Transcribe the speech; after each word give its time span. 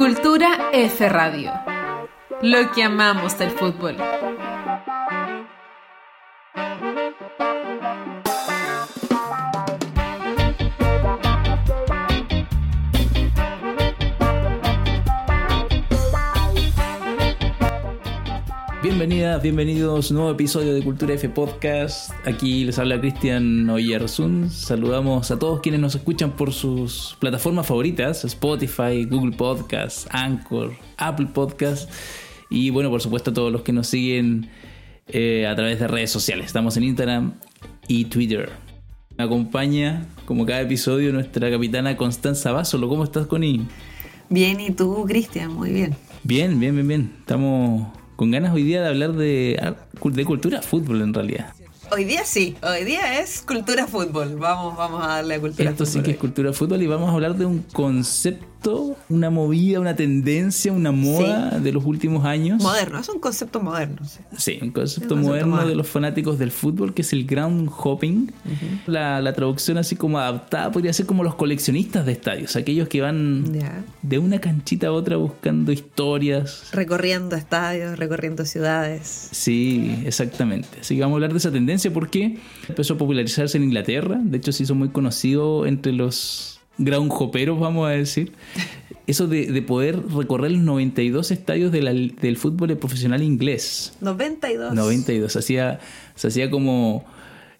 Cultura 0.00 0.70
F 0.72 1.06
Radio. 1.10 1.52
Lo 2.40 2.72
que 2.72 2.82
amamos 2.82 3.36
del 3.36 3.50
fútbol. 3.50 3.98
Bienvenidas, 18.90 19.40
bienvenidos 19.40 20.10
a 20.10 20.10
un 20.10 20.16
nuevo 20.16 20.32
episodio 20.32 20.74
de 20.74 20.82
Cultura 20.82 21.14
F 21.14 21.28
Podcast. 21.28 22.10
Aquí 22.26 22.64
les 22.64 22.76
habla 22.76 23.00
Cristian 23.00 23.70
Oyersun. 23.70 24.50
Saludamos 24.50 25.30
a 25.30 25.38
todos 25.38 25.60
quienes 25.60 25.80
nos 25.80 25.94
escuchan 25.94 26.32
por 26.32 26.52
sus 26.52 27.16
plataformas 27.20 27.68
favoritas: 27.68 28.24
Spotify, 28.24 29.04
Google 29.08 29.36
Podcast, 29.36 30.08
Anchor, 30.10 30.72
Apple 30.96 31.28
Podcast. 31.32 31.88
Y 32.50 32.70
bueno, 32.70 32.90
por 32.90 33.00
supuesto, 33.00 33.30
a 33.30 33.34
todos 33.34 33.52
los 33.52 33.62
que 33.62 33.72
nos 33.72 33.86
siguen 33.86 34.50
eh, 35.06 35.46
a 35.46 35.54
través 35.54 35.78
de 35.78 35.86
redes 35.86 36.10
sociales. 36.10 36.46
Estamos 36.46 36.76
en 36.76 36.82
Instagram 36.82 37.34
y 37.86 38.06
Twitter. 38.06 38.50
Me 39.16 39.22
acompaña, 39.22 40.04
como 40.24 40.44
cada 40.44 40.62
episodio, 40.62 41.12
nuestra 41.12 41.48
capitana 41.48 41.96
Constanza 41.96 42.50
Basolo. 42.50 42.88
¿Cómo 42.88 43.04
estás, 43.04 43.28
Connie? 43.28 43.68
Bien, 44.28 44.58
¿y 44.58 44.72
tú, 44.72 45.04
Cristian? 45.06 45.54
Muy 45.54 45.70
bien. 45.70 45.94
Bien, 46.24 46.58
bien, 46.58 46.74
bien, 46.74 46.88
bien. 46.88 47.12
Estamos 47.20 47.99
con 48.20 48.30
ganas 48.30 48.52
hoy 48.52 48.64
día 48.64 48.82
de 48.82 48.88
hablar 48.88 49.14
de, 49.14 49.58
ah, 49.62 49.76
de 50.04 50.24
cultura 50.26 50.60
fútbol 50.60 51.00
en 51.00 51.14
realidad. 51.14 51.54
Hoy 51.90 52.04
día 52.04 52.26
sí, 52.26 52.54
hoy 52.62 52.84
día 52.84 53.18
es 53.18 53.40
cultura 53.40 53.86
fútbol. 53.86 54.36
Vamos, 54.36 54.76
vamos 54.76 55.02
a 55.02 55.06
darle 55.06 55.36
a 55.36 55.40
cultura 55.40 55.70
Esto 55.70 55.86
fútbol. 55.86 56.02
sí 56.02 56.04
que 56.04 56.10
es 56.10 56.16
cultura 56.18 56.52
fútbol 56.52 56.82
y 56.82 56.86
vamos 56.86 57.08
a 57.08 57.12
hablar 57.14 57.34
de 57.36 57.46
un 57.46 57.60
concepto, 57.72 58.44
una 59.08 59.30
movida, 59.30 59.80
una 59.80 59.96
tendencia, 59.96 60.72
una 60.72 60.92
moda 60.92 61.58
de 61.58 61.72
los 61.72 61.84
últimos 61.84 62.24
años. 62.24 62.62
Moderno, 62.62 62.98
es 62.98 63.08
un 63.08 63.18
concepto 63.18 63.60
moderno. 63.60 63.98
Sí, 64.04 64.20
Sí, 64.36 64.58
un 64.62 64.70
concepto 64.70 65.14
Un 65.14 65.22
moderno 65.22 65.66
de 65.66 65.74
los 65.74 65.88
fanáticos 65.88 66.38
del 66.38 66.50
fútbol 66.50 66.92
que 66.94 67.02
es 67.02 67.12
el 67.12 67.26
ground 67.26 67.70
hopping. 67.74 68.32
la, 68.86 69.20
la 69.20 69.32
traducción 69.32 69.78
así 69.78 69.96
como 69.96 70.18
adaptada 70.18 70.70
podría 70.72 70.92
ser 70.92 71.06
como 71.06 71.22
los 71.24 71.34
coleccionistas 71.34 72.04
de 72.06 72.12
estadios, 72.12 72.56
aquellos 72.56 72.88
que 72.88 73.00
van 73.00 73.44
de 74.02 74.18
una 74.18 74.40
canchita 74.40 74.88
a 74.88 74.92
otra 74.92 75.16
buscando 75.16 75.72
historias, 75.72 76.68
Recorriendo 76.72 77.36
estadios, 77.36 77.98
recorriendo 77.98 78.44
ciudades. 78.44 79.28
Sí, 79.32 80.02
exactamente. 80.04 80.68
Así 80.80 80.94
que 80.96 81.00
vamos 81.02 81.14
a 81.14 81.16
hablar 81.16 81.32
de 81.32 81.38
esa 81.38 81.50
tendencia 81.50 81.92
porque 81.92 82.38
empezó 82.68 82.94
a 82.94 82.98
popularizarse 82.98 83.56
en 83.58 83.64
Inglaterra. 83.64 84.18
De 84.22 84.38
hecho, 84.38 84.52
se 84.52 84.62
hizo 84.64 84.74
muy 84.74 84.88
conocido 84.90 85.66
entre 85.66 85.92
los 85.92 86.59
ground 86.84 87.10
hopperos, 87.14 87.58
vamos 87.60 87.86
a 87.88 87.90
decir. 87.92 88.32
Eso 89.06 89.26
de, 89.26 89.46
de 89.50 89.62
poder 89.62 89.98
recorrer 90.14 90.52
los 90.52 90.60
92 90.60 91.30
estadios 91.32 91.72
de 91.72 91.82
la- 91.82 91.92
del 91.92 92.36
fútbol 92.36 92.76
profesional 92.76 93.22
inglés. 93.22 93.94
92. 94.00 94.72
92. 94.74 95.32
Se 95.32 95.38
hacía, 95.38 95.80
se 96.14 96.28
hacía 96.28 96.50
como. 96.50 97.04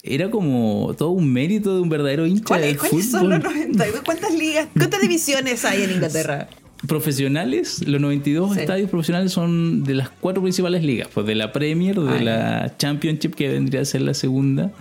Era 0.02 0.30
como 0.30 0.94
todo 0.96 1.10
un 1.10 1.30
mérito 1.30 1.74
de 1.74 1.80
un 1.82 1.88
verdadero 1.90 2.26
hincha 2.26 2.44
¿Cuáles, 2.44 2.66
del 2.68 2.78
cuáles 2.78 3.06
fútbol. 3.06 3.20
son 3.20 3.30
los 3.30 3.42
92? 3.42 4.00
¿Cuántas 4.04 4.32
ligas, 4.34 4.68
cuántas 4.76 5.00
divisiones 5.02 5.64
hay 5.64 5.82
en 5.82 5.90
Inglaterra? 5.90 6.48
profesionales, 6.86 7.86
los 7.86 8.00
92 8.00 8.54
Sí. 8.54 8.60
estadios 8.60 8.88
profesionales 8.90 9.32
son 9.32 9.84
de 9.84 9.94
las 9.94 10.08
cuatro 10.08 10.42
principales 10.42 10.82
ligas, 10.82 11.08
pues 11.12 11.26
de 11.26 11.34
la 11.34 11.52
Premier, 11.52 11.98
de 12.00 12.20
la 12.20 12.74
Championship, 12.78 13.34
que 13.34 13.48
vendría 13.48 13.82
a 13.82 13.84
ser 13.84 14.00
la 14.00 14.14
segunda, 14.14 14.72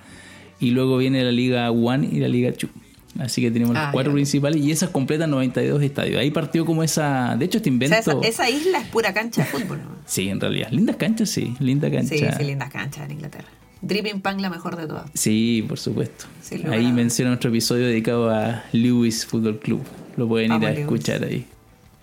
y 0.61 0.71
luego 0.71 0.97
viene 0.97 1.23
la 1.23 1.31
Liga 1.31 1.69
One 1.71 2.07
y 2.11 2.19
la 2.19 2.27
Liga 2.29 2.51
Two. 2.53 2.69
Así 3.17 3.41
que 3.41 3.49
tenemos 3.49 3.75
Ah, 3.75 3.89
cuatro 3.91 4.11
ya. 4.11 4.15
principales 4.15 4.61
y 4.63 4.71
esas 4.71 4.89
completan 4.91 5.31
92 5.31 5.81
estadios. 5.81 6.19
Ahí 6.19 6.29
partió 6.31 6.65
como 6.65 6.83
esa. 6.83 7.35
De 7.37 7.45
hecho, 7.45 7.57
este 7.57 7.69
O 7.69 7.73
invento. 7.73 7.95
sea, 8.03 8.13
esa, 8.13 8.27
esa 8.27 8.49
isla 8.49 8.79
es 8.79 8.87
pura 8.87 9.13
cancha 9.13 9.41
de 9.43 9.47
fútbol. 9.47 9.79
¿no? 9.79 9.89
Sí, 10.05 10.29
en 10.29 10.39
realidad. 10.39 10.69
Lindas 10.71 10.95
canchas, 10.97 11.29
sí. 11.29 11.55
Linda 11.59 11.89
cancha. 11.89 12.15
Sí, 12.15 12.23
sí, 12.37 12.43
lindas 12.43 12.71
canchas 12.71 13.05
en 13.05 13.11
Inglaterra. 13.11 13.47
Dripping 13.81 14.21
Pang, 14.21 14.39
la 14.41 14.49
mejor 14.49 14.75
de 14.75 14.87
todas. 14.87 15.09
Sí, 15.13 15.65
por 15.67 15.79
supuesto. 15.79 16.25
Sí, 16.41 16.61
ahí 16.69 16.91
menciona 16.91 17.33
otro 17.33 17.49
episodio 17.49 17.85
dedicado 17.87 18.29
a 18.29 18.63
Lewis 18.73 19.25
Football 19.25 19.59
Club. 19.59 19.81
Lo 20.17 20.27
pueden 20.27 20.49
Vamos, 20.49 20.63
ir 20.63 20.67
a 20.67 20.71
Lewis. 20.71 20.81
escuchar 20.83 21.23
ahí. 21.23 21.45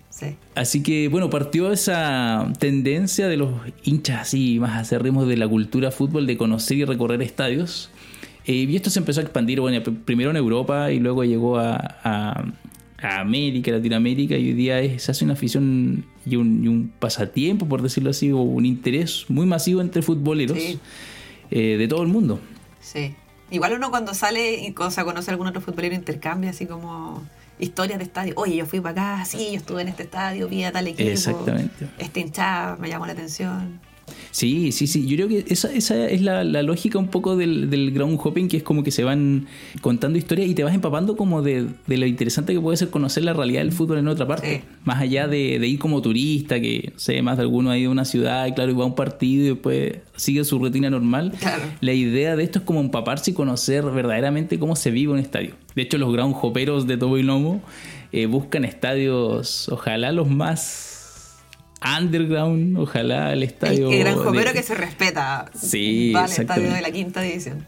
Sí. 0.08 0.34
Así 0.54 0.82
que, 0.82 1.08
bueno, 1.08 1.28
partió 1.28 1.70
esa 1.70 2.50
tendencia 2.58 3.28
de 3.28 3.36
los 3.36 3.50
hinchas 3.84 4.22
así 4.22 4.58
más 4.58 4.81
acérrimos 4.81 5.28
de 5.28 5.36
la 5.36 5.47
cultura 5.47 5.91
fútbol 5.91 6.26
de 6.26 6.38
conocer 6.38 6.78
y 6.78 6.84
recorrer 6.86 7.20
estadios. 7.20 7.91
Eh, 8.46 8.52
y 8.68 8.76
esto 8.76 8.90
se 8.90 8.98
empezó 9.00 9.20
a 9.20 9.24
expandir, 9.24 9.60
bueno, 9.60 9.78
pr- 9.82 10.04
primero 10.04 10.30
en 10.30 10.36
Europa 10.36 10.90
y 10.92 11.00
luego 11.00 11.24
llegó 11.24 11.58
a, 11.58 11.76
a- 12.04 12.44
a 13.02 13.20
América, 13.20 13.72
Latinoamérica, 13.72 14.36
y 14.36 14.48
hoy 14.48 14.52
día 14.54 14.80
es- 14.80 15.02
se 15.02 15.10
hace 15.10 15.24
una 15.24 15.34
afición 15.34 16.04
y 16.24 16.36
un, 16.36 16.64
y 16.64 16.68
un 16.68 16.92
pasatiempo, 16.98 17.66
por 17.66 17.82
decirlo 17.82 18.10
así, 18.10 18.30
o 18.32 18.38
un 18.38 18.64
interés 18.64 19.26
muy 19.28 19.46
masivo 19.46 19.80
entre 19.80 20.00
futboleros 20.02 20.56
Sí. 20.58 20.78
eh, 21.50 21.76
de 21.76 21.88
todo 21.88 22.02
el 22.02 22.08
mundo. 22.08 22.40
Sí. 22.80 23.14
Igual 23.50 23.74
uno 23.74 23.90
cuando 23.90 24.14
sale 24.14 24.64
y 24.66 24.72
conoce 24.72 25.00
a 25.00 25.04
algún 25.32 25.46
otro 25.46 25.60
futbolero 25.60 25.94
intercambia 25.94 26.50
así 26.50 26.66
como 26.66 27.22
historias 27.58 27.98
de 27.98 28.04
estadio. 28.04 28.34
Oye, 28.36 28.56
yo 28.56 28.66
fui 28.66 28.80
para 28.80 29.14
acá, 29.18 29.24
sí, 29.24 29.48
yo 29.52 29.56
estuve 29.58 29.82
en 29.82 29.88
este 29.88 30.02
estadio, 30.04 30.48
vi 30.48 30.64
a 30.64 30.72
tal 30.72 30.86
equipo. 30.88 31.08
Exactamente. 31.08 31.86
Este 31.98 32.20
hinchada 32.20 32.76
me 32.76 32.88
llamó 32.88 33.06
la 33.06 33.12
atención. 33.12 33.80
Sí, 34.31 34.72
sí, 34.72 34.87
sí. 34.87 35.06
Yo 35.06 35.17
creo 35.17 35.28
que 35.28 35.44
esa, 35.49 35.72
esa 35.72 36.09
es 36.09 36.21
la, 36.21 36.44
la 36.44 36.62
lógica 36.62 36.99
un 36.99 37.09
poco 37.09 37.37
del, 37.37 37.71
del 37.71 37.91
ground 37.91 38.19
hopping, 38.22 38.49
que 38.49 38.59
es 38.59 38.62
como 38.62 38.83
que 38.83 38.91
se 38.91 39.03
van 39.03 39.47
contando 39.81 40.19
historias 40.19 40.49
y 40.49 40.55
te 40.55 40.62
vas 40.62 40.75
empapando 40.75 41.17
como 41.17 41.43
de, 41.43 41.67
de 41.87 41.97
lo 41.97 42.06
interesante 42.06 42.53
que 42.53 42.61
puede 42.61 42.77
ser 42.77 42.91
conocer 42.91 43.25
la 43.25 43.33
realidad 43.33 43.62
del 43.62 43.72
fútbol 43.72 43.99
en 43.99 44.09
otra 44.09 44.27
parte. 44.27 44.62
Más 44.84 45.00
allá 45.00 45.27
de, 45.27 45.59
de 45.59 45.67
ir 45.69 45.78
como 45.78 46.03
turista, 46.03 46.61
que 46.61 46.91
no 46.93 46.99
sé, 46.99 47.22
más 47.22 47.37
de 47.39 47.43
alguno 47.44 47.71
ha 47.71 47.78
ido 47.78 47.89
a 47.89 47.93
una 47.93 48.05
ciudad 48.05 48.47
y 48.47 48.53
claro, 48.53 48.71
y 48.71 48.75
va 48.75 48.84
a 48.84 48.87
un 48.87 48.94
partido 48.94 49.44
y 49.44 49.49
después 49.50 49.94
sigue 50.17 50.44
su 50.44 50.59
rutina 50.59 50.91
normal. 50.91 51.33
Claro. 51.38 51.65
La 51.81 51.93
idea 51.93 52.37
de 52.37 52.44
esto 52.44 52.59
es 52.59 52.65
como 52.65 52.81
empaparse 52.81 53.31
y 53.31 53.34
conocer 53.34 53.84
verdaderamente 53.84 54.59
cómo 54.59 54.77
se 54.77 54.91
vive 54.91 55.12
un 55.12 55.19
estadio. 55.19 55.55
De 55.75 55.83
hecho, 55.83 55.99
los 55.99 56.12
ground 56.12 56.34
hopperos 56.41 56.87
de 56.87 56.97
todo 56.97 57.19
y 57.19 57.23
lomo 57.23 57.62
eh, 58.12 58.27
buscan 58.27 58.65
estadios, 58.65 59.69
ojalá 59.69 60.12
los 60.12 60.28
más 60.28 60.95
underground, 61.98 62.78
ojalá 62.78 63.32
el 63.32 63.42
estadio. 63.42 63.91
el 63.91 63.98
gran 64.00 64.16
de- 64.19 64.25
jopero 64.25 64.53
que 64.53 64.62
se 64.62 64.75
respeta. 64.75 65.50
Sí, 65.54 66.12
Vale, 66.12 66.26
exactamente. 66.26 66.69
estadio 66.69 66.75
de 66.75 66.82
la 66.82 66.91
quinta 66.91 67.20
división. 67.22 67.64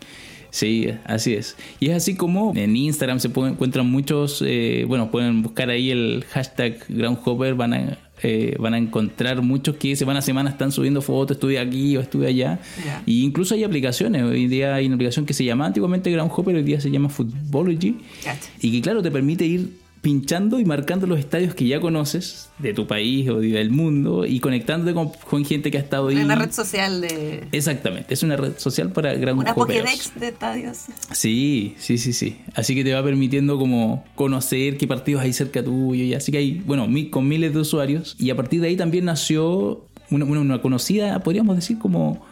Sí, 0.50 0.88
así 1.04 1.34
es. 1.34 1.56
Y 1.78 1.90
es 1.90 1.96
así 1.96 2.14
como 2.16 2.52
en 2.56 2.74
Instagram 2.74 3.20
se 3.20 3.28
pueden, 3.28 3.52
encuentran 3.52 3.86
muchos, 3.90 4.42
eh, 4.46 4.84
bueno, 4.88 5.10
pueden 5.10 5.42
buscar 5.42 5.68
ahí 5.68 5.90
el 5.90 6.24
hashtag 6.30 6.78
groundhopper, 6.88 7.54
van 7.54 7.74
a, 7.74 7.98
eh, 8.22 8.56
van 8.58 8.72
a 8.72 8.78
encontrar 8.78 9.42
muchos 9.42 9.76
que 9.76 9.94
semana 9.94 10.20
a 10.20 10.22
semana 10.22 10.48
están 10.48 10.72
subiendo 10.72 11.02
fotos, 11.02 11.36
estuve 11.36 11.58
aquí 11.58 11.94
o 11.98 12.00
estuve 12.00 12.28
allá. 12.28 12.58
Y 13.04 13.24
incluso 13.24 13.54
hay 13.54 13.62
aplicaciones, 13.64 14.22
hoy 14.22 14.46
día 14.46 14.74
hay 14.74 14.86
una 14.86 14.94
aplicación 14.94 15.26
que 15.26 15.34
se 15.34 15.44
llama 15.44 15.66
antiguamente 15.66 16.10
groundhopper, 16.10 16.56
hoy 16.56 16.62
día 16.62 16.80
se 16.80 16.90
llama 16.90 17.10
Footballogy. 17.10 17.98
Cacha. 18.24 18.48
Y 18.62 18.72
que 18.72 18.80
claro, 18.80 19.02
te 19.02 19.10
permite 19.10 19.44
ir 19.44 19.68
pinchando 20.00 20.60
y 20.60 20.64
marcando 20.64 21.06
los 21.06 21.18
estadios 21.18 21.54
que 21.54 21.66
ya 21.66 21.80
conoces 21.80 22.50
de 22.58 22.72
tu 22.72 22.86
país 22.86 23.28
o 23.28 23.40
de- 23.40 23.48
del 23.48 23.70
mundo 23.70 24.24
y 24.26 24.38
conectándote 24.40 24.94
con, 24.94 25.10
con 25.28 25.44
gente 25.44 25.70
que 25.70 25.78
ha 25.78 25.80
estado 25.80 26.08
ahí. 26.08 26.16
Una 26.16 26.36
red 26.36 26.52
social 26.52 27.00
de. 27.00 27.48
Exactamente, 27.52 28.14
es 28.14 28.22
una 28.22 28.36
red 28.36 28.52
social 28.58 28.92
para 28.92 29.14
ground 29.14 29.40
Una. 29.40 29.54
Pokédex 29.54 30.12
de 30.18 30.28
estadios. 30.28 30.78
Sí, 31.12 31.74
sí, 31.78 31.98
sí, 31.98 32.12
sí. 32.12 32.36
Así 32.54 32.74
que 32.74 32.84
te 32.84 32.92
va 32.94 33.02
permitiendo 33.02 33.58
como 33.58 34.04
conocer 34.14 34.76
qué 34.78 34.86
partidos 34.86 35.22
hay 35.22 35.32
cerca 35.32 35.64
tuyo. 35.64 36.04
Y 36.04 36.14
así 36.14 36.30
que 36.30 36.38
hay, 36.38 36.62
bueno, 36.64 36.86
con 37.10 37.26
miles 37.26 37.52
de 37.52 37.58
usuarios. 37.60 38.14
Y 38.18 38.30
a 38.30 38.36
partir 38.36 38.60
de 38.60 38.68
ahí 38.68 38.76
también 38.76 39.04
nació 39.06 39.84
una, 40.10 40.24
una- 40.24 40.62
conocida, 40.62 41.18
podríamos 41.24 41.56
decir, 41.56 41.78
como, 41.78 42.24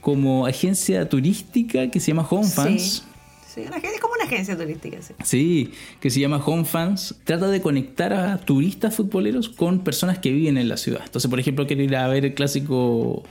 como 0.00 0.46
agencia 0.46 1.08
turística 1.08 1.90
que 1.90 2.00
se 2.00 2.08
llama 2.12 2.26
Home 2.30 2.48
Fans. 2.48 2.82
Sí. 2.82 3.02
Sí, 3.54 3.60
es 3.60 4.00
como 4.00 4.14
una 4.14 4.24
agencia 4.24 4.56
turística. 4.56 5.00
Sí. 5.00 5.14
Sí, 5.22 5.72
que 6.00 6.10
se 6.10 6.18
llama 6.18 6.42
Home 6.44 6.64
Fans. 6.64 7.14
Trata 7.24 7.48
de 7.48 7.60
conectar 7.60 8.12
a 8.12 8.38
turistas 8.38 8.96
futboleros 8.96 9.48
con 9.48 9.84
personas 9.84 10.18
que 10.18 10.32
viven 10.32 10.58
en 10.58 10.68
la 10.68 10.76
ciudad. 10.76 11.02
Entonces, 11.04 11.30
por 11.30 11.38
ejemplo, 11.38 11.66
quiero 11.66 11.82
ir 11.82 11.94
a 11.94 12.08
ver 12.08 12.24
el 12.24 12.34
clásico 12.34 13.22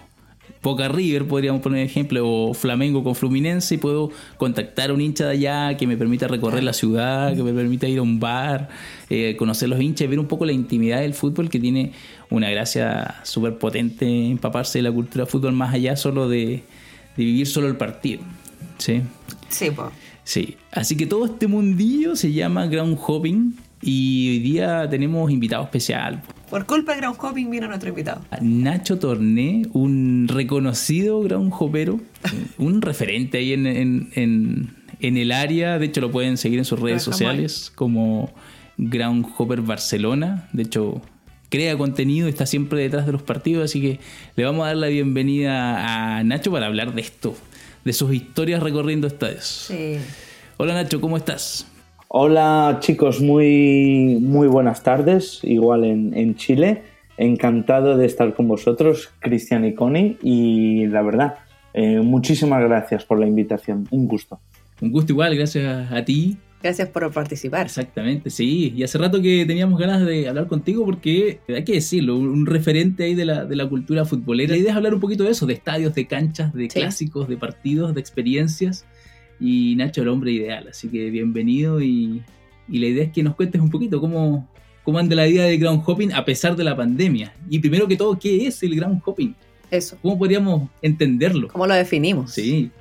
Boca 0.62 0.88
River, 0.88 1.28
podríamos 1.28 1.62
poner 1.62 1.86
ejemplo, 1.86 2.26
o 2.26 2.54
Flamengo 2.54 3.04
con 3.04 3.16
Fluminense, 3.16 3.76
y 3.76 3.78
puedo 3.78 4.12
contactar 4.38 4.92
a 4.92 4.94
un 4.94 5.02
hincha 5.02 5.26
de 5.26 5.32
allá 5.32 5.76
que 5.76 5.86
me 5.88 5.98
permita 5.98 6.30
recorrer 6.30 6.64
la 6.64 6.72
ciudad, 6.72 7.36
que 7.36 7.44
me 7.44 7.52
permita 7.52 7.88
ir 7.90 8.00
a 8.00 8.02
un 8.02 8.22
bar, 8.22 8.70
eh, 9.10 9.36
conocer 9.38 9.68
los 9.68 9.82
hinchas, 9.82 10.10
ver 10.10 10.20
un 10.20 10.28
poco 10.28 10.46
la 10.46 10.54
intimidad 10.54 11.02
del 11.02 11.14
fútbol, 11.14 11.50
que 11.50 11.60
tiene 11.60 11.92
una 12.30 12.50
gracia 12.50 13.16
súper 13.24 13.58
potente 13.58 14.06
empaparse 14.28 14.80
de 14.80 14.84
la 14.84 14.92
cultura 14.94 15.26
del 15.26 15.32
fútbol 15.32 15.52
más 15.52 15.74
allá 15.74 15.98
solo 15.98 16.30
de, 16.30 16.64
de 17.18 17.24
vivir 17.24 17.46
solo 17.46 17.68
el 17.68 17.76
partido. 17.76 18.22
¿sí? 18.78 19.02
Sí, 19.50 19.70
pues. 19.72 19.90
Sí, 20.24 20.56
así 20.72 20.96
que 20.96 21.06
todo 21.06 21.26
este 21.26 21.48
mundillo 21.48 22.16
se 22.16 22.32
llama 22.32 22.66
ground 22.68 22.98
hopping 23.06 23.56
y 23.82 24.30
hoy 24.30 24.40
día 24.40 24.88
tenemos 24.90 25.30
invitado 25.30 25.64
especial. 25.64 26.22
Por 26.50 26.66
culpa 26.66 26.94
de 26.94 27.00
Ground 27.00 27.18
Hopping 27.20 27.50
vino 27.50 27.68
nuestro 27.68 27.90
invitado. 27.90 28.22
Nacho 28.42 29.00
Torné, 29.00 29.64
un 29.74 30.28
reconocido 30.30 31.20
ground 31.22 31.52
hopero, 31.58 32.00
un 32.58 32.82
referente 32.82 33.40
ahí 33.40 33.54
en, 33.54 33.66
en- 33.68 34.10
en- 34.14 34.70
en 35.00 35.18
el 35.18 35.32
área. 35.34 35.80
De 35.80 35.88
hecho, 35.88 36.00
lo 36.00 36.12
pueden 36.12 36.38
seguir 36.38 36.60
en 36.60 36.66
sus 36.66 36.80
redes 36.80 37.06
ahí. 37.08 37.12
sociales 37.12 37.72
como 37.76 38.32
Ground 38.78 39.26
Hopper 39.38 39.62
Barcelona. 39.62 40.48
De 40.54 40.64
hecho, 40.64 41.02
crea 41.50 41.76
contenido, 41.78 42.28
está 42.30 42.46
siempre 42.46 42.80
detrás 42.82 43.06
de 43.06 43.12
los 43.12 43.22
partidos, 43.24 43.66
así 43.66 43.82
que 43.82 44.00
le 44.38 44.46
vamos 44.46 44.64
a 44.64 44.68
dar 44.68 44.78
la 44.78 44.88
bienvenida 44.88 46.18
a 46.20 46.24
Nacho 46.24 46.52
para 46.52 46.68
hablar 46.68 46.94
de 46.96 47.02
esto, 47.02 47.36
de 47.84 47.94
sus 47.94 48.14
historias 48.14 48.62
recorriendo 48.64 49.08
estadios. 49.08 49.68
Sí. 49.68 49.98
Hola 50.58 50.74
Nacho, 50.74 51.02
¿cómo 51.02 51.18
estás? 51.18 51.68
Hola 52.08 52.78
chicos, 52.80 53.22
muy, 53.22 54.18
muy 54.22 54.48
buenas 54.48 54.84
tardes, 54.84 55.40
igual 55.44 55.84
en, 55.84 56.14
en 56.16 56.36
Chile. 56.36 56.84
Encantado 57.18 57.98
de 57.98 58.06
estar 58.06 58.34
con 58.34 58.48
vosotros, 58.48 59.10
Cristian 59.20 59.66
y 59.66 59.74
Connie, 59.74 60.18
y 60.22 60.88
la 60.88 61.02
verdad, 61.02 61.36
eh, 61.74 62.00
muchísimas 62.00 62.64
gracias 62.64 63.06
por 63.06 63.20
la 63.20 63.28
invitación, 63.28 63.88
un 63.92 64.08
gusto. 64.08 64.40
Un 64.82 64.92
gusto 64.92 65.14
igual, 65.14 65.36
gracias 65.36 65.92
a 65.92 66.04
ti 66.04 66.38
Gracias 66.64 66.88
por 66.88 67.12
participar. 67.12 67.66
Exactamente, 67.66 68.30
sí. 68.30 68.74
Y 68.76 68.84
hace 68.84 68.98
rato 68.98 69.22
que 69.22 69.46
teníamos 69.46 69.78
ganas 69.78 70.06
de 70.06 70.30
hablar 70.30 70.48
contigo 70.48 70.86
porque, 70.86 71.40
hay 71.50 71.66
que 71.66 71.74
decirlo, 71.74 72.16
un 72.18 72.46
referente 72.46 73.04
ahí 73.04 73.16
de 73.16 73.26
la, 73.26 73.44
de 73.44 73.56
la 73.58 73.68
cultura 73.68 74.06
futbolera. 74.06 74.54
La 74.54 74.58
idea 74.58 74.72
es 74.72 74.78
hablar 74.78 74.94
un 74.94 75.02
poquito 75.02 75.26
de 75.26 75.32
eso, 75.32 75.46
de 75.46 75.54
estadios, 75.56 75.94
de 75.94 76.08
canchas, 76.08 76.54
de 76.54 76.70
Sí. 76.70 76.80
clásicos, 76.80 77.28
de 77.28 77.36
partidos, 77.36 77.94
de 77.94 78.00
experiencias. 78.00 78.86
Y 79.42 79.76
Nacho, 79.76 80.04
el 80.04 80.08
hombre 80.08 80.32
ideal. 80.32 80.68
Así 80.70 80.88
que 80.88 81.10
bienvenido 81.10 81.82
y, 81.82 82.22
y 82.70 82.80
la 82.80 82.88
idea 82.88 83.04
es 83.04 83.12
que 83.12 83.24
nos 83.24 83.36
cuentes 83.36 83.60
un 83.62 83.70
poquito 83.70 84.00
cómo, 84.00 84.48
cómo 84.86 85.00
anda 85.00 85.16
la 85.18 85.26
vida 85.26 85.44
de 85.44 85.58
ground 85.58 85.84
hopping 85.86 86.14
a 86.14 86.24
pesar 86.24 86.56
de 86.56 86.64
la 86.64 86.78
pandemia. 86.78 87.34
Y 87.50 87.60
primero 87.60 87.90
que 87.90 87.98
todo, 87.98 88.18
¿qué 88.18 88.48
es 88.48 88.64
el 88.64 88.74
ground 88.76 89.02
hopping? 89.04 89.36
Eso. 89.70 89.98
¿Cómo 90.02 90.18
podríamos 90.18 90.70
entenderlo? 90.82 91.50
¿Cómo 91.50 91.68
lo 91.68 91.74
definimos? 91.74 92.32
Sí, 92.32 92.72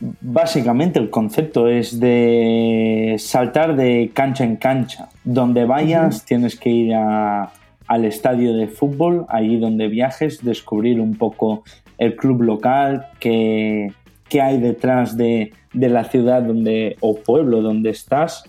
Básicamente 0.00 0.98
el 1.00 1.10
concepto 1.10 1.66
es 1.68 1.98
de 1.98 3.16
saltar 3.18 3.74
de 3.76 4.10
cancha 4.14 4.44
en 4.44 4.56
cancha. 4.56 5.08
Donde 5.24 5.64
vayas 5.64 6.24
tienes 6.24 6.54
que 6.58 6.70
ir 6.70 6.94
a- 6.94 7.50
al 7.88 8.04
estadio 8.04 8.54
de 8.54 8.68
fútbol, 8.68 9.24
allí 9.28 9.58
donde 9.58 9.88
viajes, 9.88 10.44
descubrir 10.44 11.00
un 11.00 11.16
poco 11.16 11.64
el 11.96 12.14
club 12.16 12.42
local, 12.42 13.06
qué, 13.18 13.92
qué 14.28 14.40
hay 14.40 14.60
detrás 14.60 15.16
de, 15.16 15.52
de 15.72 15.88
la 15.88 16.04
ciudad 16.04 16.42
donde, 16.42 16.96
o 17.00 17.16
pueblo 17.16 17.60
donde 17.62 17.90
estás 17.90 18.44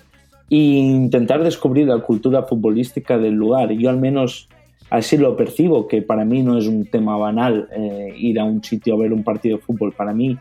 e 0.51 0.55
intentar 0.57 1.43
descubrir 1.43 1.87
la 1.87 1.99
cultura 1.99 2.43
futbolística 2.43 3.17
del 3.17 3.33
lugar. 3.35 3.71
Yo 3.71 3.89
al 3.89 3.97
menos 3.97 4.49
así 4.89 5.15
lo 5.17 5.35
percibo, 5.37 5.87
que 5.87 6.01
para 6.01 6.25
mí 6.25 6.43
no 6.43 6.57
es 6.57 6.67
un 6.67 6.85
tema 6.85 7.17
banal 7.17 7.69
eh, 7.75 8.13
ir 8.17 8.39
a 8.39 8.43
un 8.43 8.63
sitio 8.63 8.95
a 8.95 8.97
ver 8.97 9.13
un 9.13 9.23
partido 9.23 9.57
de 9.57 9.63
fútbol. 9.63 9.93
Para 9.93 10.13
mí 10.13 10.37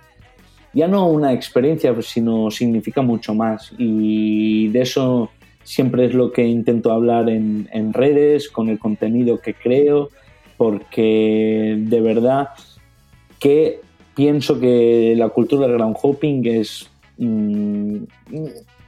ya 0.73 0.89
no 0.89 1.09
una 1.09 1.33
experiencia, 1.33 1.95
sino 2.03 2.51
significa 2.51 3.03
mucho 3.03 3.35
más. 3.35 3.73
Y 3.79 4.69
de 4.69 4.83
eso 4.83 5.31
siempre 5.63 6.07
es 6.07 6.15
lo 6.15 6.33
que 6.33 6.47
intento 6.47 6.93
hablar 6.93 7.29
en, 7.29 7.69
en 7.73 7.93
redes, 7.93 8.49
con 8.49 8.69
el 8.69 8.79
contenido 8.79 9.39
que 9.41 9.55
creo, 9.55 10.11
porque 10.57 11.77
de 11.79 12.01
verdad 12.01 12.49
que 13.39 13.81
pienso 14.15 14.59
que 14.59 15.15
la 15.17 15.29
cultura 15.29 15.67
del 15.67 15.77
ground 15.77 15.97
hopping 16.01 16.47
es... 16.47 16.91
mm, 17.19 17.97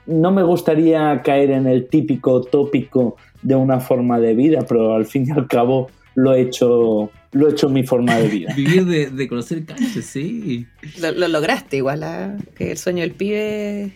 no 0.06 0.32
me 0.32 0.42
gustaría 0.42 1.22
caer 1.22 1.52
en 1.52 1.66
el 1.66 1.88
típico 1.88 2.42
tópico 2.42 3.16
de 3.42 3.54
una 3.54 3.78
forma 3.78 4.18
de 4.18 4.34
vida, 4.34 4.64
pero 4.68 4.94
al 4.94 5.06
fin 5.06 5.26
y 5.28 5.30
al 5.30 5.46
cabo 5.46 5.88
lo 6.14 6.34
he 6.34 6.42
hecho, 6.42 7.10
lo 7.32 7.48
he 7.48 7.52
hecho 7.52 7.68
mi 7.68 7.82
forma 7.84 8.16
de 8.16 8.28
vida. 8.28 8.52
vivir 8.56 8.84
de, 8.86 9.10
de 9.10 9.28
conocer 9.28 9.64
canchas, 9.64 10.04
sí. 10.04 10.66
Lo, 11.00 11.12
lo 11.12 11.28
lograste 11.28 11.76
igual, 11.76 12.02
¿ah? 12.02 12.36
que 12.56 12.72
el 12.72 12.78
sueño 12.78 13.02
del 13.02 13.12
pibe 13.12 13.84
es 13.84 13.92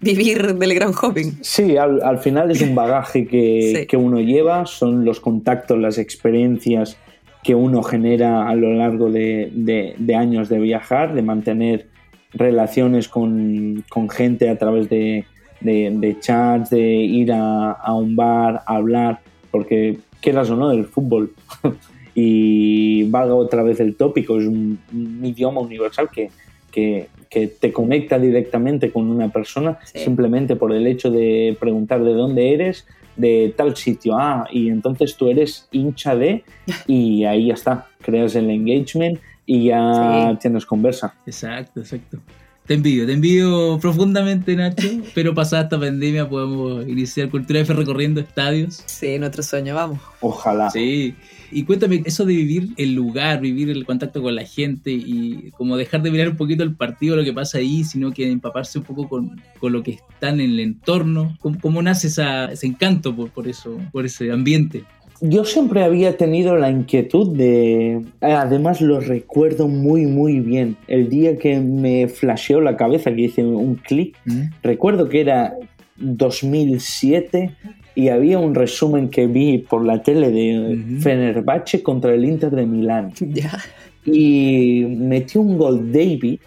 vivir 0.00 0.54
del 0.54 0.74
ground 0.74 0.94
hopping. 1.00 1.38
Sí, 1.42 1.76
al, 1.76 2.02
al 2.02 2.18
final 2.18 2.50
es 2.50 2.60
un 2.62 2.74
bagaje 2.74 3.26
que, 3.26 3.74
Sí. 3.80 3.86
que 3.86 3.96
uno 3.96 4.20
lleva, 4.20 4.66
son 4.66 5.04
los 5.04 5.20
contactos, 5.20 5.78
las 5.78 5.98
experiencias 5.98 6.96
que 7.42 7.54
uno 7.54 7.82
genera 7.82 8.48
a 8.48 8.54
lo 8.54 8.72
largo 8.74 9.10
de, 9.10 9.50
de- 9.54 9.94
de 9.98 10.14
años 10.16 10.48
de 10.48 10.58
viajar, 10.58 11.14
de 11.14 11.22
mantener 11.22 11.86
relaciones 12.32 13.08
con, 13.08 13.84
con 13.88 14.08
gente 14.10 14.48
a 14.50 14.58
través 14.58 14.88
de, 14.90 15.24
de- 15.60 15.92
de 15.94 16.18
chats, 16.20 16.70
de 16.70 16.80
ir 16.82 17.32
a, 17.32 17.70
a 17.72 17.94
un 17.94 18.16
bar, 18.16 18.62
a 18.66 18.76
hablar, 18.76 19.20
porque 19.50 19.98
quieras 20.20 20.50
o 20.50 20.56
no, 20.56 20.70
el 20.72 20.86
fútbol, 20.86 21.32
y 22.18 23.04
valga 23.10 23.34
otra 23.34 23.62
vez 23.62 23.78
el 23.78 23.94
tópico, 23.94 24.40
es 24.40 24.46
un, 24.46 24.78
un 24.92 25.20
idioma 25.24 25.60
universal 25.60 26.08
que, 26.10 26.30
que, 26.72 27.08
que 27.30 27.46
te 27.46 27.70
conecta 27.72 28.18
directamente 28.18 28.90
con 28.90 29.08
una 29.10 29.28
persona 29.28 29.78
Sí. 29.84 29.98
simplemente 30.00 30.56
por 30.56 30.72
el 30.72 30.86
hecho 30.86 31.10
de 31.10 31.56
preguntar 31.60 32.02
de 32.02 32.14
dónde 32.14 32.54
eres, 32.54 32.86
de 33.16 33.52
tal 33.56 33.76
sitio, 33.76 34.16
ah, 34.18 34.46
y 34.50 34.68
entonces 34.70 35.14
tú 35.16 35.28
eres 35.28 35.68
hincha 35.72 36.16
de, 36.16 36.42
y 36.86 37.24
ahí 37.24 37.48
ya 37.48 37.54
está, 37.54 37.86
creas 38.00 38.34
el 38.34 38.48
engagement 38.50 39.18
y 39.44 39.66
ya 39.66 40.30
Sí. 40.32 40.38
tienes 40.40 40.64
conversa. 40.64 41.14
Exacto, 41.26 41.80
exacto. 41.80 42.18
Te 42.66 42.74
envidio, 42.74 43.06
te 43.06 43.12
envidio 43.12 43.78
profundamente, 43.80 44.56
Nacho, 44.56 44.88
pero 45.14 45.34
pasada 45.34 45.64
esta 45.64 45.78
pandemia 45.78 46.28
podemos 46.28 46.88
iniciar 46.88 47.28
Cultura 47.28 47.60
F 47.60 47.72
recorriendo 47.74 48.20
estadios. 48.20 48.82
Sí, 48.86 49.18
nuestro 49.18 49.42
sueño, 49.42 49.74
vamos. 49.74 50.00
Ojalá. 50.20 50.70
Sí. 50.70 51.14
Y 51.50 51.64
cuéntame, 51.64 52.02
eso 52.04 52.24
de 52.24 52.34
vivir 52.34 52.70
el 52.76 52.94
lugar, 52.94 53.40
vivir 53.40 53.70
el 53.70 53.84
contacto 53.84 54.22
con 54.22 54.34
la 54.34 54.44
gente 54.44 54.90
y 54.90 55.50
como 55.56 55.76
dejar 55.76 56.02
de 56.02 56.10
mirar 56.10 56.28
un 56.28 56.36
poquito 56.36 56.62
el 56.62 56.74
partido, 56.74 57.16
lo 57.16 57.24
que 57.24 57.32
pasa 57.32 57.58
ahí, 57.58 57.84
sino 57.84 58.12
que 58.12 58.30
empaparse 58.30 58.78
un 58.78 58.84
poco 58.84 59.08
con, 59.08 59.40
con 59.58 59.72
lo 59.72 59.82
que 59.82 59.92
está 59.92 60.30
en 60.30 60.40
el 60.40 60.60
entorno. 60.60 61.36
¿Cómo, 61.40 61.58
cómo 61.60 61.82
nace 61.82 62.08
esa, 62.08 62.46
ese 62.46 62.66
encanto 62.66 63.14
por, 63.14 63.30
por 63.30 63.48
eso, 63.48 63.78
por 63.92 64.06
ese 64.06 64.30
ambiente? 64.32 64.84
Yo 65.20 65.44
siempre 65.44 65.82
había 65.82 66.16
tenido 66.16 66.56
la 66.56 66.70
inquietud 66.70 67.34
de... 67.34 68.02
Además 68.20 68.82
lo 68.82 69.00
recuerdo 69.00 69.66
muy 69.66 70.04
muy 70.06 70.40
bien. 70.40 70.76
El 70.88 71.08
día 71.08 71.38
que 71.38 71.58
me 71.58 72.06
flasheó 72.08 72.60
la 72.60 72.76
cabeza, 72.76 73.14
que 73.14 73.22
hice 73.22 73.42
un 73.42 73.76
clic, 73.76 74.16
recuerdo 74.62 75.08
que 75.08 75.22
era 75.22 75.54
2007 75.96 77.50
y 77.96 78.10
había 78.10 78.38
un 78.38 78.54
resumen 78.54 79.08
que 79.08 79.26
vi 79.26 79.58
por 79.58 79.84
la 79.84 80.02
tele 80.02 80.30
de 80.30 80.74
Ujú. 80.76 81.00
Fenerbahce 81.00 81.82
contra 81.82 82.14
el 82.14 82.24
Inter 82.24 82.50
de 82.52 82.64
Milán. 82.66 83.12
Ya, 83.18 83.58
Y 84.04 84.84
metió 84.88 85.40
un 85.40 85.58
gol 85.58 85.90
David, 85.92 86.38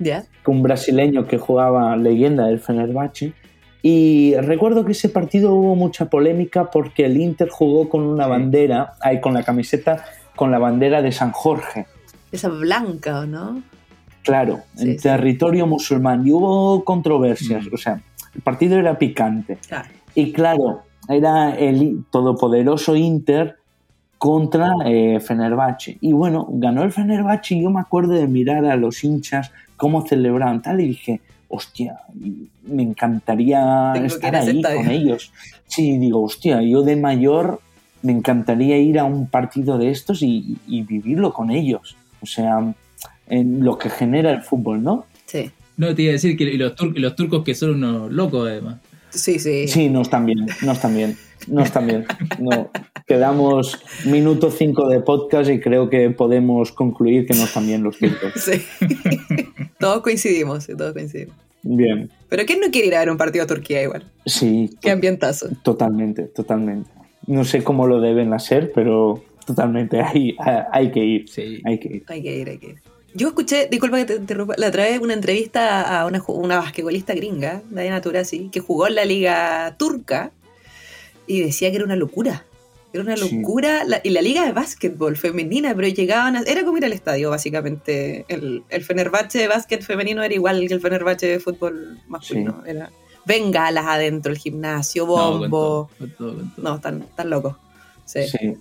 ya. 0.00 0.24
un 0.46 0.62
brasileño 0.62 1.26
que 1.28 1.38
jugaba 1.38 1.96
leyenda 1.96 2.46
del 2.46 2.58
Fenerbahce. 2.58 3.32
Y 3.82 4.34
recuerdo 4.38 4.84
que 4.84 4.92
ese 4.92 5.08
partido 5.08 5.54
hubo 5.54 5.76
mucha 5.76 6.10
polémica 6.10 6.70
porque 6.70 7.04
el 7.04 7.16
Inter 7.18 7.48
jugó 7.48 7.88
con 7.88 8.02
una 8.02 8.26
bandera, 8.26 8.94
ahí 9.00 9.20
con 9.20 9.34
la 9.34 9.44
camiseta, 9.44 10.04
con 10.34 10.50
la 10.50 10.58
bandera 10.58 11.02
de 11.02 11.12
San 11.12 11.30
Jorge. 11.30 11.86
Esa 12.32 12.48
blanca, 12.48 13.20
¿o 13.20 13.26
no? 13.26 13.62
Claro, 14.24 14.60
Sí, 14.74 14.88
en 14.90 14.98
sí. 14.98 15.02
territorio 15.04 15.66
musulmán. 15.68 16.26
Y 16.26 16.32
hubo 16.32 16.82
controversias, 16.82 17.66
Mm. 17.66 17.74
o 17.74 17.76
sea, 17.76 18.00
el 18.34 18.40
partido 18.40 18.76
era 18.78 18.98
picante. 18.98 19.58
Claro. 19.68 19.88
Y 20.16 20.32
claro, 20.32 20.82
era 21.08 21.54
el 21.56 22.04
todopoderoso 22.10 22.96
Inter 22.96 23.56
contra 24.18 24.72
eh, 24.86 25.20
Fenerbahce. 25.20 25.98
Y 26.00 26.12
bueno, 26.12 26.46
ganó 26.50 26.82
el 26.82 26.92
Fenerbahce 26.92 27.54
y 27.56 27.62
yo 27.62 27.70
me 27.70 27.80
acuerdo 27.80 28.12
de 28.14 28.26
mirar 28.26 28.64
a 28.64 28.76
los 28.76 29.04
hinchas 29.04 29.52
cómo 29.76 30.06
celebraban 30.06 30.62
tal 30.62 30.80
y 30.80 30.88
dije, 30.88 31.20
hostia, 31.48 32.00
me 32.64 32.82
encantaría 32.82 33.90
Tengo 33.94 34.06
estar 34.06 34.34
ahí 34.36 34.62
con 34.62 34.90
ellos. 34.90 35.32
Sí, 35.66 35.98
digo, 35.98 36.22
hostia, 36.22 36.62
yo 36.62 36.82
de 36.82 36.96
mayor 36.96 37.60
me 38.02 38.12
encantaría 38.12 38.78
ir 38.78 38.98
a 38.98 39.04
un 39.04 39.26
partido 39.26 39.78
de 39.78 39.90
estos 39.90 40.22
y, 40.22 40.56
y 40.66 40.82
vivirlo 40.82 41.32
con 41.32 41.50
ellos. 41.50 41.96
O 42.22 42.26
sea, 42.26 42.74
en 43.28 43.64
lo 43.64 43.76
que 43.78 43.90
genera 43.90 44.30
el 44.30 44.42
fútbol, 44.42 44.82
¿no? 44.82 45.06
Sí. 45.26 45.50
No, 45.76 45.94
te 45.94 46.02
iba 46.02 46.10
a 46.10 46.12
decir 46.12 46.36
que 46.38 46.46
los, 46.56 46.74
tur- 46.74 46.94
y 46.96 47.00
los 47.00 47.14
turcos 47.14 47.44
que 47.44 47.54
son 47.54 47.74
unos 47.74 48.10
locos 48.10 48.48
además. 48.48 48.76
Sí, 49.16 49.38
sí. 49.38 49.66
Sí, 49.68 49.88
no 49.88 50.02
están 50.02 50.26
bien, 50.26 50.46
no 50.62 50.72
están 50.72 50.94
bien, 50.94 51.16
no 51.48 51.62
están 51.62 51.86
bien. 51.86 52.04
No. 52.38 52.70
Quedamos 53.06 53.78
minuto 54.04 54.50
5 54.50 54.88
de 54.88 55.00
podcast 55.00 55.50
y 55.50 55.60
creo 55.60 55.88
que 55.88 56.10
podemos 56.10 56.72
concluir 56.72 57.26
que 57.26 57.34
no 57.34 57.44
están 57.44 57.66
bien 57.66 57.82
los 57.82 57.98
turcos. 57.98 58.32
Sí. 58.36 58.62
todos 59.78 60.02
coincidimos, 60.02 60.64
sí, 60.64 60.76
todos 60.76 60.92
coincidimos. 60.92 61.34
Bien, 61.62 62.10
Pero 62.28 62.44
¿quién 62.46 62.60
no 62.60 62.70
quiere 62.70 62.86
ir 62.88 62.94
a 62.94 63.00
ver 63.00 63.10
un 63.10 63.16
partido 63.16 63.42
a 63.44 63.46
Turquía 63.48 63.82
igual? 63.82 64.04
sí, 64.24 64.70
Qué 64.80 64.90
ambientazo. 64.90 65.48
totalmente, 65.64 66.24
totalmente. 66.24 66.88
No 67.26 67.44
sé 67.44 67.64
cómo 67.64 67.86
lo 67.88 68.00
deben 68.00 68.32
hacer, 68.32 68.70
pero 68.72 69.24
totalmente 69.44 70.00
hay, 70.00 70.36
hay 70.72 70.90
que 70.92 71.04
ir, 71.04 71.28
Sí. 71.28 71.60
hay 71.64 71.78
que 71.80 71.88
ir. 71.88 72.04
Hay 72.06 72.22
que 72.22 72.36
ir, 72.36 72.48
hay 72.48 72.58
que 72.58 72.66
ir. 72.68 72.76
Yo 73.16 73.28
escuché, 73.28 73.66
disculpa 73.70 73.96
que 73.96 74.04
te 74.04 74.14
interrumpa, 74.16 74.54
la 74.58 74.68
otra 74.68 74.84
vez 74.84 75.00
una 75.00 75.14
entrevista 75.14 76.00
a 76.00 76.06
una, 76.06 76.22
una 76.28 76.58
basquetbolista 76.58 77.14
gringa, 77.14 77.62
Diana 77.70 78.00
Taurasi, 78.02 78.50
que 78.50 78.60
jugó 78.60 78.88
en 78.88 78.94
la 78.96 79.04
liga 79.06 79.74
turca 79.78 80.32
y 81.26 81.40
decía 81.40 81.70
que 81.70 81.76
era 81.76 81.84
una 81.86 81.96
locura. 81.96 82.44
Era 82.92 83.02
una 83.02 83.16
Sí. 83.16 83.34
locura. 83.36 83.84
la- 83.84 84.00
y 84.04 84.10
la 84.10 84.20
liga 84.22 84.44
de 84.44 84.52
básquetbol 84.52 85.16
femenina, 85.16 85.74
pero 85.74 85.88
llegaban 85.88 86.36
a- 86.36 86.40
Era 86.42 86.64
como 86.64 86.76
ir 86.78 86.84
al 86.84 86.92
estadio, 86.92 87.30
básicamente. 87.30 88.24
El, 88.28 88.64
el 88.68 88.84
Fenerbahce 88.84 89.38
de 89.38 89.48
básquet 89.48 89.82
femenino 89.82 90.22
era 90.22 90.34
igual 90.34 90.66
que 90.68 90.74
el 90.74 90.80
Fenerbahce 90.80 91.26
de 91.26 91.40
fútbol 91.40 91.98
masculino. 92.08 92.62
Era 92.66 92.90
bengalas 93.24 93.86
adentro, 93.86 94.30
el 94.32 94.38
gimnasio, 94.38 95.04
No, 95.06 95.14
con 95.14 95.40
bombo. 95.40 95.48
todo, 95.48 95.90
con 95.98 96.10
todo, 96.16 96.34
con 96.36 96.54
todo. 96.54 96.62
No, 96.70 96.76
están, 96.76 97.02
están 97.02 97.30
locos. 97.30 97.56
Sí. 98.04 98.20
Sí. 98.28 98.54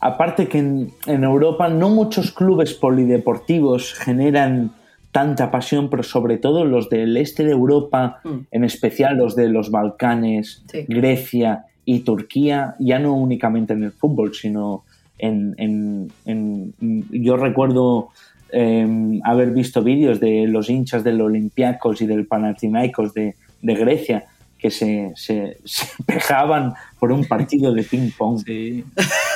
Aparte 0.00 0.48
que 0.48 0.58
en, 0.58 0.90
en 1.06 1.24
Europa 1.24 1.68
no 1.68 1.88
muchos 1.90 2.30
clubes 2.32 2.74
polideportivos 2.74 3.94
generan 3.94 4.72
tanta 5.12 5.50
pasión, 5.50 5.88
pero 5.88 6.02
sobre 6.02 6.36
todo 6.36 6.64
los 6.64 6.90
del 6.90 7.16
este 7.16 7.44
de 7.44 7.52
Europa, 7.52 8.20
Mm. 8.24 8.30
en 8.50 8.64
especial 8.64 9.16
los 9.16 9.34
de 9.34 9.48
los 9.48 9.70
Balcanes, 9.70 10.62
Sí. 10.70 10.84
Grecia 10.88 11.64
y 11.84 12.00
Turquía, 12.00 12.74
ya 12.78 12.98
no 12.98 13.14
únicamente 13.14 13.72
en 13.72 13.84
el 13.84 13.92
fútbol, 13.92 14.34
sino 14.34 14.84
en... 15.18 15.54
en- 15.58 16.12
en- 16.26 16.74
yo 17.10 17.36
recuerdo 17.36 18.08
eh, 18.52 18.86
haber 19.24 19.50
visto 19.50 19.82
vídeos 19.82 20.20
de 20.20 20.46
los 20.46 20.70
hinchas 20.70 21.02
del 21.02 21.20
Olympiacos 21.20 22.00
y 22.00 22.06
del 22.06 22.26
Panathinaikos 22.26 23.12
de, 23.12 23.34
de 23.62 23.74
Grecia 23.74 24.24
que 24.66 24.70
se, 24.70 25.12
se, 25.16 25.58
se 25.64 25.86
pegaban 26.06 26.74
por 26.98 27.12
un 27.12 27.24
partido 27.24 27.72
de 27.72 27.82
ping-pong. 27.82 28.42
Sí. 28.44 28.84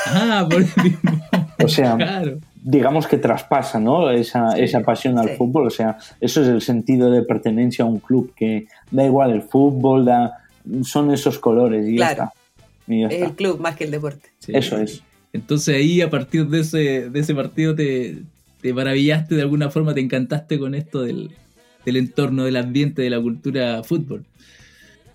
Ah, 0.07 0.47
por 0.51 0.61
el 0.63 0.69
mismo. 0.83 1.21
O 1.63 1.69
sea, 1.69 1.97
Claro. 1.97 2.39
digamos 2.63 3.07
que 3.07 3.17
traspasa 3.19 3.79
¿no? 3.79 4.11
esa, 4.11 4.53
Sí, 4.53 4.63
esa 4.63 4.81
pasión 4.81 5.19
al 5.19 5.29
sí. 5.31 5.35
fútbol. 5.37 5.67
O 5.67 5.71
sea, 5.71 5.99
eso 6.21 6.43
es 6.43 6.49
el 6.49 6.61
sentido 6.63 7.11
de 7.11 7.23
pertenencia 7.23 7.85
a 7.85 7.89
un 7.89 7.99
club, 7.99 8.33
que 8.35 8.67
da 8.91 9.05
igual 9.05 9.31
el 9.33 9.43
fútbol, 9.43 10.05
da, 10.05 10.39
son 10.83 11.11
esos 11.13 11.39
colores 11.39 11.87
y 11.89 11.97
ya 11.99 12.15
Claro. 12.15 12.31
está. 12.31 12.33
Y 12.93 13.01
ya 13.03 13.07
Es 13.09 13.13
está. 13.15 13.27
el 13.27 13.33
club 13.35 13.61
más 13.61 13.77
que 13.77 13.85
el 13.85 13.91
deporte. 13.91 14.29
Sí. 14.41 14.53
Eso 14.55 14.79
es. 14.79 15.03
Entonces 15.33 15.77
ahí 15.77 16.01
a 16.01 16.11
partir 16.11 16.49
de 16.49 16.61
ese, 16.61 17.09
de 17.11 17.21
ese 17.21 17.35
partido 17.35 17.75
te, 17.75 18.19
te 18.63 18.73
maravillaste 18.75 19.35
de 19.37 19.43
alguna 19.43 19.71
forma, 19.71 19.95
te 19.95 20.01
encantaste 20.01 20.59
con 20.59 20.75
esto 20.75 21.03
del, 21.03 21.31
del 21.85 21.97
entorno, 21.97 22.45
del 22.45 22.57
ambiente, 22.57 23.03
de 23.03 23.11
la 23.11 23.21
cultura 23.21 23.83
fútbol. 23.85 24.25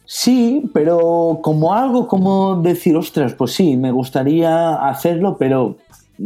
Sí, 0.06 0.70
pero 0.74 1.40
como 1.42 1.74
algo 1.74 2.08
como 2.08 2.62
decir, 2.62 2.96
ostras, 2.96 3.34
pues 3.34 3.54
sí, 3.54 3.76
me 3.76 3.92
gustaría 3.92 4.76
hacerlo, 4.88 5.38
pero 5.38 5.78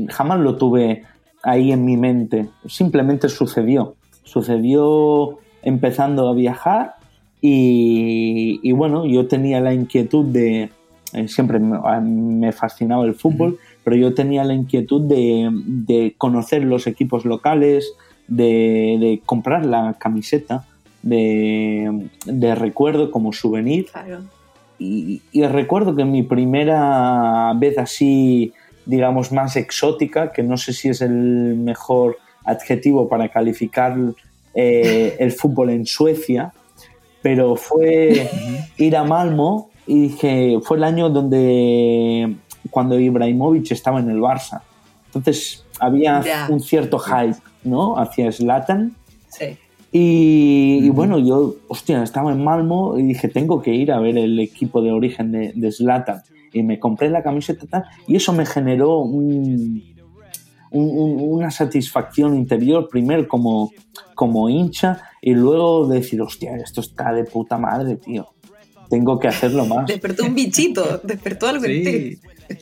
jamás 0.10 0.40
lo 0.40 0.58
tuve 0.58 1.04
ahí 1.44 1.72
en 1.72 1.86
mi 1.86 1.96
mente. 1.96 2.50
Simplemente 2.68 3.30
sucedió. 3.30 3.96
Sucedió 4.24 5.40
empezando 5.64 6.28
a 6.28 6.34
viajar 6.34 6.96
y, 7.42 8.60
y 8.64 8.72
bueno, 8.74 9.06
yo 9.06 9.28
tenía 9.28 9.62
la 9.62 9.74
inquietud 9.74 10.26
de, 10.26 10.70
eh, 11.14 11.28
siempre 11.28 11.60
me, 11.60 12.52
fascinaba 12.52 13.06
el 13.06 13.16
fútbol, 13.16 13.60
pero 13.84 13.96
yo 13.96 14.14
tenía 14.14 14.44
la 14.44 14.54
inquietud 14.54 15.02
de, 15.02 15.50
de 15.52 16.16
conocer 16.18 16.64
los 16.64 16.86
equipos 16.86 17.26
locales, 17.26 17.94
de, 18.28 18.98
de 19.00 19.22
comprar 19.26 19.66
la 19.66 19.96
camiseta 19.98 20.66
de, 21.02 22.10
de 22.26 22.56
recuerdo 22.56 23.12
como 23.12 23.34
souvenir. 23.34 23.88
Claro. 23.92 24.22
Y, 24.78 25.22
y 25.32 25.46
recuerdo 25.46 25.96
que 25.96 26.06
mi 26.06 26.24
primera 26.24 27.54
vez 27.56 27.78
así, 27.78 28.54
digamos, 28.86 29.32
más 29.32 29.56
exótica, 29.56 30.32
que 30.32 30.42
no 30.44 30.58
sé 30.58 30.74
si 30.74 30.90
es 30.90 31.02
el 31.02 31.56
mejor 31.56 32.18
adjetivo 32.46 33.08
para 33.10 33.30
calificar 33.30 33.96
eh, 34.54 35.16
el 35.20 35.32
fútbol 35.32 35.70
en 35.70 35.86
Suecia, 35.86 36.54
pero 37.22 37.56
fue 37.56 38.30
ir 38.78 38.96
a 38.96 39.04
Malmo 39.04 39.70
y 39.86 40.02
dije, 40.02 40.60
fue 40.64 40.78
el 40.78 40.84
año 40.84 41.10
donde 41.10 42.36
cuando 42.72 42.98
Ibrahimovic 43.00 43.72
estaba 43.72 44.00
en 44.00 44.10
el 44.10 44.20
Barça. 44.20 44.62
Entonces 45.08 45.66
había 45.80 46.48
un 46.50 46.60
cierto 46.62 47.00
hype, 47.00 47.38
¿no? 47.64 47.98
Hacia 47.98 48.32
Zlatan. 48.32 48.96
Sí. 49.28 49.58
Y, 49.92 50.90
bueno, 50.92 51.18
yo, 51.20 51.56
hostia, 51.68 52.04
estaba 52.04 52.32
en 52.32 52.44
Malmo 52.44 52.98
y 52.98 53.04
dije, 53.04 53.28
tengo 53.28 53.62
que 53.62 53.74
ir 53.74 53.92
a 53.92 54.00
ver 54.00 54.18
el 54.18 54.40
equipo 54.40 54.82
de 54.82 54.92
origen 54.92 55.32
de, 55.32 55.52
de 55.56 55.72
Zlatan. 55.72 56.22
Y 56.54 56.64
me 56.64 56.80
compré 56.80 57.10
la 57.10 57.24
camiseta 57.24 57.66
tal, 57.68 57.84
y 58.08 58.16
eso 58.16 58.34
me 58.34 58.46
generó 58.46 59.00
un- 59.00 59.84
un- 60.72 60.90
un- 60.98 61.22
una 61.34 61.50
satisfacción 61.52 62.36
interior, 62.36 62.88
primero 62.90 63.28
como, 63.28 63.72
como 64.16 64.50
hincha, 64.50 65.02
y 65.22 65.34
luego 65.34 65.88
decir, 65.88 66.22
hostia, 66.22 66.56
esto 66.58 66.82
está 66.82 67.12
de 67.14 67.24
puta 67.24 67.58
madre, 67.58 67.96
tío. 67.98 68.28
Tengo 68.90 69.20
que 69.20 69.28
hacerlo 69.28 69.66
más. 69.66 69.86
Despertó 69.88 70.26
un 70.26 70.34
bichito, 70.36 71.00
despertó 71.04 71.48
algo 71.48 71.66
en 71.66 71.84
ti. 71.84 72.16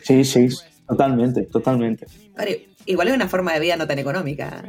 Sí, 0.03 0.23
Sí, 0.23 0.49
sí, 0.49 0.55
totalmente, 0.87 1.43
totalmente. 1.43 2.07
Vale, 2.37 2.67
igual 2.87 3.09
es 3.09 3.13
una 3.13 3.27
forma 3.27 3.53
de 3.53 3.59
vida 3.59 3.75
no 3.77 3.85
tan 3.87 3.99
económica. 3.99 4.63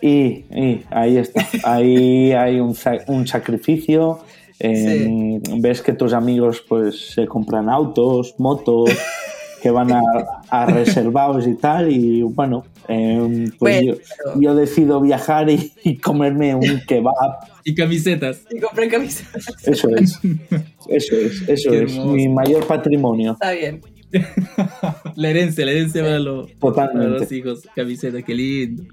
Y, 0.00 0.44
y 0.50 0.82
ahí 0.90 1.16
está. 1.18 1.46
Ahí 1.64 2.32
hay 2.32 2.58
un, 2.60 2.74
sa- 2.74 2.98
un 3.06 3.26
sacrificio. 3.26 4.20
eh, 4.60 5.40
Ves 5.58 5.82
que 5.82 5.92
tus 5.92 6.12
amigos 6.12 6.64
pues 6.68 7.12
se 7.14 7.26
compran 7.26 7.68
autos, 7.68 8.34
motos, 8.38 8.90
que 9.62 9.70
van 9.70 9.92
a, 9.92 10.02
a 10.50 10.66
reservados 10.66 11.46
y 11.46 11.54
tal. 11.54 11.92
Y 11.92 12.22
bueno, 12.22 12.64
eh, 12.88 13.50
pues 13.58 13.76
Bueno, 13.76 13.92
yo, 13.94 13.98
pero- 14.24 14.40
yo 14.40 14.54
decido 14.54 15.00
viajar 15.00 15.48
y, 15.50 15.72
y 15.84 15.96
comerme 15.98 16.54
un 16.54 16.80
kebab. 16.86 17.14
y 17.64 17.74
camisetas. 17.74 18.42
Y 18.50 18.58
compré 18.60 18.88
camisetas. 18.88 19.46
Eso 19.66 19.88
es. 19.96 20.18
Eso 20.88 21.16
es, 21.16 21.42
eso 21.48 21.70
Qué 21.70 21.82
es. 21.84 21.92
hermoso. 21.92 22.12
Mi 22.14 22.28
mayor 22.28 22.66
patrimonio. 22.66 23.32
Está 23.32 23.52
bien. 23.52 23.80
La 25.16 25.28
herencia, 25.30 25.64
la 25.64 25.72
herencia 25.72 26.02
para 26.02 26.18
los, 26.18 26.50
para 26.52 26.58
Totalmente. 26.86 27.18
los 27.20 27.32
hijos. 27.32 27.68
Camisetas, 27.74 28.24
qué 28.24 28.34
lindo. 28.34 28.84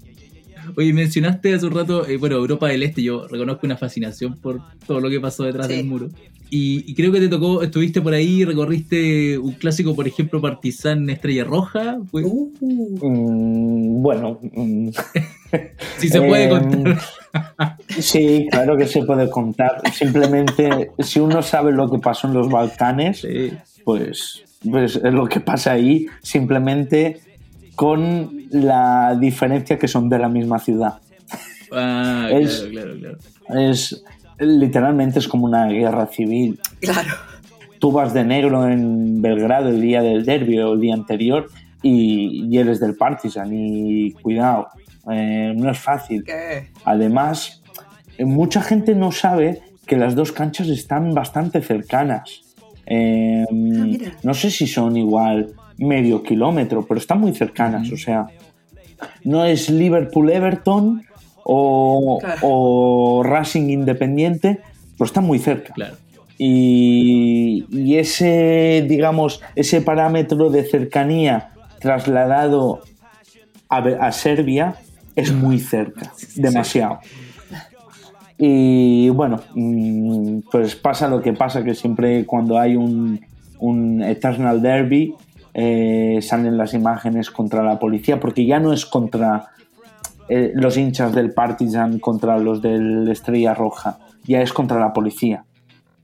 Oye, 0.76 0.92
mencionaste 0.92 1.54
hace 1.54 1.64
un 1.66 1.72
rato, 1.74 2.06
eh, 2.06 2.16
bueno, 2.16 2.36
Europa 2.36 2.66
del 2.68 2.82
Este, 2.82 3.02
yo 3.02 3.26
reconozco 3.28 3.66
una 3.66 3.76
fascinación 3.76 4.36
por 4.36 4.60
todo 4.86 5.00
lo 5.00 5.08
que 5.08 5.20
pasó 5.20 5.44
detrás 5.44 5.68
Sí. 5.68 5.74
del 5.76 5.86
muro. 5.86 6.08
Y, 6.50 6.84
y 6.90 6.94
creo 6.94 7.10
que 7.12 7.18
te 7.20 7.28
tocó, 7.28 7.62
estuviste 7.62 8.00
por 8.00 8.14
ahí, 8.14 8.44
recorriste 8.44 9.36
un 9.38 9.52
clásico, 9.54 9.96
por 9.96 10.06
ejemplo, 10.06 10.40
Partizan 10.40 11.08
Estrella 11.10 11.44
Roja. 11.44 11.98
Uh, 12.12 12.50
Mm, 12.60 14.02
bueno. 14.02 14.38
mm, 14.52 14.88
si 15.98 16.08
se 16.08 16.20
puede 16.20 16.44
Eh, 16.44 16.48
contar. 16.48 16.98
Sí, 17.98 18.46
claro 18.50 18.76
que 18.76 18.86
se 18.86 19.02
puede 19.04 19.28
contar. 19.30 19.80
Simplemente, 19.92 20.90
si 21.00 21.20
uno 21.20 21.42
sabe 21.42 21.72
lo 21.72 21.90
que 21.90 21.98
pasó 21.98 22.28
en 22.28 22.34
los 22.34 22.48
Balcanes, 22.48 23.20
Sí. 23.20 23.52
pues, 23.84 24.42
pues 24.70 24.96
es 24.96 25.12
lo 25.12 25.26
que 25.26 25.40
pasa 25.40 25.72
ahí, 25.72 26.06
simplemente 26.22 27.20
con 27.74 28.30
la 28.50 29.16
diferencia 29.20 29.78
que 29.78 29.88
son 29.88 30.08
de 30.08 30.18
la 30.18 30.28
misma 30.28 30.58
ciudad. 30.58 30.94
Ah, 31.72 32.28
Es- 32.32 32.66
claro, 32.70 32.94
claro, 32.94 33.18
claro. 33.48 33.70
Es 33.72 34.02
literalmente 34.38 35.18
es 35.18 35.28
como 35.28 35.46
una 35.46 35.66
guerra 35.66 36.06
civil. 36.06 36.58
claro. 36.80 37.08
Tú 37.78 37.92
vas 37.92 38.14
de 38.14 38.24
negro 38.24 38.66
en 38.68 39.20
Belgrado 39.20 39.68
el 39.68 39.80
día 39.82 40.00
del 40.02 40.24
derbi 40.24 40.58
o 40.60 40.72
el 40.72 40.80
día 40.80 40.94
anterior 40.94 41.48
y, 41.82 42.46
y 42.50 42.58
eres 42.58 42.80
del 42.80 42.96
Partizan 42.96 43.50
y 43.52 44.12
cuidado, 44.12 44.68
eh, 45.12 45.52
no 45.54 45.70
es 45.70 45.78
fácil. 45.78 46.24
¿Qué? 46.24 46.70
Además, 46.86 47.62
mucha 48.18 48.62
gente 48.62 48.94
no 48.94 49.12
sabe 49.12 49.60
que 49.86 49.96
las 49.96 50.14
dos 50.14 50.32
canchas 50.32 50.68
están 50.68 51.12
bastante 51.14 51.60
cercanas. 51.60 52.40
Eh, 52.86 53.44
mira. 53.50 54.12
no 54.22 54.32
sé 54.34 54.50
si 54.50 54.66
son 54.66 54.96
igual 54.96 55.52
medio 55.78 56.22
kilómetro, 56.22 56.86
pero 56.86 56.98
están 57.00 57.20
muy 57.20 57.34
cercanas. 57.34 57.90
O 57.92 57.96
sea, 57.96 58.26
no 59.24 59.44
es 59.44 59.68
Liverpool-Everton 59.70 61.02
o, 61.44 62.18
Claro. 62.20 62.38
o 62.42 63.22
Racing 63.24 63.68
Independiente, 63.70 64.60
pero 64.96 65.04
están 65.06 65.24
muy 65.24 65.38
cerca. 65.38 65.72
claro. 65.74 65.96
Y, 66.38 67.64
y 67.70 67.96
ese, 67.96 68.84
digamos, 68.86 69.40
ese 69.54 69.80
parámetro 69.80 70.50
de 70.50 70.64
cercanía 70.64 71.50
trasladado 71.80 72.82
a, 73.70 73.78
a 73.78 74.12
Serbia 74.12 74.76
es 75.14 75.32
muy 75.32 75.58
cerca, 75.60 76.12
demasiado. 76.34 76.98
Y 78.38 79.08
bueno, 79.10 79.40
mm, 79.54 80.40
pues 80.50 80.76
pasa 80.76 81.08
lo 81.08 81.22
que 81.22 81.32
pasa, 81.32 81.64
que 81.64 81.74
siempre 81.74 82.26
cuando 82.26 82.58
hay 82.58 82.76
un, 82.76 83.20
un 83.58 84.02
Eternal 84.02 84.60
Derby 84.60 85.14
eh, 85.54 86.18
salen 86.20 86.58
las 86.58 86.74
imágenes 86.74 87.30
contra 87.30 87.62
la 87.62 87.78
policía, 87.78 88.20
porque 88.20 88.44
ya 88.44 88.60
no 88.60 88.72
es 88.74 88.84
contra 88.84 89.48
eh, 90.28 90.52
los 90.54 90.76
hinchas 90.76 91.14
del 91.14 91.32
Partizan 91.32 91.98
contra 91.98 92.38
los 92.38 92.60
del 92.60 93.08
Estrella 93.08 93.54
Roja, 93.54 93.98
ya 94.24 94.42
es 94.42 94.52
contra 94.52 94.78
la 94.78 94.92
policía, 94.92 95.44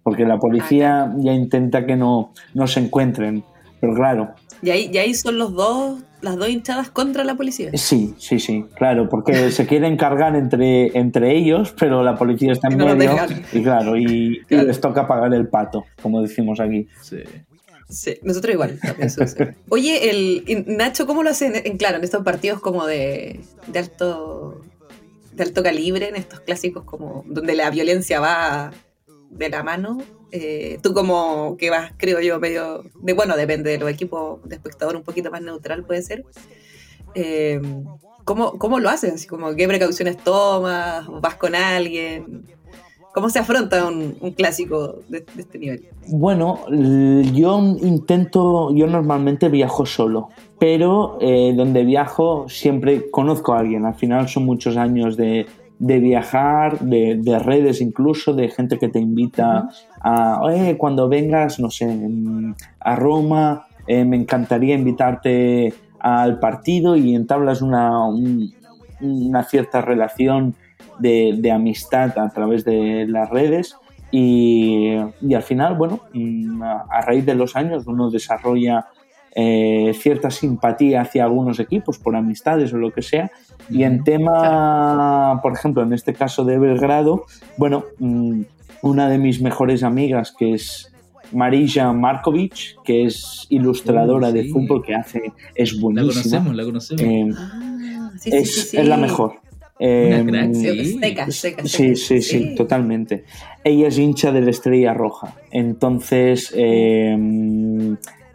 porque 0.02 0.24
la 0.24 0.38
policía 0.38 1.12
ya 1.18 1.34
intenta 1.34 1.84
que 1.84 1.96
no, 1.96 2.32
no 2.54 2.66
se 2.66 2.80
encuentren, 2.80 3.44
pero 3.78 3.94
claro, 3.94 4.30
Y 4.62 4.70
ahí, 4.70 4.90
y 4.92 4.98
ahí 4.98 5.14
son 5.14 5.38
los 5.38 5.52
dos, 5.54 6.02
las 6.20 6.36
dos 6.36 6.48
hinchadas 6.48 6.90
contra 6.90 7.24
la 7.24 7.34
policía. 7.34 7.70
Sí, 7.74 8.14
sí, 8.18 8.38
sí, 8.38 8.64
claro, 8.76 9.08
porque 9.08 9.50
se 9.50 9.66
quieren 9.66 9.96
cargar 9.96 10.36
entre, 10.36 10.96
entre 10.96 11.36
ellos, 11.36 11.74
pero 11.78 12.02
la 12.04 12.16
policía 12.16 12.52
está 12.52 12.68
en 12.68 12.78
no 12.78 12.94
medio 12.94 13.16
y 13.52 13.62
claro, 13.62 13.96
y, 13.96 14.42
les 14.48 14.80
toca 14.80 15.08
pagar 15.08 15.34
el 15.34 15.48
pato, 15.48 15.84
como 16.00 16.22
decimos 16.22 16.60
aquí. 16.60 16.88
Sí. 17.02 17.18
Sí, 17.88 18.18
nosotros 18.22 18.54
igual. 18.54 18.78
también 18.80 19.10
sucede. 19.10 19.54
Oye, 19.68 20.08
el, 20.08 20.64
Nacho, 20.66 21.06
¿cómo 21.06 21.22
lo 21.22 21.28
hacen? 21.28 21.52
En, 21.62 21.76
claro, 21.76 21.98
en 21.98 22.04
estos 22.04 22.24
partidos 22.24 22.60
como 22.60 22.86
de, 22.86 23.40
de 23.66 23.78
alto 23.78 24.62
de 25.32 25.42
alto 25.42 25.62
calibre, 25.62 26.08
en 26.08 26.16
estos 26.16 26.40
clásicos 26.40 26.84
como 26.84 27.24
donde 27.26 27.54
la 27.54 27.70
violencia 27.70 28.20
va 28.20 28.70
de 29.30 29.48
la 29.48 29.62
mano. 29.62 29.98
Eh, 30.34 30.78
tú 30.82 30.94
como 30.94 31.56
que 31.58 31.68
vas, 31.68 31.92
creo 31.98 32.20
yo, 32.20 32.40
medio... 32.40 32.82
De, 33.00 33.12
bueno, 33.12 33.36
depende 33.36 33.70
de 33.70 33.78
los 33.78 33.90
equipos 33.90 34.42
de 34.48 34.56
espectador, 34.56 34.96
un 34.96 35.02
poquito 35.02 35.30
más 35.30 35.42
neutral 35.42 35.84
puede 35.84 36.00
ser. 36.02 36.24
Eh, 37.14 37.60
¿cómo, 38.24 38.58
¿Cómo 38.58 38.80
lo 38.80 38.88
haces? 38.88 39.12
Así 39.12 39.26
como, 39.26 39.54
¿Qué 39.54 39.68
precauciones 39.68 40.16
tomas? 40.16 41.06
¿Vas 41.20 41.34
con 41.34 41.54
alguien? 41.54 42.44
¿Cómo 43.12 43.28
se 43.28 43.40
afronta 43.40 43.86
un, 43.86 44.16
un 44.20 44.30
clásico 44.30 45.00
de, 45.08 45.20
de, 45.34 45.42
este 45.42 45.58
nivel? 45.58 45.84
Bueno, 46.08 46.60
yo 46.70 47.58
intento, 47.82 48.74
yo 48.74 48.86
normalmente 48.86 49.50
viajo 49.50 49.84
solo, 49.84 50.30
pero 50.58 51.18
eh, 51.20 51.52
donde 51.54 51.84
viajo 51.84 52.48
siempre 52.48 53.10
conozco 53.10 53.52
a 53.52 53.58
alguien. 53.58 53.84
Al 53.84 53.96
final 53.96 54.30
son 54.30 54.46
muchos 54.46 54.78
años 54.78 55.18
de, 55.18 55.44
de 55.78 55.98
viajar, 55.98 56.80
de, 56.80 57.16
de, 57.20 57.38
redes 57.38 57.82
incluso, 57.82 58.32
de 58.32 58.48
gente 58.48 58.78
que 58.78 58.88
te 58.88 58.98
invita 58.98 59.68
a, 60.02 60.40
Oye, 60.42 60.76
cuando 60.76 61.08
vengas, 61.08 61.60
no 61.60 61.70
sé, 61.70 61.96
a 62.80 62.96
Roma, 62.96 63.66
eh, 63.86 64.04
me 64.04 64.16
encantaría 64.16 64.74
invitarte 64.74 65.74
al 65.98 66.38
partido 66.38 66.96
y 66.96 67.14
entablas 67.14 67.62
una, 67.62 68.06
un, 68.06 68.52
una 69.00 69.44
cierta 69.44 69.80
relación 69.80 70.54
de, 70.98 71.36
de, 71.38 71.50
amistad 71.50 72.18
a 72.18 72.28
través 72.30 72.64
de 72.64 73.06
las 73.08 73.30
redes 73.30 73.76
y, 74.10 74.96
y, 75.20 75.34
al 75.34 75.42
final, 75.42 75.76
bueno, 75.76 76.00
a 76.90 77.00
raíz 77.00 77.24
de 77.24 77.34
los 77.34 77.56
años 77.56 77.86
uno 77.86 78.10
desarrolla 78.10 78.86
eh, 79.34 79.94
cierta 79.94 80.30
simpatía 80.30 81.00
hacia 81.00 81.24
algunos 81.24 81.58
equipos 81.58 81.98
por 81.98 82.14
amistades 82.16 82.72
o 82.74 82.76
lo 82.76 82.90
que 82.90 83.00
sea. 83.00 83.30
Y 83.70 83.84
en 83.84 84.04
tema, 84.04 85.40
por 85.42 85.54
ejemplo, 85.54 85.82
en 85.82 85.94
este 85.94 86.12
caso 86.12 86.44
de 86.44 86.58
Belgrado, 86.58 87.24
bueno, 87.56 87.84
una 88.82 89.08
de 89.08 89.18
mis 89.18 89.40
mejores 89.40 89.82
amigas 89.82 90.34
que 90.36 90.54
es 90.54 90.92
Marija 91.32 91.92
Markovic, 91.92 92.82
que 92.84 93.04
es 93.06 93.46
ilustradora 93.48 94.28
uh, 94.28 94.32
sí. 94.32 94.38
de 94.38 94.44
fútbol 94.50 94.84
que 94.84 94.94
hace, 94.94 95.32
es 95.54 95.80
buenísima. 95.80 96.12
La 96.12 96.14
conocemos, 96.14 96.56
la 96.56 96.64
conocemos. 96.64 97.02
Eh, 97.02 97.30
ah, 97.36 98.10
sí, 98.18 98.30
sí, 98.30 98.36
es, 98.36 98.74
es, 98.74 98.86
la 98.86 98.96
mejor. 98.96 99.40
Eh, 99.78 100.24
crack, 100.28 100.54
sí. 100.54 100.98
Seca, 101.00 101.30
seca, 101.30 101.66
sí, 101.66 101.96
sí, 101.96 102.22
sí, 102.22 102.54
totalmente. 102.54 103.24
Ella 103.64 103.88
es 103.88 103.98
hincha 103.98 104.30
de 104.30 104.42
la 104.42 104.50
Estrella 104.50 104.94
Roja. 104.94 105.34
Entonces, 105.50 106.52
eh, 106.54 107.16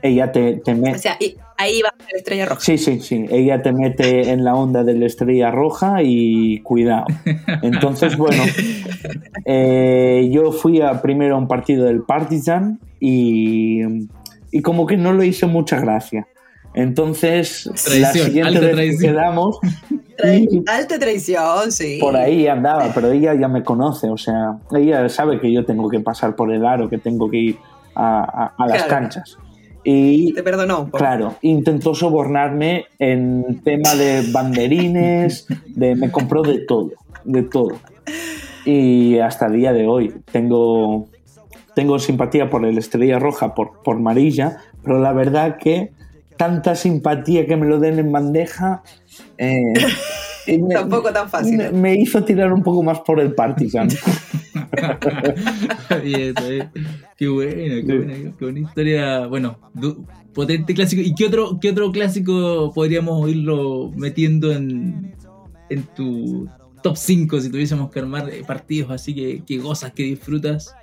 ella 0.07 0.31
te, 0.31 0.57
te 0.63 0.75
mete... 0.75 0.95
O 0.95 0.99
sea, 0.99 1.17
ahí 1.57 1.81
va 1.81 1.93
la 1.97 2.17
Estrella 2.17 2.45
Roja. 2.45 2.61
Sí, 2.61 2.77
sí, 2.77 2.99
sí. 2.99 3.25
Ella 3.29 3.61
te 3.61 3.73
mete 3.73 4.31
en 4.31 4.43
la 4.43 4.55
onda 4.55 4.83
de 4.83 4.93
la 4.93 5.05
Estrella 5.05 5.51
Roja 5.51 6.01
y 6.03 6.59
cuidado. 6.61 7.05
Entonces, 7.61 8.17
bueno, 8.17 8.43
eh, 9.45 10.29
yo 10.31 10.51
fui 10.51 10.81
a, 10.81 11.01
primero 11.01 11.35
a 11.35 11.37
un 11.37 11.47
partido 11.47 11.85
del 11.85 12.03
Partizan 12.03 12.79
y, 12.99 13.81
y 14.51 14.61
como 14.61 14.85
que 14.85 14.97
no 14.97 15.13
lo 15.13 15.23
hizo 15.23 15.47
mucha 15.47 15.79
gracia. 15.79 16.27
Entonces, 16.73 17.69
traición, 17.85 18.01
la 18.01 18.11
siguiente 18.11 18.59
vez 18.59 18.71
traición. 18.71 19.01
que 19.01 19.07
quedamos... 19.07 19.59
Alta 20.67 20.97
traición, 20.97 21.71
sí. 21.71 21.99
Por 22.01 22.15
ahí 22.15 22.47
andaba, 22.47 22.91
pero 22.93 23.11
ella 23.11 23.35
ya 23.35 23.47
me 23.47 23.63
conoce, 23.63 24.09
o 24.09 24.17
sea, 24.17 24.57
ella 24.71 25.07
sabe 25.09 25.39
que 25.39 25.51
yo 25.51 25.63
tengo 25.63 25.89
que 25.89 25.99
pasar 25.99 26.35
por 26.35 26.51
el 26.51 26.65
aro, 26.65 26.89
que 26.89 26.97
tengo 26.97 27.29
que 27.29 27.37
ir 27.37 27.57
a, 27.93 28.23
a, 28.23 28.63
a 28.63 28.67
las 28.67 28.83
claro. 28.83 28.89
canchas. 28.89 29.37
Y, 29.89 30.33
te 30.33 30.43
perdonó. 30.43 30.91
Claro, 30.91 31.35
intentó 31.41 31.95
sobornarme 31.95 32.87
en 32.99 33.61
tema 33.63 33.95
de 33.95 34.21
banderines, 34.33 35.47
de, 35.65 35.95
me 35.95 36.11
compró 36.11 36.41
de 36.41 36.59
todo, 36.59 36.91
de 37.23 37.43
todo. 37.43 37.79
Y 38.65 39.17
hasta 39.19 39.45
el 39.45 39.53
día 39.53 39.71
de 39.71 39.87
hoy 39.87 40.13
tengo, 40.29 41.07
tengo 41.73 41.99
simpatía 41.99 42.49
por 42.49 42.65
el 42.65 42.77
Estrella 42.77 43.17
Roja, 43.17 43.55
por, 43.55 43.81
por 43.81 43.97
Marilla, 43.97 44.57
pero 44.83 44.99
la 44.99 45.13
verdad 45.13 45.57
que 45.57 45.93
tanta 46.35 46.75
simpatía 46.75 47.47
que 47.47 47.55
me 47.55 47.65
lo 47.65 47.79
den 47.79 47.97
en 47.97 48.11
bandeja... 48.11 48.83
Eh, 49.37 49.73
me, 50.47 50.73
Tampoco 50.73 51.11
tan 51.11 51.29
fácil. 51.29 51.57
Me, 51.57 51.71
me, 51.71 51.95
hizo 51.95 52.23
tirar 52.23 52.53
un 52.53 52.63
poco 52.63 52.83
más 52.83 52.99
por 53.01 53.19
el 53.19 53.33
Partizan. 53.33 53.87
bien, 56.03 56.33
bien. 56.47 56.69
Qué 57.17 57.27
buena, 57.27 57.85
qué 57.85 57.97
buena, 57.97 58.13
qué 58.13 58.45
buena 58.45 58.59
historia. 58.59 59.27
Bueno, 59.27 59.57
potente 60.33 60.73
clásico. 60.73 61.01
¿Y 61.01 61.15
qué 61.15 61.25
otro, 61.25 61.59
qué 61.59 61.71
otro 61.71 61.91
clásico 61.91 62.71
podríamos 62.73 63.29
irlo 63.29 63.91
metiendo 63.95 64.51
en, 64.51 65.15
en 65.69 65.83
tu 65.95 66.47
top 66.83 66.95
5 66.95 67.41
si 67.41 67.49
tuviésemos 67.49 67.89
que 67.89 67.99
armar 67.99 68.29
partidos 68.45 68.91
así 68.91 69.15
que, 69.15 69.43
que 69.45 69.57
gozas, 69.57 69.91
que 69.91 70.03
disfrutas? 70.03 70.73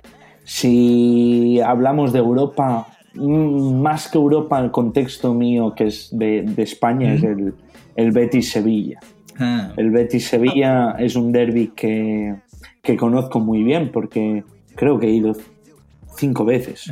Si 0.43 1.59
hablamos 1.61 2.13
de 2.13 2.19
Europa, 2.19 2.87
más 3.15 4.09
que 4.09 4.17
Europa, 4.17 4.59
el 4.59 4.71
contexto 4.71 5.33
mío 5.33 5.73
que 5.75 5.85
es 5.85 6.09
de, 6.11 6.43
de 6.43 6.63
España 6.63 7.09
mm. 7.09 7.15
es 7.15 7.23
el, 7.23 7.53
el 7.95 8.11
Betis-Sevilla. 8.11 8.99
Ah. 9.39 9.73
El 9.77 9.91
Betis-Sevilla 9.91 10.95
es 10.99 11.15
un 11.15 11.31
derby 11.31 11.71
que, 11.75 12.35
que, 12.81 12.95
conozco 12.95 13.39
muy 13.39 13.63
bien 13.63 13.91
porque 13.91 14.43
creo 14.75 14.99
que 14.99 15.07
he 15.07 15.11
ido 15.11 15.35
cinco 16.17 16.45
veces. 16.45 16.91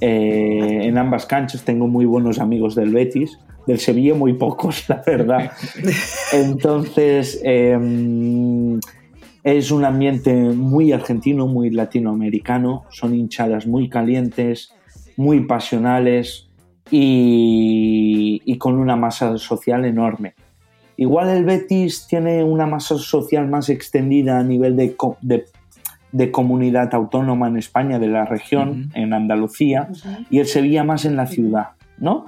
Eh, 0.00 0.80
en 0.82 0.98
ambas 0.98 1.26
canchas 1.26 1.64
tengo 1.64 1.86
muy 1.86 2.04
buenos 2.04 2.38
amigos 2.38 2.74
del 2.74 2.90
Betis. 2.90 3.38
Del 3.66 3.78
Sevilla 3.78 4.14
muy 4.14 4.34
pocos, 4.34 4.84
la 4.88 5.02
verdad. 5.06 5.52
Entonces, 6.32 7.40
eh, 7.44 7.78
es 9.44 9.70
un 9.70 9.84
ambiente 9.84 10.34
muy 10.34 10.92
argentino, 10.92 11.46
muy 11.46 11.70
latinoamericano. 11.70 12.84
Son 12.90 13.14
hinchadas 13.14 13.66
muy 13.66 13.88
calientes, 13.88 14.72
muy 15.16 15.46
pasionales 15.46 16.48
y, 16.90 18.42
y 18.44 18.58
con 18.58 18.78
una 18.78 18.96
masa 18.96 19.38
social 19.38 19.84
enorme. 19.84 20.34
Igual 21.02 21.28
el 21.30 21.44
Betis 21.44 22.06
tiene 22.06 22.44
una 22.44 22.66
masa 22.66 22.96
social 22.96 23.48
más 23.48 23.68
extendida 23.68 24.38
a 24.38 24.44
nivel 24.44 24.76
de, 24.76 24.94
de, 25.20 25.46
de 26.12 26.30
comunidad 26.30 26.94
autónoma 26.94 27.48
en 27.48 27.56
España, 27.56 27.98
de 27.98 28.06
la 28.06 28.24
región, 28.24 28.68
uh 28.68 28.74
-huh. 28.74 29.02
en 29.02 29.12
Andalucía, 29.12 29.88
uh 29.90 29.94
-huh. 29.94 30.26
y 30.30 30.38
el 30.38 30.46
Sevilla 30.46 30.84
más 30.84 31.04
en 31.04 31.16
la 31.16 31.26
ciudad, 31.26 31.68
¿no? 31.98 32.26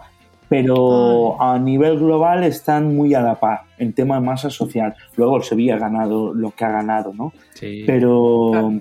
Pero 0.48 1.40
a 1.40 1.58
nivel 1.58 1.94
global 1.98 2.42
están 2.42 2.82
muy 2.96 3.14
a 3.14 3.20
la 3.20 3.36
par 3.36 3.60
en 3.78 3.92
tema 3.92 4.16
de 4.16 4.22
masa 4.32 4.50
social. 4.50 4.94
Luego 5.16 5.36
el 5.36 5.44
Sevilla 5.44 5.76
ha 5.76 5.78
ganado 5.78 6.34
lo 6.34 6.50
que 6.50 6.64
ha 6.64 6.72
ganado, 6.80 7.12
¿no? 7.14 7.32
Sí. 7.54 7.84
Pero 7.86 8.50
claro. 8.50 8.72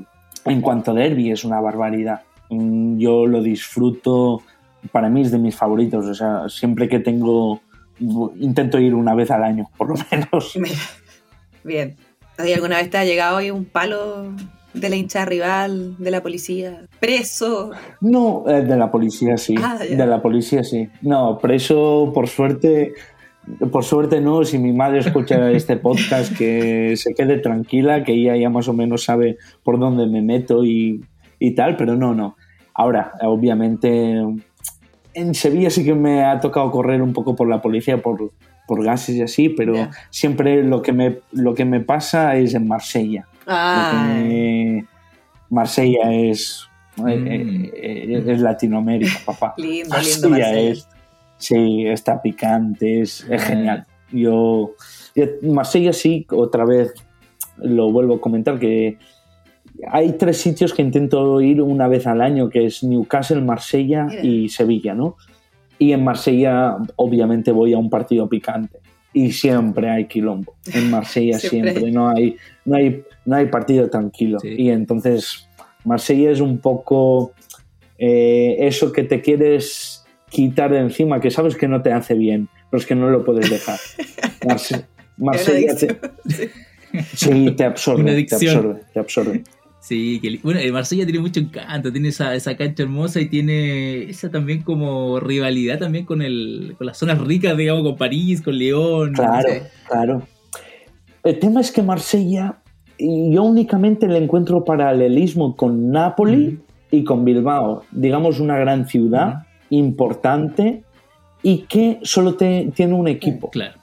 en 0.54 0.62
cuanto 0.62 0.92
a 0.92 0.94
derby 0.96 1.32
es 1.32 1.46
una 1.46 1.62
barbaridad. 1.62 2.22
Yo 2.50 3.26
lo 3.34 3.40
disfruto, 3.42 4.42
para 4.92 5.08
mí 5.10 5.22
es 5.22 5.32
de 5.32 5.38
mis 5.38 5.56
favoritos, 5.56 6.06
o 6.06 6.14
sea, 6.14 6.50
siempre 6.50 6.88
que 6.88 7.00
tengo 7.00 7.62
intento 8.40 8.80
ir 8.80 8.94
una 8.96 9.16
vez 9.16 9.32
al 9.32 9.44
año, 9.44 9.70
por 9.78 9.90
lo 9.90 9.96
menos. 10.12 10.58
Bien. 11.64 11.96
¿Hay 12.38 12.54
alguna 12.54 12.78
vez 12.78 12.90
te 12.90 12.98
ha 12.98 13.06
llegado 13.06 13.38
ahí 13.38 13.52
un 13.52 13.66
palo 13.66 14.34
de 14.74 14.90
la 14.90 14.96
hincha 14.96 15.26
rival, 15.26 15.96
de 15.98 16.12
la 16.12 16.22
policía? 16.22 16.88
¿Preso? 17.00 17.72
No, 18.02 18.44
eh, 18.48 18.64
de 18.64 18.76
la 18.76 18.92
policía 18.92 19.38
sí. 19.38 19.56
Ah, 19.62 19.78
de 19.78 20.06
la 20.06 20.22
policía 20.22 20.64
sí. 20.64 20.90
No, 21.02 21.38
preso, 21.38 22.12
por 22.14 22.28
suerte, 22.28 22.94
por 23.72 23.84
suerte 23.84 24.20
no. 24.20 24.44
Si 24.44 24.58
mi 24.58 24.74
madre 24.74 25.00
escucha 25.00 25.52
este 25.52 25.78
podcast, 25.78 26.36
que 26.36 26.96
se 26.98 27.14
quede 27.14 27.38
tranquila, 27.38 28.04
que 28.04 28.14
ella 28.14 28.36
ya 28.36 28.50
más 28.50 28.68
o 28.68 28.74
menos 28.74 29.04
sabe 29.04 29.38
por 29.64 29.80
dónde 29.80 30.08
me 30.08 30.22
meto 30.22 30.66
y, 30.66 31.06
y 31.40 31.52
tal, 31.52 31.78
pero 31.78 31.96
no, 31.96 32.16
no. 32.16 32.36
Ahora, 32.74 33.12
obviamente 33.22 34.24
en 35.14 35.36
Sevilla 35.36 35.70
sí 35.70 35.84
que 35.84 35.94
me 35.94 36.24
ha 36.24 36.40
tocado 36.40 36.72
correr 36.72 37.02
un 37.02 37.14
poco 37.14 37.36
por 37.36 37.48
la 37.48 37.62
policía, 37.62 38.02
por, 38.02 38.32
por 38.68 38.84
gases 38.84 39.16
y 39.16 39.22
así, 39.22 39.50
pero 39.50 39.74
yeah. 39.74 39.92
siempre 40.10 40.64
lo 40.64 40.82
que, 40.82 40.94
me, 40.94 41.20
lo 41.32 41.54
que 41.54 41.66
me 41.66 41.80
pasa 41.80 42.36
es 42.36 42.54
en 42.54 42.68
Marsella. 42.68 43.28
Ah. 43.48 44.14
Me, 44.18 44.86
Marsella 45.50 46.12
es, 46.12 46.68
mm. 46.96 47.28
es, 47.28 48.28
es, 48.28 48.42
Latinoamérica, 48.42 49.20
papá. 49.26 49.54
lindo, 49.58 49.90
Marsella 49.90 50.14
lindo 50.14 50.30
Marsella. 50.30 50.60
es, 50.72 50.88
sí, 51.38 51.86
está 51.88 52.22
picante, 52.22 53.02
es, 53.02 53.26
es 53.30 53.44
genial. 53.44 53.86
Yo, 54.12 54.76
Marsella 55.42 55.94
sí, 55.94 56.26
otra 56.30 56.66
vez 56.66 56.94
lo 57.58 57.92
vuelvo 57.92 58.16
a 58.16 58.22
comentar 58.22 58.60
que 58.60 58.98
hay 59.90 60.14
tres 60.14 60.38
sitios 60.38 60.74
que 60.74 60.82
intento 60.82 61.42
ir 61.42 61.62
una 61.62 61.88
vez 61.88 62.08
al 62.08 62.22
año, 62.22 62.50
que 62.50 62.66
es 62.66 62.84
Newcastle, 62.84 63.42
Marsella 63.42 64.08
y 64.22 64.50
Sevilla, 64.50 64.94
¿no? 64.94 65.18
Y 65.80 65.92
en 65.92 66.04
Marsella, 66.04 66.78
obviamente, 66.96 67.52
voy 67.52 67.74
a 67.74 67.78
un 67.78 67.90
partido 67.90 68.30
picante. 68.30 68.80
Y 69.12 69.32
siempre 69.32 69.90
hay 69.90 70.06
quilombo. 70.06 70.56
En 70.74 70.90
Marsella 70.90 71.38
siempre, 71.40 71.72
siempre. 71.72 71.92
No, 71.92 72.10
hay, 72.10 72.38
no, 72.66 72.78
hay, 72.78 73.04
no 73.26 73.36
hay 73.36 73.46
partido 73.48 73.90
tranquilo. 73.90 74.40
Sí. 74.40 74.56
Y 74.58 74.70
entonces, 74.70 75.48
Marsella 75.84 76.32
es 76.32 76.40
un 76.40 76.60
poco 76.60 77.34
eh, 77.98 78.58
eso 78.60 78.92
que 78.92 79.04
te 79.04 79.22
quieres 79.22 80.06
quitar 80.30 80.72
de 80.72 80.80
encima, 80.80 81.20
que 81.20 81.32
sabes 81.32 81.56
que 81.56 81.68
no 81.68 81.82
te 81.82 81.94
hace 81.94 82.16
bien, 82.16 82.50
pero 82.70 82.82
es 82.82 82.88
que 82.88 82.96
no 82.96 83.10
lo 83.10 83.24
puedes 83.24 83.50
dejar. 83.50 83.80
Marse 84.48 84.86
Marsella 85.16 85.76
te, 85.76 86.00
sí, 87.14 87.52
te 87.52 87.64
absorbe, 87.64 88.24
te 88.24 88.36
absorbe, 88.36 88.82
te 88.92 89.00
absorbe. 89.00 89.44
Sí, 89.84 90.22
que, 90.22 90.40
bueno, 90.42 90.62
eh, 90.62 90.72
Marsella 90.72 91.04
tiene 91.04 91.20
mucho 91.20 91.42
encanto, 91.42 91.92
tiene 91.92 92.08
esa, 92.08 92.34
esa 92.36 92.56
cancha 92.56 92.84
hermosa 92.84 93.20
y 93.20 93.26
tiene 93.28 94.04
esa 94.10 94.32
también 94.32 94.62
como 94.64 95.20
rivalidad 95.20 95.78
también 95.78 96.06
con 96.06 96.22
el 96.22 96.76
con 96.78 96.88
las 96.88 96.98
zonas 96.98 97.20
ricas, 97.20 97.58
digamos, 97.58 97.84
con 97.84 97.98
París, 97.98 98.42
con 98.42 98.58
León. 98.58 99.12
Claro, 99.12 99.50
claro. 99.90 100.22
El 101.22 101.38
tema 101.38 101.60
es 101.60 101.70
que 101.74 101.82
Marsella, 101.84 102.60
yo 102.98 103.44
únicamente 103.44 104.08
le 104.08 104.20
encuentro 104.20 104.64
paralelismo 104.64 105.54
con 105.58 105.92
Nápoli 105.92 106.60
y 106.90 107.04
con 107.04 107.26
Bilbao. 107.26 107.84
Digamos, 107.92 108.40
una 108.40 108.58
gran 108.58 108.88
ciudad 108.88 109.48
importante 109.70 110.84
y 111.42 111.64
que 111.68 112.00
solo 112.04 112.36
te- 112.36 112.72
tiene 112.74 112.94
un 112.94 113.10
equipo. 113.10 113.50
Claro. 113.50 113.74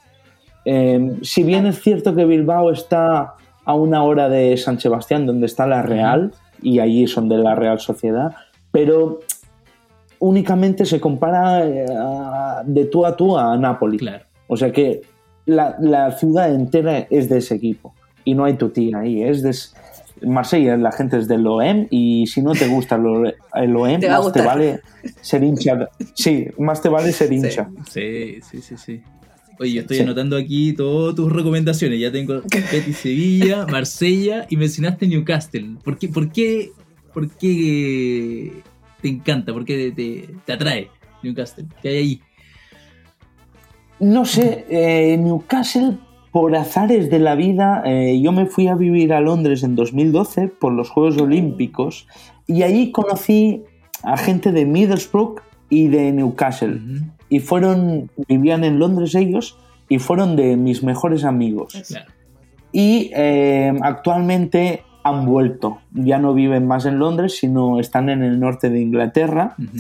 Eh, 0.65 1.17
si 1.21 1.43
bien 1.43 1.67
es 1.67 1.83
cierto 1.83 2.15
que 2.17 2.25
Bilbao 2.25 2.71
está 2.71 3.35
a 3.71 3.75
una 3.75 4.03
hora 4.03 4.29
de 4.29 4.57
San 4.57 4.79
Sebastián, 4.81 5.27
donde 5.27 5.47
está 5.47 5.67
la 5.67 5.83
Real, 5.83 6.33
y 6.63 6.79
allí 6.81 7.07
son 7.07 7.29
de 7.29 7.39
la 7.39 7.55
Real 7.55 7.81
Sociedad, 7.81 8.33
pero 8.71 9.21
únicamente 10.19 10.85
se 10.85 11.01
compara 11.01 11.67
eh, 11.67 11.87
a- 11.89 12.63
de 12.65 12.85
tú 12.85 13.07
a 13.07 13.17
tú 13.17 13.37
a 13.39 13.57
Nápoli. 13.57 13.99
Claro. 13.99 14.25
O 14.49 14.57
sea 14.57 14.71
que 14.73 15.03
la, 15.47 15.77
la 15.81 16.13
ciudad 16.13 16.53
entera 16.55 16.99
es 17.11 17.29
de 17.29 17.39
ese 17.39 17.55
equipo. 17.55 17.95
Y 18.25 18.35
no 18.35 18.45
hay 18.45 18.55
tu 18.55 18.69
tía 18.69 18.99
ahí. 18.99 19.23
Es 19.23 19.43
de 19.43 19.57
Marsella, 20.29 20.77
la 20.77 20.93
gente 20.93 21.17
es 21.19 21.27
del 21.27 21.47
OEM. 21.47 21.87
Y 21.91 22.27
si 22.27 22.43
no 22.43 22.53
te 22.53 22.69
gusta 22.69 22.97
el 23.55 23.77
OEM, 23.77 24.01
Te 24.01 24.09
más 24.11 24.31
te 24.33 24.43
vale 24.43 24.81
ser 25.23 25.43
hincha. 25.43 25.89
Sí, 26.15 26.47
más 26.59 26.83
te 26.83 26.91
vale 26.91 27.13
ser 27.13 27.33
hincha. 27.33 27.69
Sí, 27.89 28.41
sí, 28.43 28.61
sí, 28.61 28.77
sí. 28.77 29.03
Oye, 29.61 29.73
yo 29.75 29.81
estoy 29.83 29.99
Sí. 29.99 30.03
anotando 30.03 30.37
aquí 30.39 30.73
todas 30.73 31.15
tus 31.15 31.31
recomendaciones. 31.31 32.01
Ya 32.01 32.11
tengo 32.11 32.41
Betis 32.73 32.97
Sevilla, 32.97 33.67
Marsella 33.67 34.47
y 34.49 34.57
mencionaste 34.57 35.07
Newcastle. 35.07 35.77
¿Por 35.85 35.99
qué, 35.99 36.09
por 36.09 36.33
qué, 36.33 36.73
por 37.13 37.29
qué 37.31 38.53
te 39.03 39.09
encanta? 39.09 39.53
¿Por 39.53 39.65
qué 39.67 39.93
te, 39.95 40.35
te 40.47 40.53
atrae 40.53 40.89
Newcastle? 41.23 41.67
¿Qué 41.83 41.89
hay 41.91 41.97
ahí? 41.97 42.21
No 44.01 44.25
sé, 44.25 44.65
eh, 44.71 45.19
Newcastle, 45.19 45.99
por 46.33 46.57
azares 46.57 47.11
de 47.11 47.19
la 47.19 47.35
vida, 47.35 47.83
eh, 47.85 48.19
yo 48.23 48.33
me 48.33 48.47
fui 48.47 48.67
a 48.69 48.75
vivir 48.75 49.13
a 49.13 49.21
Londres 49.21 49.63
en 49.63 49.77
2012 49.77 50.49
por 50.49 50.73
los 50.73 50.89
Juegos 50.89 51.19
Olímpicos 51.21 52.07
y 52.47 52.63
ahí 52.63 52.93
conocí 52.93 53.63
a 54.03 54.17
gente 54.17 54.53
de 54.53 54.65
Middlesbrough 54.65 55.41
y 55.69 55.89
de 55.89 56.13
Newcastle. 56.13 56.81
Y 57.31 57.41
fueron, 57.41 58.11
vivían 58.29 58.65
en 58.65 58.79
Londres 58.79 59.15
ellos 59.15 59.57
y 59.89 59.99
fueron 59.99 60.37
de 60.37 60.57
mis 60.59 60.83
mejores 60.83 61.25
amigos. 61.25 61.73
Claro. 61.89 62.13
Y 62.73 63.11
eh, 63.15 63.73
actualmente 63.81 64.83
han 65.03 65.25
vuelto, 65.25 65.79
ya 65.93 66.19
no 66.19 66.35
viven 66.35 66.67
más 66.67 66.85
en 66.85 66.99
Londres, 66.99 67.39
sino 67.39 67.81
están 67.81 68.11
en 68.11 68.23
el 68.23 68.39
norte 68.39 68.69
de 68.69 68.81
Inglaterra. 68.81 69.55
Ujú. 69.59 69.79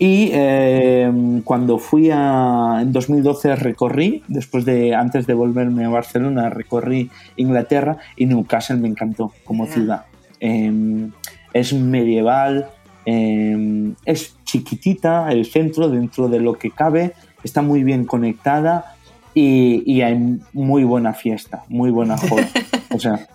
Y 0.00 0.30
eh, 0.32 1.40
cuando 1.44 1.78
fui 1.78 2.10
a, 2.12 2.78
en 2.82 2.92
2012 2.92 3.56
recorrí, 3.56 4.22
después 4.28 4.64
de, 4.64 4.94
antes 4.94 5.26
de 5.26 5.34
volverme 5.34 5.84
a 5.84 5.88
Barcelona, 5.88 6.50
recorrí 6.50 7.10
Inglaterra 7.36 7.98
y 8.16 8.26
Newcastle 8.26 8.76
me 8.76 8.88
encantó 8.88 9.32
como 9.44 9.66
ciudad. 9.66 10.04
Eh, 10.40 11.08
es 11.52 11.72
medieval, 11.72 12.68
eh, 13.12 13.92
es 14.04 14.36
chiquitita 14.44 15.30
el 15.30 15.46
centro 15.46 15.88
dentro 15.88 16.28
de 16.28 16.40
lo 16.40 16.54
que 16.54 16.70
cabe, 16.70 17.12
está 17.42 17.62
muy 17.62 17.82
bien 17.82 18.04
conectada 18.04 18.94
y, 19.34 19.82
y 19.86 20.02
hay 20.02 20.38
muy 20.52 20.84
buena 20.84 21.14
fiesta, 21.14 21.64
muy 21.68 21.90
buena 21.90 22.16
joda. 22.28 22.46
o 22.90 22.98
sea, 22.98 23.26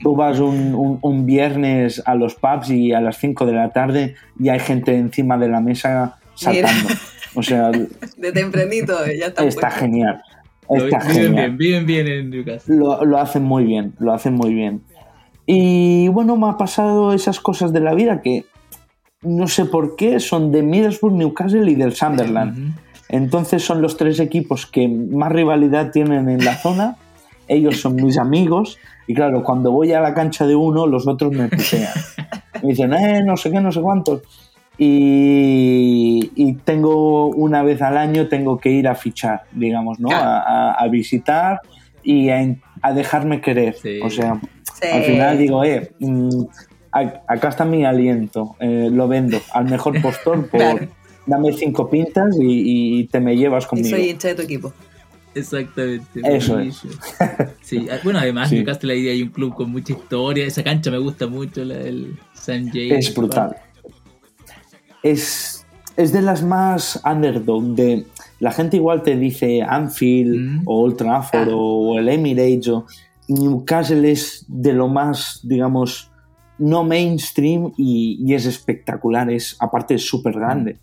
tú 0.00 0.16
vas 0.16 0.38
un, 0.40 0.74
un- 0.74 0.98
un 1.02 1.26
viernes 1.26 2.02
a 2.06 2.14
los 2.14 2.34
pubs 2.36 2.70
y 2.70 2.92
a 2.92 3.00
las 3.02 3.18
5 3.18 3.44
de 3.44 3.52
la 3.52 3.68
tarde 3.70 4.14
ya 4.38 4.54
hay 4.54 4.60
gente 4.60 4.96
encima 4.96 5.36
de 5.36 5.48
la 5.48 5.60
mesa 5.60 6.18
saltando. 6.34 6.88
O 7.34 7.42
sea, 7.42 7.70
De 8.16 8.32
tempranito, 8.32 8.94
ya 9.06 9.26
está. 9.26 9.44
está 9.44 9.68
puesto. 9.68 9.80
genial. 9.80 10.22
Está 10.70 10.98
viven 11.00 11.14
genial 11.14 11.32
bien, 11.34 11.56
viven 11.56 11.86
bien 11.86 12.06
en 12.08 12.30
Newcastle. 12.30 12.76
lo, 12.76 13.04
lo 13.04 13.18
hacen 13.18 13.42
muy 13.42 13.64
bien, 13.64 13.92
lo 13.98 14.12
hacen 14.14 14.34
muy 14.34 14.54
bien. 14.54 14.80
Y 15.46 16.08
bueno, 16.08 16.36
me 16.36 16.48
ha 16.48 16.56
pasado 16.58 17.12
esas 17.14 17.40
cosas 17.40 17.72
de 17.72 17.80
la 17.80 17.94
vida 17.94 18.20
que 18.22 18.44
no 19.22 19.48
sé 19.48 19.64
por 19.64 19.96
qué 19.96 20.20
son 20.20 20.52
de 20.52 20.62
Middlesbrough, 20.62 21.12
Newcastle 21.14 21.70
y 21.70 21.74
del 21.74 21.94
Sunderland. 21.94 22.76
Entonces 23.08 23.62
son 23.64 23.80
los 23.82 23.96
tres 23.96 24.20
equipos 24.20 24.66
que 24.66 24.86
más 24.88 25.32
rivalidad 25.32 25.90
tienen 25.90 26.28
en 26.28 26.44
la 26.44 26.54
zona. 26.56 26.96
Ellos 27.48 27.80
son 27.80 27.96
mis 27.96 28.18
amigos. 28.18 28.78
Y 29.06 29.14
claro, 29.14 29.42
cuando 29.42 29.72
voy 29.72 29.92
a 29.92 30.00
la 30.00 30.12
cancha 30.14 30.46
de 30.46 30.54
uno, 30.54 30.86
los 30.86 31.06
otros 31.08 31.32
me 31.32 31.48
putean. 31.48 31.92
Me 32.62 32.68
dicen, 32.70 32.92
eh, 32.92 33.22
no 33.24 33.36
sé 33.36 33.50
qué, 33.50 33.60
no 33.60 33.72
sé 33.72 33.80
cuántos. 33.80 34.22
Y, 34.76 36.30
y 36.34 36.52
tengo 36.54 37.28
una 37.28 37.62
vez 37.62 37.80
al 37.82 37.96
año, 37.96 38.28
tengo 38.28 38.58
que 38.58 38.70
ir 38.70 38.86
a 38.88 38.94
fichar, 38.94 39.42
digamos, 39.52 39.98
¿no? 39.98 40.10
A, 40.10 40.38
a- 40.38 40.72
a 40.72 40.88
visitar 40.88 41.60
y 42.02 42.28
a, 42.30 42.54
a 42.82 42.92
dejarme 42.92 43.40
querer. 43.40 43.74
Sí. 43.74 44.00
O 44.02 44.10
sea, 44.10 44.40
Sí. 44.74 44.86
al 44.92 45.02
final 45.02 45.38
digo, 45.38 45.64
eh, 45.64 45.90
mm, 45.98 46.44
acá 46.92 47.48
está 47.48 47.64
mi 47.64 47.84
aliento, 47.84 48.56
eh, 48.60 48.88
lo 48.92 49.08
vendo 49.08 49.38
al 49.52 49.64
mejor 49.66 50.00
postor 50.02 50.48
por 50.48 50.60
Claro. 50.60 50.88
dame 51.26 51.52
cinco 51.52 51.88
pintas 51.90 52.36
y, 52.40 53.00
y 53.00 53.04
te 53.06 53.20
me 53.20 53.36
llevas 53.36 53.64
Y 53.64 53.68
conmigo. 53.68 53.90
soy 53.96 54.10
hincha 54.10 54.28
de 54.28 54.34
tu 54.34 54.42
equipo. 54.42 54.72
Exactamente. 55.34 56.06
Eso. 56.24 56.58
Sí, 57.62 57.86
ah, 57.90 57.98
bueno, 58.02 58.18
además 58.18 58.48
Sí. 58.48 58.56
Newcastle 58.56 58.92
ahí 58.92 59.08
hay 59.08 59.22
un 59.22 59.28
club 59.28 59.54
con 59.54 59.70
mucha 59.70 59.92
historia. 59.92 60.44
Esa 60.46 60.64
cancha 60.64 60.90
me 60.90 60.98
gusta 60.98 61.26
mucho, 61.28 61.64
la 61.64 61.76
del 61.76 62.16
St. 62.34 62.70
James. 62.72 63.08
Es 63.08 63.14
brutal. 63.14 63.54
Es, 65.02 65.66
es 65.96 66.12
de 66.12 66.22
las 66.22 66.42
más 66.42 67.00
underdog. 67.04 67.62
De, 67.74 68.06
la 68.40 68.52
gente 68.52 68.76
igual 68.76 69.02
te 69.02 69.16
dice 69.16 69.62
Anfield 69.62 70.36
Mm. 70.36 70.62
o 70.66 70.82
Old 70.82 70.96
Trafford 70.96 71.48
Ah. 71.50 71.54
o 71.56 71.98
el 71.98 72.08
Emirates 72.08 72.68
o 72.68 72.86
Newcastle 73.28 74.10
es 74.10 74.44
de 74.48 74.72
lo 74.72 74.88
más, 74.88 75.40
digamos, 75.42 76.10
no 76.58 76.84
mainstream 76.84 77.72
y, 77.76 78.18
y 78.24 78.34
es 78.34 78.46
espectacular. 78.46 79.30
Es, 79.30 79.56
aparte 79.60 79.94
es 79.94 80.06
súper 80.06 80.34
grande. 80.34 80.78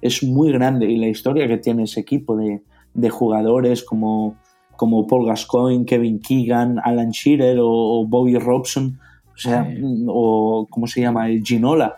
Es 0.00 0.22
muy 0.22 0.52
grande 0.52 0.86
y 0.90 0.96
la 0.96 1.08
historia 1.08 1.48
que 1.48 1.58
tiene 1.58 1.84
ese 1.84 2.00
equipo 2.00 2.36
de, 2.36 2.62
de 2.94 3.10
jugadores 3.10 3.82
como, 3.82 4.36
como 4.76 5.06
Paul 5.06 5.26
Gascoigne, 5.26 5.84
Kevin 5.84 6.20
Keegan, 6.20 6.78
Alan 6.84 7.10
Shearer 7.10 7.58
o, 7.60 7.68
o 7.68 8.06
Bobby 8.06 8.38
Robson, 8.38 8.98
o 9.34 9.38
sea, 9.38 9.64
Sí. 9.64 10.04
o 10.08 10.66
¿cómo 10.70 10.86
se 10.86 11.00
llama? 11.00 11.28
El 11.28 11.42
Ginola. 11.44 11.96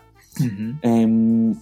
Em, 0.81 1.55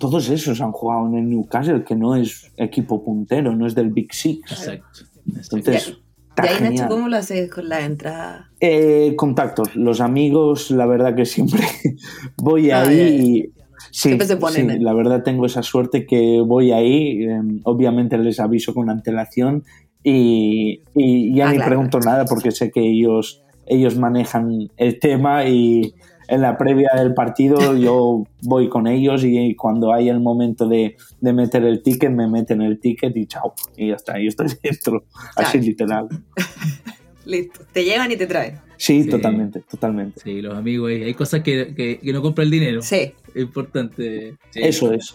todos 0.00 0.30
esos 0.30 0.60
han 0.60 0.72
jugado 0.72 1.06
en 1.08 1.14
el 1.14 1.28
Newcastle, 1.28 1.84
que 1.84 1.94
no 1.94 2.16
es 2.16 2.50
equipo 2.56 3.04
puntero, 3.04 3.54
no 3.54 3.66
es 3.66 3.74
del 3.74 3.90
Big 3.90 4.12
Six. 4.14 4.50
Exacto. 4.50 5.00
Entonces, 5.26 5.98
Y 6.42 6.46
está 6.46 6.56
ahí, 6.56 6.62
Nacho, 6.62 6.68
genial. 6.68 6.88
¿cómo 6.88 7.08
lo 7.08 7.16
haces 7.16 7.50
con 7.50 7.68
la 7.68 7.84
entrada? 7.84 8.50
Eh, 8.60 9.14
contactos, 9.16 9.74
los 9.76 10.00
amigos, 10.00 10.70
la 10.70 10.86
verdad 10.86 11.14
que 11.14 11.24
siempre 11.26 11.60
voy 12.36 12.70
Ah, 12.70 12.82
ahí 12.82 13.00
y 13.46 13.52
sí, 13.90 14.18
se 14.20 14.36
ponen, 14.36 14.70
sí, 14.70 14.76
¿eh? 14.76 14.78
la 14.80 14.92
verdad 14.94 15.22
tengo 15.22 15.46
esa 15.46 15.62
suerte 15.62 16.06
que 16.06 16.40
voy 16.44 16.72
ahí, 16.72 17.22
em, 17.24 17.60
obviamente 17.64 18.18
les 18.18 18.40
aviso 18.40 18.74
con 18.74 18.90
antelación 18.90 19.64
y, 20.02 20.82
y 20.94 21.34
ya 21.34 21.46
Ah, 21.48 21.50
ni 21.50 21.56
claro. 21.56 21.70
pregunto 21.70 22.00
nada 22.00 22.24
porque 22.24 22.50
sé 22.50 22.70
que 22.70 22.80
ellos, 22.80 23.42
ellos 23.66 23.96
manejan 23.98 24.68
el 24.76 24.98
tema 24.98 25.44
y 25.46 25.94
en 26.28 26.42
la 26.42 26.56
previa 26.58 26.90
del 26.96 27.14
partido 27.14 27.74
yo 27.76 28.24
voy 28.42 28.68
con 28.68 28.86
ellos 28.86 29.24
y 29.24 29.54
cuando 29.56 29.92
hay 29.92 30.08
el 30.08 30.20
momento 30.20 30.68
de, 30.68 30.96
de 31.20 31.32
meter 31.32 31.64
el 31.64 31.82
ticket 31.82 32.10
me 32.12 32.28
meten 32.28 32.62
el 32.62 32.78
ticket 32.78 33.16
y 33.16 33.26
chao, 33.26 33.54
y 33.76 33.88
ya 33.88 33.94
está, 33.96 34.20
y 34.20 34.26
estoy 34.28 34.46
dentro, 34.62 35.04
así 35.36 35.60
literal. 35.60 36.08
Listo. 37.24 37.60
Te 37.72 37.84
llevan 37.84 38.10
y 38.12 38.16
te 38.16 38.26
traen. 38.26 38.58
Sí, 38.78 39.02
Sí. 39.02 39.10
totalmente, 39.10 39.60
totalmente. 39.68 40.20
Sí, 40.22 40.40
los 40.40 40.56
amigos, 40.56 40.90
hay 40.90 41.02
hay 41.02 41.14
cosas 41.14 41.42
que, 41.42 41.74
que- 41.74 41.98
que 41.98 42.12
no 42.12 42.22
compra 42.22 42.44
el 42.44 42.50
dinero. 42.50 42.80
Sí. 42.80 43.12
Es 43.34 43.42
importante. 43.42 44.36
Sí. 44.50 44.60
Eso 44.62 44.92
es. 44.92 45.12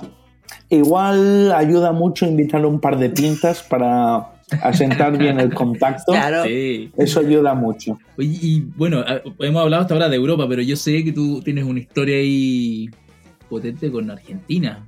Igual 0.70 1.52
ayuda 1.54 1.92
mucho 1.92 2.26
invitar 2.28 2.66
un 2.66 2.80
par 2.80 2.98
de 3.00 3.10
pintas 3.10 3.64
para 3.64 4.33
asentar 4.62 5.18
bien 5.18 5.40
el 5.40 5.54
contacto. 5.54 6.12
Claro. 6.12 6.44
Sí. 6.46 6.92
Eso 6.98 7.20
ayuda 7.22 7.54
mucho. 7.54 7.98
Oye, 8.18 8.38
y 8.42 8.62
bueno, 8.76 9.00
a- 9.00 9.22
hemos 9.40 9.62
hablado 9.62 9.82
hasta 9.84 9.94
ahora 9.94 10.10
de 10.10 10.16
Europa, 10.16 10.46
pero 10.48 10.62
yo 10.62 10.76
sé 10.76 11.04
que 11.04 11.12
tú 11.12 11.42
tienes 11.42 11.64
una 11.64 11.80
historia 11.80 12.18
ahí 12.18 12.90
potente 13.50 13.92
con 13.92 14.10
Argentina. 14.10 14.86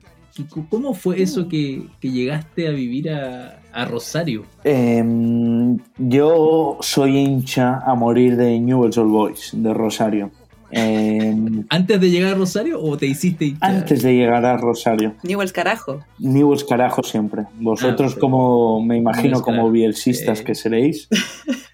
¿Cómo 0.69 0.93
fue 0.93 1.21
eso 1.21 1.47
que, 1.47 1.83
que 2.01 2.11
llegaste 2.11 2.67
a 2.67 2.71
vivir 2.71 3.09
a, 3.09 3.61
a 3.71 3.85
Rosario? 3.85 4.43
Em, 4.65 5.77
yo 5.97 6.77
soy 6.81 7.17
hincha 7.17 7.79
a 7.85 7.95
morir 7.95 8.35
de 8.35 8.59
Newell's 8.59 8.97
Old 8.97 9.11
Boys, 9.11 9.51
de 9.53 9.73
Rosario. 9.73 10.31
Em, 10.77 11.63
¿Antes 11.69 12.01
de 12.01 12.09
llegar 12.09 12.33
a 12.33 12.35
Rosario 12.35 12.81
o 12.81 12.97
te 12.97 13.05
hiciste 13.05 13.55
antes 13.61 14.03
de 14.03 14.13
llegar 14.13 14.45
a 14.45 14.57
Rosario. 14.57 15.15
Newell's 15.23 15.53
carajo. 15.53 16.01
Newell's 16.19 16.65
carajo 16.65 17.01
siempre. 17.01 17.43
Vosotros 17.61 18.11
Ah, 18.11 18.15
sí. 18.15 18.19
como, 18.19 18.83
me 18.83 18.97
imagino, 18.97 19.41
como 19.41 19.55
carajo. 19.57 19.71
bielsistas 19.71 20.39
Sí. 20.39 20.43
que 20.43 20.55
seréis. 20.55 21.07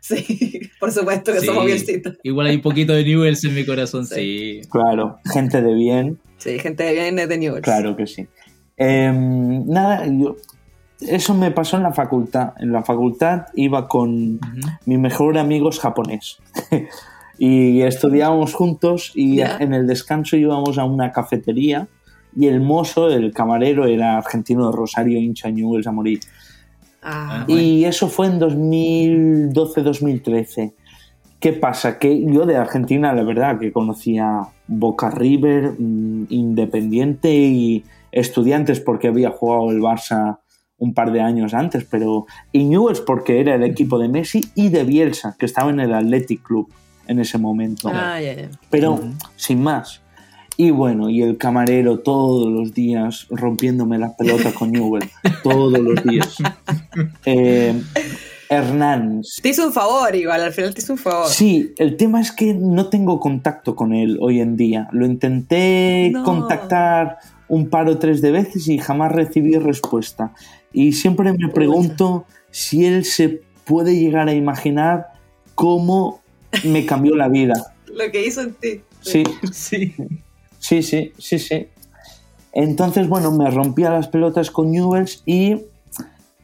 Sí, 0.04 0.60
por 0.80 0.92
supuesto 0.92 1.32
que 1.32 1.40
Sí. 1.40 1.46
somos 1.46 1.66
bielcitos. 1.66 2.18
Igual 2.24 2.48
hay 2.48 2.56
un 2.58 2.62
poquito 2.62 2.92
de 2.92 3.04
Newells 3.06 3.44
en 3.46 3.56
mi 3.56 3.66
corazón, 3.66 4.06
sí. 4.06 4.60
Claro, 4.70 5.20
gente 5.32 5.62
de 5.62 5.74
bien, 5.74 6.20
Sí, 6.38 6.60
gente 6.60 6.84
de 6.84 6.94
bien 6.94 7.18
es 7.20 7.30
de 7.30 7.38
Newell's. 7.38 7.62
claro 7.64 7.96
que 7.96 8.08
sí. 8.08 8.28
Eh, 8.78 9.12
nada, 9.14 10.06
yo- 10.08 10.36
eso 11.00 11.34
me 11.34 11.52
pasó 11.52 11.78
en 11.78 11.84
la 11.84 11.94
facultad. 11.94 12.54
En 12.60 12.72
la 12.74 12.84
facultad 12.84 13.46
iba 13.56 13.88
con 13.88 14.36
Ujú. 14.36 14.42
mi 14.86 14.98
mejor 14.98 15.38
amigo 15.38 15.70
es 15.70 15.80
japonés. 15.80 16.38
y 17.44 17.82
estudiábamos 17.82 18.54
juntos 18.54 19.12
y 19.16 19.38
Ya. 19.38 19.58
en 19.60 19.74
el 19.74 19.88
descanso 19.88 20.38
íbamos 20.38 20.78
a 20.78 20.84
una 20.86 21.12
cafetería 21.12 21.88
y 22.36 22.46
el 22.46 22.62
mozo, 22.62 23.10
el 23.10 23.34
camarero, 23.34 23.88
era 23.88 24.20
argentino 24.20 24.70
de 24.70 24.78
Rosario, 24.78 25.18
hincha 25.18 25.50
Newell's 25.50 25.88
a 25.88 25.92
morir. 25.92 26.20
Ah, 27.02 27.40
Ah, 27.42 27.46
Y 27.48 27.84
eso 27.86 28.08
fue 28.10 28.28
en 28.28 28.38
2012-2013. 28.40 30.74
¿Qué 31.40 31.54
pasa? 31.54 31.98
Que 31.98 32.24
yo 32.32 32.46
de 32.46 32.58
Argentina, 32.58 33.12
la 33.14 33.24
verdad, 33.24 33.58
que 33.60 33.72
conocía 33.72 34.42
Boca 34.68 35.10
River, 35.10 35.74
mm, 35.80 36.26
Independiente 36.30 37.34
y 37.34 37.84
Estudiantes 38.12 38.80
porque 38.82 39.08
había 39.08 39.32
jugado 39.32 39.72
el 39.72 39.80
Barça 39.80 40.38
un 40.78 40.94
par 40.94 41.12
de 41.12 41.22
años 41.22 41.56
antes, 41.56 41.86
pero 41.90 42.28
y 42.52 42.66
Newell's 42.66 43.02
porque 43.02 43.40
era 43.40 43.56
el 43.56 43.64
equipo 43.64 43.98
de 43.98 44.10
Messi 44.10 44.42
y 44.54 44.70
de 44.70 44.84
Bielsa, 44.84 45.36
que 45.40 45.48
estaba 45.48 45.72
en 45.72 45.80
el 45.80 45.92
Athletic 45.94 46.44
Club 46.44 46.72
en 47.08 47.20
ese 47.20 47.38
momento. 47.38 47.90
ah, 47.94 48.20
ya, 48.22 48.34
ya. 48.34 48.50
Pero 48.70 48.94
Ujú. 48.94 49.14
sin 49.36 49.62
más. 49.62 50.02
Y 50.58 50.70
bueno, 50.70 51.10
y 51.10 51.22
el 51.22 51.38
camarero 51.38 52.00
todos 52.00 52.52
los 52.52 52.74
días 52.74 53.26
rompiéndome 53.30 53.98
las 53.98 54.14
pelotas 54.14 54.54
con 54.54 54.72
Newell. 54.72 55.10
todos 55.44 55.80
los 55.80 56.04
días. 56.04 56.36
Eh, 57.26 57.82
Hernán. 58.50 59.22
Te 59.42 59.50
hizo 59.50 59.66
un 59.66 59.72
favor 59.74 60.14
igual, 60.14 60.42
al 60.42 60.52
final 60.52 60.74
te 60.74 60.82
hizo 60.82 60.94
un 60.94 61.00
favor. 61.00 61.28
Sí, 61.30 61.74
el 61.78 61.96
tema 61.96 62.20
es 62.20 62.32
que 62.34 62.54
no 62.54 62.88
tengo 62.90 63.20
contacto 63.20 63.76
con 63.76 63.94
él 63.94 64.18
hoy 64.22 64.42
en 64.42 64.58
día. 64.58 64.88
Lo 64.92 65.06
intenté 65.06 66.10
No. 66.14 66.24
contactar 66.24 67.18
un 67.48 67.70
par 67.70 67.88
o 67.88 67.98
tres 67.98 68.22
de 68.22 68.32
veces 68.32 68.68
y 68.68 68.78
jamás 68.78 69.12
recibí 69.14 69.56
respuesta. 69.58 70.34
Y 70.74 70.94
siempre 70.94 71.32
me 71.34 71.48
pregunto 71.50 72.26
si 72.50 72.86
él 72.86 73.06
se 73.06 73.42
puede 73.66 73.98
llegar 73.98 74.28
a 74.28 74.34
imaginar 74.34 75.08
cómo 75.56 76.21
me 76.66 76.86
cambió 76.86 77.16
la 77.16 77.28
vida. 77.30 77.74
Lo 77.88 78.10
que 78.12 78.26
hizo 78.26 78.42
en 78.42 78.54
ti. 78.54 78.82
Sí, 79.02 79.24
Sí. 79.52 79.96
Sí, 80.60 80.84
sí, 80.84 81.12
sí, 81.18 81.40
sí. 81.40 81.68
Entonces, 82.54 83.08
bueno, 83.10 83.32
me 83.32 83.50
rompía 83.50 83.90
las 83.90 84.08
pelotas 84.08 84.52
con 84.52 84.72
Newells 84.72 85.24
y 85.26 85.58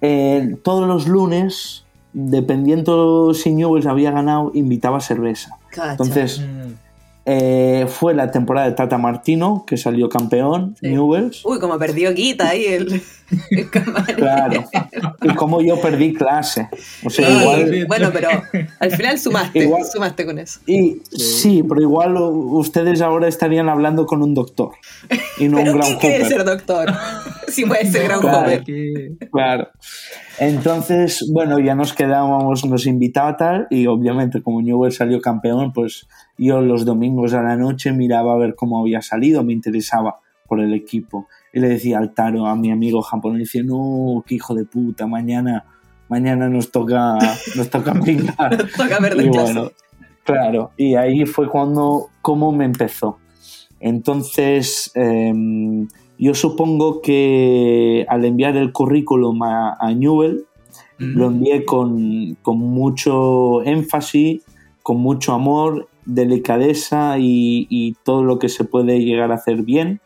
eh, 0.01 0.55
todos 0.63 0.87
los 0.87 1.07
lunes, 1.07 1.83
dependiendo 2.13 3.33
si 3.33 3.51
Newells 3.51 3.85
había 3.85 4.11
ganado, 4.11 4.51
invitaba 4.55 4.99
cerveza. 5.01 5.57
Cacha. 5.69 5.91
Entonces, 5.91 6.39
Mm. 6.39 6.71
eh, 7.25 7.85
fue 7.89 8.13
la 8.15 8.31
temporada 8.31 8.67
de 8.67 8.73
Tata 8.73 8.97
Martino, 8.97 9.65
que 9.67 9.77
salió 9.77 10.09
campeón, 10.09 10.75
Sí. 10.79 10.87
Newells. 10.89 11.45
Uy, 11.45 11.59
como 11.59 11.77
perdió 11.77 12.13
Guita 12.13 12.49
ahí 12.49 12.65
el. 12.65 13.01
Claro. 14.15 14.63
Y 15.21 15.33
como 15.35 15.61
yo 15.61 15.79
perdí 15.81 16.13
clase. 16.13 16.69
O 17.05 17.09
sea, 17.09 17.27
Sí, 17.27 17.33
igual... 17.41 17.85
Bueno, 17.87 18.09
pero 18.13 18.29
al 18.79 18.91
final 18.91 19.19
sumaste, 19.19 19.59
Igual- 19.59 19.85
sumaste 19.85 20.25
con 20.25 20.39
eso. 20.39 20.59
Y 20.65 21.01
sí, 21.11 21.63
pero 21.67 21.81
igual 21.81 22.15
ustedes 22.17 23.01
ahora 23.01 23.27
estarían 23.27 23.69
hablando 23.69 24.05
con 24.05 24.21
un 24.23 24.33
doctor 24.33 24.71
y 25.37 25.47
no 25.47 25.57
un 25.57 25.63
¿Pero 25.65 25.77
gran 25.77 25.87
quién 25.97 26.13
quiere 26.13 26.25
ser 26.25 26.43
doctor? 26.45 26.87
si 27.47 27.65
puede 27.65 27.85
ser 27.91 28.03
gran 28.05 28.19
Claro. 28.21 28.39
joven. 28.45 28.63
Que- 28.63 29.27
Claro. 29.31 29.67
Entonces, 30.39 31.27
bueno, 31.33 31.57
ya 31.59 31.73
nos 31.75 31.93
quedábamos, 31.93 32.63
nos 32.65 32.85
invitaba 32.85 33.35
tal, 33.37 33.67
y 33.71 33.87
obviamente 33.87 34.41
como 34.43 34.61
Newell 34.61 34.91
salió 34.91 35.19
campeón, 35.19 35.73
pues 35.73 36.07
yo 36.37 36.61
los 36.61 36.85
domingos 36.85 37.33
a 37.33 37.41
la 37.41 37.55
noche 37.55 37.91
miraba 37.91 38.33
a 38.33 38.37
ver 38.37 38.53
cómo 38.55 38.79
había 38.79 39.01
salido, 39.01 39.43
me 39.43 39.53
interesaba 39.53 40.19
por 40.47 40.59
el 40.59 40.73
equipo. 40.75 41.27
Y 41.53 41.59
le 41.59 41.69
decía 41.69 41.99
al 41.99 42.13
Taro, 42.13 42.45
a 42.45 42.55
mi 42.55 42.71
amigo 42.71 43.01
japonés, 43.01 43.39
decía, 43.39 43.63
no, 43.63 44.23
qué 44.25 44.35
hijo 44.35 44.53
de 44.53 44.65
puta, 44.65 45.07
mañana, 45.07 45.65
mañana 46.09 46.49
nos 46.49 46.71
toca, 46.71 47.17
nos 47.55 47.69
toca 47.69 47.93
pingar. 48.05 48.57
Toca 48.75 48.97
perder 48.99 49.25
Y 49.25 49.29
bueno, 49.29 49.71
claro, 50.23 50.71
y 50.77 50.95
ahí 50.95 51.25
fue 51.25 51.49
cuando, 51.49 52.09
cómo 52.21 52.51
me 52.51 52.65
empezó. 52.65 53.17
Entonces, 53.79 54.91
em, 54.95 55.87
yo 56.17 56.33
supongo 56.33 57.01
que 57.01 58.05
al 58.09 58.25
enviar 58.25 58.57
el 58.57 58.71
currículum 58.71 59.43
a, 59.43 59.77
a 59.79 59.93
Newell, 59.93 60.45
lo 60.97 61.27
envié 61.27 61.63
con, 61.63 62.35
con 62.41 62.57
mucho 62.57 63.61
énfasis, 63.63 64.43
con 64.81 64.97
mucho 64.97 65.33
amor, 65.33 65.87
delicadeza 66.05 67.19
y, 67.19 67.67
y 67.69 67.93
todo 68.03 68.23
lo 68.23 68.39
que 68.39 68.49
se 68.49 68.63
puede 68.63 68.99
llegar 68.99 69.31
a 69.31 69.35
hacer 69.35 69.61
bien. 69.61 70.01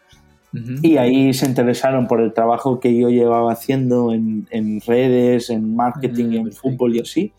Y 0.81 0.97
ahí 0.97 1.33
se 1.33 1.45
interesaron 1.45 2.07
por 2.07 2.19
el 2.21 2.33
trabajo 2.33 2.79
que 2.79 2.95
yo 2.97 3.09
llevaba 3.09 3.53
haciendo 3.53 4.11
en, 4.13 4.47
en 4.51 4.81
redes, 4.81 5.49
en 5.49 5.75
marketing 5.75 6.25
Ah, 6.31 6.35
en 6.41 6.51
fútbol 6.51 6.95
y 6.95 6.99
así. 6.99 7.33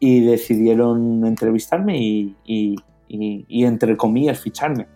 Y 0.00 0.20
decidieron 0.20 1.24
entrevistarme 1.24 1.98
y, 2.02 2.34
y- 2.44 2.76
y- 3.08 3.44
y, 3.48 3.64
entre 3.64 3.96
comillas, 3.96 4.40
ficharme. 4.40 4.86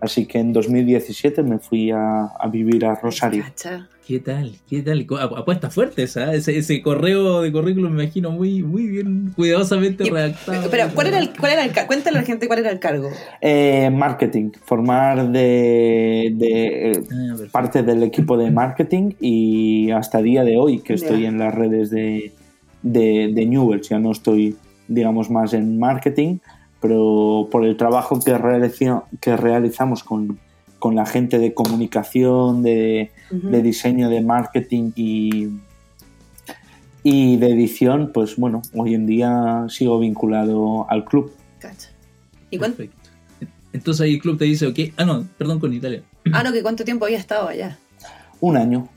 Así 0.00 0.26
que 0.26 0.38
en 0.38 0.52
2017 0.52 1.42
me 1.42 1.58
fui 1.58 1.90
a, 1.90 2.26
a 2.38 2.48
vivir 2.48 2.84
a 2.84 2.94
Rosario. 2.96 3.42
Cacha. 3.44 3.88
¿Qué 4.06 4.20
tal? 4.20 4.52
¿Qué 4.70 4.82
tal? 4.82 5.04
Co- 5.04 5.16
ap- 5.16 5.36
Apuestas 5.36 5.74
fuertes, 5.74 6.16
¿ah? 6.16 6.32
Ese, 6.32 6.56
ese 6.58 6.80
correo 6.80 7.40
de 7.42 7.50
currículum 7.50 7.92
me 7.92 8.04
imagino 8.04 8.30
muy, 8.30 8.62
muy 8.62 8.86
bien, 8.86 9.32
cuidadosamente 9.34 10.04
Y- 10.06 10.10
redactado. 10.10 10.70
Pero, 10.70 10.90
¿cuál 10.94 11.08
era 11.08 11.18
el, 11.18 11.30
cuál 11.36 11.52
era 11.52 11.64
el 11.64 11.72
Cuéntale 11.86 12.18
a 12.18 12.20
la 12.20 12.26
gente 12.26 12.46
cuál 12.46 12.60
era 12.60 12.70
el 12.70 12.78
cargo. 12.78 13.08
Eh, 13.40 13.90
marketing, 13.90 14.50
formar 14.64 15.32
de, 15.32 16.32
de, 16.36 16.90
eh, 16.92 17.02
Ah, 17.10 17.36
parte 17.50 17.82
del 17.82 18.02
equipo 18.04 18.36
de 18.38 18.50
marketing 18.52 19.12
y 19.18 19.90
hasta 19.90 20.22
día 20.22 20.44
de 20.44 20.56
hoy 20.56 20.80
que 20.80 20.94
estoy 20.94 21.24
en 21.26 21.38
las 21.38 21.52
redes 21.52 21.90
de, 21.90 22.32
de, 22.82 23.32
de 23.34 23.46
Newell's, 23.46 23.88
ya 23.88 23.98
no 23.98 24.12
estoy, 24.12 24.54
digamos, 24.86 25.30
más 25.30 25.52
en 25.52 25.80
marketing, 25.80 26.38
pero 26.80 27.48
por 27.50 27.64
el 27.64 27.76
trabajo 27.76 28.20
que, 28.20 28.36
realiza- 28.36 29.04
que 29.20 29.36
realizamos 29.36 30.04
con, 30.04 30.38
con 30.78 30.94
la 30.94 31.06
gente 31.06 31.38
de 31.38 31.54
comunicación, 31.54 32.62
de, 32.62 33.10
diseño 33.62 34.08
de 34.10 34.20
marketing 34.20 34.92
y, 34.94 35.48
y 37.02 37.36
de 37.36 37.50
edición, 37.50 38.10
pues 38.12 38.36
bueno, 38.36 38.62
hoy 38.74 38.94
en 38.94 39.06
día 39.06 39.66
sigo 39.68 39.98
vinculado 39.98 40.88
al 40.90 41.04
club. 41.04 41.32
Cacha. 41.58 41.90
¿Y 42.50 42.58
cuánto? 42.58 42.78
Perfecto. 42.78 43.10
Entonces 43.72 44.00
ahí 44.00 44.14
el 44.14 44.20
club 44.20 44.38
te 44.38 44.44
dice, 44.46 44.66
ok, 44.66 44.78
ah, 44.96 45.04
no, 45.04 45.26
perdón 45.38 45.60
con 45.60 45.72
Italia. 45.72 46.02
Ah, 46.32 46.42
no, 46.42 46.52
que 46.52 46.62
cuánto 46.62 46.84
tiempo 46.84 47.04
había 47.04 47.18
estado 47.18 47.48
allá. 47.48 47.78
Un 48.40 48.56
año, 48.56 48.88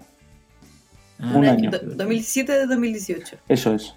Ah, 1.21 1.33
Un 1.35 1.45
año. 1.45 1.69
Do- 1.69 1.79
2017 1.97 2.49
de 2.53 2.65
2018. 2.65 3.37
eso 3.49 3.73
es. 3.73 3.93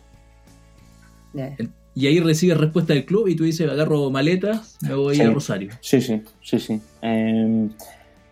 Ya. 1.34 1.54
Y 1.94 2.06
ahí 2.06 2.20
recibes 2.20 2.56
respuesta 2.58 2.94
del 2.94 3.04
club 3.04 3.28
y 3.28 3.36
tú 3.36 3.44
dices, 3.44 3.68
agarro 3.70 4.10
maletas, 4.10 4.78
me 4.80 4.94
voy 4.94 5.16
Sí. 5.16 5.22
a 5.22 5.30
Rosario. 5.30 5.72
Sí, 5.80 6.00
sí, 6.00 6.22
sí, 6.40 6.58
sí. 6.58 6.80
Eh, 7.02 7.68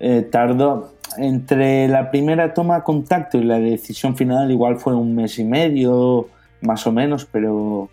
eh, 0.00 0.22
tardó 0.30 0.94
entre 1.18 1.86
la 1.88 2.10
primera 2.10 2.54
toma 2.54 2.76
de 2.76 2.82
contacto 2.84 3.36
y 3.38 3.44
la 3.44 3.58
decisión 3.58 4.16
final 4.16 4.50
igual 4.50 4.76
fue 4.78 4.94
un 4.94 5.14
mes 5.14 5.38
y 5.38 5.44
medio, 5.44 6.28
más 6.62 6.86
o 6.86 6.92
menos, 6.92 7.26
pero 7.30 7.90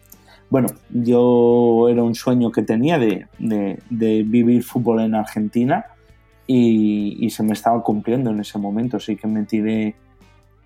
bueno, 0.49 0.67
yo 0.93 1.87
era 1.89 2.01
un 2.03 2.15
sueño 2.15 2.51
que 2.51 2.61
tenía 2.61 2.97
de, 2.97 3.25
de- 3.37 3.79
de 3.89 4.23
vivir 4.23 4.63
fútbol 4.63 5.01
en 5.01 5.15
Argentina 5.15 5.85
y, 6.45 7.17
y 7.19 7.29
se 7.31 7.43
me 7.43 7.51
estaba 7.51 7.83
cumpliendo 7.83 8.29
en 8.31 8.39
ese 8.39 8.57
momento, 8.57 8.97
así 8.97 9.17
que 9.17 9.27
me 9.27 9.43
tiré 9.43 9.95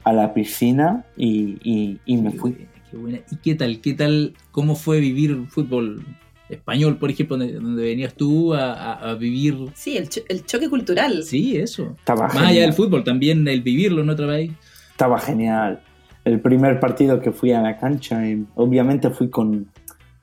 a 0.03 0.13
la 0.13 0.33
piscina 0.33 1.05
y, 1.17 1.57
y- 1.63 1.99
y 2.05 2.17
me 2.17 2.31
fui. 2.31 2.67
Qué 2.91 2.97
buena. 2.97 3.19
¿Y 3.32 3.36
qué 3.38 3.56
tal? 3.56 3.80
¿Qué 3.82 3.93
tal? 3.93 4.34
¿Cómo 4.51 4.75
fue 4.75 4.99
vivir 4.99 5.45
fútbol 5.49 6.04
español, 6.49 6.97
por 6.97 7.10
ejemplo, 7.10 7.38
donde, 7.38 7.54
donde 7.54 7.82
venías 7.84 8.13
tú 8.13 8.54
a, 8.54 8.73
a- 8.73 9.12
a 9.12 9.15
vivir? 9.15 9.56
Sí, 9.73 9.97
el, 9.97 10.10
cho- 10.10 10.21
el 10.27 10.45
choque 10.45 10.69
cultural. 10.69 11.23
Sí, 11.23 11.56
eso. 11.58 11.95
Estaba 11.97 12.27
Más 12.27 12.36
allá 12.36 12.47
genial. 12.49 12.65
del 12.65 12.73
fútbol, 12.73 13.04
también 13.04 13.47
el 13.47 13.62
vivirlo 13.62 14.01
en 14.01 14.10
otro 14.10 14.27
país. 14.27 14.51
estaba 14.91 15.17
genial. 15.19 15.82
El 16.25 16.39
primer 16.41 16.80
partido 16.80 17.19
que 17.21 17.32
fui 17.32 17.51
a 17.54 17.62
la 17.62 17.77
cancha, 17.77 18.27
y 18.27 18.45
obviamente 18.56 19.10
fui 19.10 19.30
con, 19.30 19.67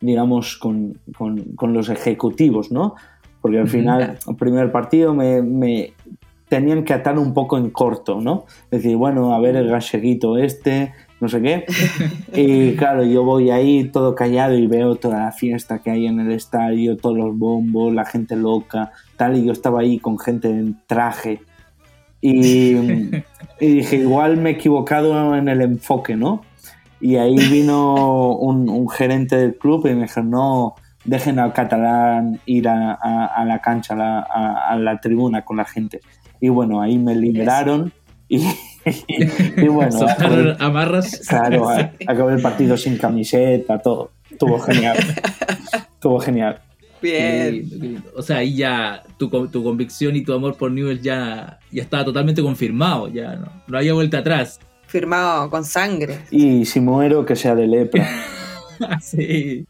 digamos, 0.00 0.56
con, 0.56 0.98
con- 1.16 1.42
con 1.56 1.72
los 1.72 1.88
ejecutivos, 1.88 2.70
¿no? 2.70 2.94
Porque 3.40 3.58
al 3.58 3.68
final, 3.68 4.18
el 4.28 4.36
primer 4.36 4.70
partido 4.70 5.14
me, 5.14 5.42
me 5.42 5.92
tenían 6.48 6.84
que 6.84 6.92
atar 6.92 7.18
un 7.18 7.32
poco 7.34 7.56
en 7.56 7.70
corto, 7.70 8.20
¿no? 8.20 8.46
Decir, 8.70 8.96
bueno, 8.96 9.32
a 9.34 9.40
ver 9.40 9.56
el 9.56 9.68
galleguito 9.68 10.36
este, 10.38 10.92
no 11.20 11.28
sé 11.28 11.42
qué. 11.42 11.64
Y 12.32 12.74
claro, 12.76 13.04
yo 13.04 13.24
voy 13.24 13.50
ahí 13.50 13.84
todo 13.90 14.14
callado 14.14 14.56
y 14.56 14.66
veo 14.66 14.96
toda 14.96 15.18
la 15.24 15.32
fiesta 15.32 15.80
que 15.80 15.90
hay 15.90 16.06
en 16.06 16.20
el 16.20 16.30
estadio, 16.32 16.96
todos 16.96 17.16
los 17.18 17.36
bombos, 17.36 17.92
la 17.92 18.04
gente 18.04 18.36
loca, 18.36 18.92
tal, 19.16 19.36
y 19.36 19.44
yo 19.44 19.52
estaba 19.52 19.80
ahí 19.80 19.98
con 19.98 20.18
gente 20.18 20.48
en 20.48 20.78
traje. 20.86 21.40
Y, 22.20 22.74
y 23.60 23.66
dije, 23.66 23.96
igual 23.96 24.36
me 24.38 24.50
he 24.50 24.52
equivocado 24.54 25.36
en 25.36 25.48
el 25.48 25.60
enfoque, 25.60 26.16
¿no? 26.16 26.42
Y 27.00 27.16
ahí 27.16 27.36
vino 27.36 28.32
un, 28.36 28.68
un 28.68 28.88
gerente 28.88 29.36
del 29.36 29.54
club 29.56 29.86
y 29.86 29.94
me 29.94 30.02
dijo, 30.02 30.20
no, 30.22 30.74
dejen 31.04 31.38
al 31.38 31.52
catalán 31.52 32.40
ir 32.44 32.68
a, 32.68 32.92
a- 33.00 33.26
a 33.26 33.44
la 33.44 33.60
cancha, 33.60 33.94
a 33.94 33.96
la, 33.96 34.18
a- 34.20 34.70
a 34.72 34.76
la 34.78 35.00
tribuna 35.00 35.44
con 35.44 35.56
la 35.58 35.64
gente. 35.64 36.00
Y 36.40 36.48
bueno, 36.48 36.80
ahí 36.80 36.98
me 36.98 37.14
liberaron 37.14 37.92
y, 38.28 38.44
y 39.56 39.68
bueno, 39.68 40.00
acabé- 40.06 40.56
amarras. 40.60 41.20
claro, 41.28 41.68
a- 41.70 41.92
acabé 42.06 42.34
el 42.34 42.42
partido 42.42 42.76
sin 42.76 42.96
camiseta, 42.98 43.78
todo. 43.78 44.12
Estuvo 44.30 44.58
genial. 44.60 44.96
Estuvo 45.94 46.18
genial. 46.20 46.60
Qué 47.00 47.06
Bien. 47.10 47.52
lindo, 47.52 47.76
qué 47.80 47.86
lindo. 47.88 48.10
O 48.16 48.22
sea, 48.22 48.38
ahí 48.38 48.56
ya 48.56 49.02
tu, 49.18 49.30
con- 49.30 49.50
tu 49.50 49.62
convicción 49.62 50.16
y 50.16 50.22
tu 50.22 50.32
amor 50.32 50.56
por 50.56 50.70
Newell 50.72 51.00
ya, 51.00 51.58
ya 51.70 51.82
estaba 51.82 52.04
totalmente 52.04 52.42
confirmado, 52.42 53.08
ya 53.08 53.36
no, 53.36 53.52
no 53.66 53.78
había 53.78 53.94
vuelta 53.94 54.18
atrás. 54.18 54.58
Firmado 54.86 55.50
con 55.50 55.64
sangre. 55.64 56.20
Y 56.30 56.64
si 56.64 56.80
muero, 56.80 57.24
que 57.26 57.36
sea 57.36 57.54
de 57.54 57.66
lepra. 57.66 58.08
sí. 59.02 59.64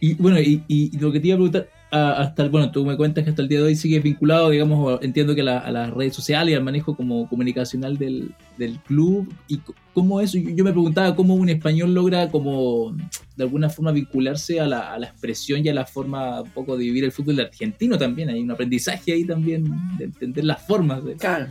y 0.00 0.14
bueno, 0.14 0.40
y, 0.40 0.62
y 0.66 0.98
lo 0.98 1.12
que 1.12 1.20
te 1.20 1.28
iba 1.28 1.34
a 1.34 1.38
preguntar, 1.38 1.68
ah, 1.92 2.14
hasta 2.18 2.42
el, 2.42 2.50
bueno, 2.50 2.72
tú 2.72 2.84
me 2.84 2.96
cuentas 2.96 3.22
que 3.22 3.30
hasta 3.30 3.42
el 3.42 3.48
día 3.48 3.58
de 3.60 3.66
hoy 3.66 3.76
sigues 3.76 4.02
vinculado, 4.02 4.50
digamos, 4.50 4.98
entiendo 5.02 5.34
que 5.36 5.42
la- 5.44 5.58
a 5.60 5.70
las 5.70 5.90
redes 5.92 6.14
sociales 6.14 6.52
y 6.52 6.56
al 6.56 6.64
manejo 6.64 6.96
como 6.96 7.28
comunicacional 7.28 7.96
del, 7.98 8.34
del 8.58 8.78
club. 8.80 9.32
¿Y 9.46 9.60
cómo 9.94 10.20
eso? 10.20 10.38
Yo, 10.38 10.50
yo 10.50 10.64
me 10.64 10.72
preguntaba 10.72 11.14
cómo 11.14 11.34
un 11.34 11.48
español 11.48 11.94
logra 11.94 12.28
como 12.30 12.96
de 13.36 13.44
alguna 13.44 13.68
forma 13.70 13.92
vincularse 13.92 14.58
a 14.60 14.66
la, 14.66 14.92
a 14.92 14.98
la 14.98 15.06
expresión 15.06 15.64
y 15.64 15.68
a 15.68 15.74
la 15.74 15.86
forma 15.86 16.42
un 16.42 16.50
poco 16.50 16.76
de 16.76 16.84
vivir 16.84 17.04
el 17.04 17.12
fútbol 17.12 17.38
argentino 17.40 17.96
también. 17.96 18.28
Hay 18.30 18.40
un 18.40 18.50
aprendizaje 18.50 19.12
ahí 19.12 19.24
también 19.24 19.64
de 19.98 20.06
entender 20.06 20.44
las 20.44 20.66
formas. 20.66 21.04
De... 21.04 21.14
Claro. 21.14 21.46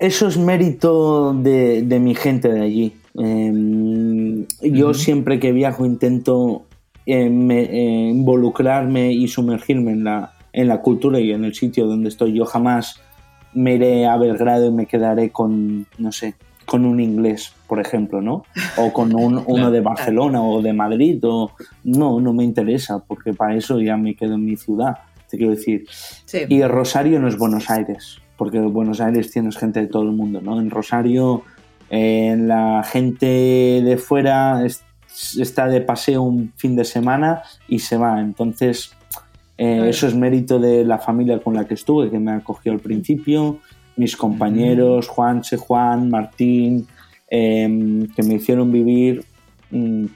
Eso 0.00 0.26
es 0.26 0.36
mérito 0.36 1.32
de, 1.34 1.82
de 1.82 2.00
mi 2.00 2.14
gente 2.14 2.48
de 2.48 2.60
allí. 2.60 2.92
Eh, 3.16 4.44
yo 4.62 4.92
siempre 4.92 5.38
que 5.38 5.52
viajo 5.52 5.86
intento 5.86 6.66
eh, 7.06 7.28
me- 7.28 7.62
eh, 7.64 8.08
involucrarme 8.10 9.12
y 9.12 9.28
sumergirme 9.28 9.92
en 9.92 10.04
la, 10.04 10.32
en 10.52 10.68
la 10.68 10.80
cultura 10.80 11.20
y 11.20 11.32
en 11.32 11.44
el 11.44 11.54
sitio 11.54 11.86
donde 11.86 12.08
estoy. 12.08 12.32
Yo 12.32 12.44
jamás 12.46 13.00
me 13.52 13.74
iré 13.74 14.06
a 14.06 14.16
Belgrado 14.16 14.66
y 14.66 14.72
me 14.72 14.86
quedaré 14.86 15.30
con, 15.30 15.86
no 15.98 16.12
sé, 16.12 16.34
con 16.66 16.84
un 16.86 16.98
inglés, 17.00 17.52
por 17.68 17.78
ejemplo, 17.80 18.20
¿no? 18.22 18.44
O 18.78 18.92
con 18.92 19.14
un- 19.14 19.42
uno 19.46 19.70
de 19.70 19.80
Barcelona 19.80 20.42
o 20.42 20.62
de 20.62 20.72
Madrid. 20.72 21.18
O, 21.24 21.50
no, 21.84 22.20
no 22.20 22.32
me 22.32 22.44
interesa, 22.44 22.98
porque 23.06 23.32
para 23.34 23.54
eso 23.54 23.80
ya 23.80 23.96
me 23.96 24.14
quedo 24.14 24.34
en 24.34 24.44
mi 24.44 24.56
ciudad. 24.56 24.96
Te 25.30 25.36
quiero 25.36 25.52
decir, 25.52 25.84
Sí. 26.24 26.38
y 26.48 26.62
Rosario 26.62 27.20
no 27.20 27.28
es 27.28 27.36
Buenos 27.36 27.68
Aires, 27.70 28.18
porque 28.36 28.58
en 28.58 28.72
Buenos 28.72 29.00
Aires 29.00 29.30
tienes 29.32 29.56
gente 29.56 29.80
de 29.80 29.88
todo 29.88 30.04
el 30.04 30.12
mundo, 30.12 30.40
¿no? 30.40 30.60
En 30.60 30.70
Rosario 30.70 31.42
eh, 31.90 32.34
la 32.38 32.82
gente 32.84 33.26
de 33.26 33.96
fuera 33.98 34.64
es- 34.64 34.83
está 35.38 35.66
de 35.66 35.80
paseo 35.80 36.22
un 36.22 36.52
fin 36.56 36.76
de 36.76 36.84
semana 36.84 37.42
y 37.68 37.78
se 37.78 37.96
va. 37.96 38.20
Entonces, 38.20 38.92
eh, 39.56 39.74
Claro. 39.76 39.90
eso 39.90 40.06
es 40.08 40.14
mérito 40.14 40.58
de 40.58 40.84
la 40.84 40.98
familia 40.98 41.38
con 41.38 41.54
la 41.54 41.64
que 41.66 41.74
estuve, 41.74 42.10
que 42.10 42.18
me 42.18 42.32
acogió 42.32 42.72
al 42.72 42.80
principio, 42.80 43.58
mis 43.96 44.16
compañeros, 44.16 45.08
Juanse, 45.08 45.56
Juan, 45.56 46.10
Martín, 46.10 46.86
eh, 47.30 48.06
que 48.14 48.22
me 48.22 48.34
hicieron 48.34 48.72
vivir 48.72 49.24
mm, 49.70 50.06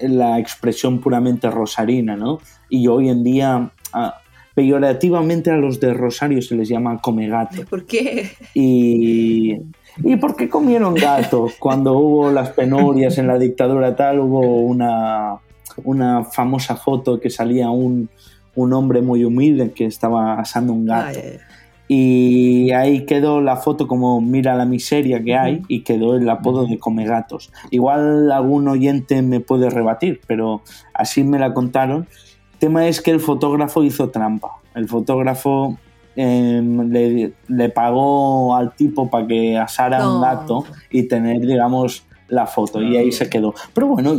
la 0.00 0.38
expresión 0.38 1.00
puramente 1.00 1.50
rosarina, 1.50 2.16
¿no? 2.16 2.40
Y 2.68 2.88
hoy 2.88 3.08
en 3.10 3.22
día, 3.22 3.70
ah, 3.92 4.20
peyorativamente 4.54 5.50
a 5.50 5.56
los 5.56 5.78
de 5.80 5.92
Rosario 5.92 6.40
se 6.42 6.54
les 6.56 6.68
llama 6.68 7.00
come 7.00 7.28
gato. 7.28 7.64
¿Por 7.68 7.84
qué? 7.86 8.30
Y, 8.54 9.56
¿Y 10.02 10.16
por 10.16 10.36
qué 10.36 10.48
comieron 10.48 10.94
gato? 10.94 11.48
Cuando 11.58 11.96
hubo 11.98 12.30
las 12.30 12.50
penurias 12.50 13.18
en 13.18 13.26
la 13.26 13.38
dictadura 13.38 13.94
tal, 13.94 14.20
hubo 14.20 14.40
una, 14.60 15.36
una 15.84 16.24
famosa 16.24 16.76
foto 16.76 17.20
que 17.20 17.30
salía 17.30 17.70
un, 17.70 18.08
un 18.54 18.72
hombre 18.72 19.02
muy 19.02 19.24
humilde 19.24 19.72
que 19.72 19.86
estaba 19.86 20.40
asando 20.40 20.72
un 20.72 20.86
gato. 20.86 21.18
Ay, 21.22 21.38
Y 21.86 22.72
ahí 22.72 23.06
quedó 23.06 23.40
la 23.40 23.56
foto 23.56 23.86
como 23.86 24.20
mira 24.20 24.54
la 24.54 24.64
miseria 24.64 25.22
que 25.22 25.36
hay 25.36 25.62
y 25.68 25.82
quedó 25.82 26.16
el 26.16 26.28
apodo 26.28 26.66
de 26.66 26.78
come 26.78 27.04
gatos. 27.04 27.52
Igual 27.70 28.32
algún 28.32 28.66
oyente 28.68 29.22
me 29.22 29.40
puede 29.40 29.70
rebatir, 29.70 30.20
pero 30.26 30.62
así 30.92 31.22
me 31.22 31.38
la 31.38 31.54
contaron. 31.54 32.08
El 32.54 32.58
tema 32.58 32.88
es 32.88 33.00
que 33.00 33.10
el 33.10 33.20
fotógrafo 33.20 33.84
hizo 33.84 34.10
trampa. 34.10 34.52
El 34.74 34.88
fotógrafo 34.88 35.78
eh, 36.16 36.62
le, 36.88 37.32
le 37.48 37.68
pagó 37.70 38.54
al 38.54 38.74
tipo 38.74 39.08
para 39.10 39.26
que 39.26 39.56
asara 39.58 39.98
No. 39.98 40.16
un 40.16 40.22
gato 40.22 40.64
y 40.90 41.04
tener, 41.04 41.40
digamos, 41.40 42.04
la 42.28 42.46
foto. 42.46 42.80
Y 42.82 42.96
ahí 42.96 43.12
se 43.12 43.28
quedó. 43.28 43.54
Pero 43.72 43.86
bueno, 43.88 44.14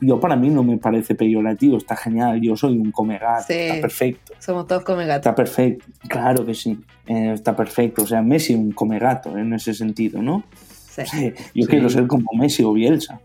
yo 0.00 0.20
para 0.20 0.36
mí 0.36 0.48
no 0.50 0.62
me 0.62 0.78
parece 0.78 1.14
peyorativo, 1.14 1.76
está 1.76 1.96
genial. 1.96 2.40
Yo 2.40 2.56
soy 2.56 2.78
un 2.78 2.90
come 2.92 3.18
gato, 3.18 3.44
Sí. 3.48 3.54
está 3.54 3.80
perfecto. 3.80 4.32
Somos 4.38 4.66
todos 4.66 4.84
come 4.84 5.06
gato. 5.06 5.18
Está 5.18 5.34
perfecto, 5.34 5.84
claro 6.08 6.46
que 6.46 6.54
sí, 6.54 6.78
eh, 7.06 7.32
está 7.34 7.56
perfecto. 7.56 8.02
O 8.02 8.06
sea, 8.06 8.22
Messi 8.22 8.54
un 8.54 8.72
come 8.72 8.98
gato 8.98 9.36
en 9.36 9.52
ese 9.54 9.74
sentido, 9.74 10.22
¿no? 10.22 10.44
Sí. 10.90 11.02
Sí, 11.06 11.32
yo 11.54 11.64
Sí. 11.64 11.68
quiero 11.70 11.88
ser 11.90 12.06
como 12.06 12.30
Messi 12.38 12.62
o 12.64 12.72
Bielsa. 12.72 13.20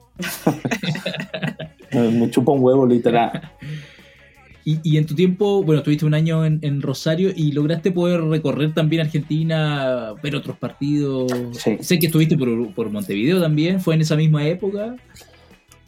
me 1.92 2.02
me 2.12 2.30
chupa 2.30 2.52
un 2.52 2.64
huevo 2.64 2.86
literal. 2.86 3.32
Y, 4.66 4.80
y 4.84 4.98
en 4.98 5.06
tu 5.06 5.14
tiempo, 5.16 5.62
bueno, 5.64 5.80
estuviste 5.80 6.06
un 6.06 6.14
año 6.14 6.46
en, 6.46 6.60
en 6.62 6.82
Rosario 6.82 7.32
y 7.36 7.52
lograste 7.52 7.92
poder 7.92 8.22
recorrer 8.22 8.74
también 8.74 9.02
Argentina, 9.02 10.14
ver 10.24 10.36
otros 10.36 10.58
partidos. 10.58 11.32
Sí. 11.52 11.78
Sé 11.82 12.00
que 12.00 12.06
estuviste 12.06 12.38
por, 12.38 12.74
por 12.74 12.90
Montevideo 12.90 13.42
también, 13.42 13.82
fue 13.82 13.96
en 13.96 14.02
esa 14.02 14.16
misma 14.16 14.46
época. 14.48 14.96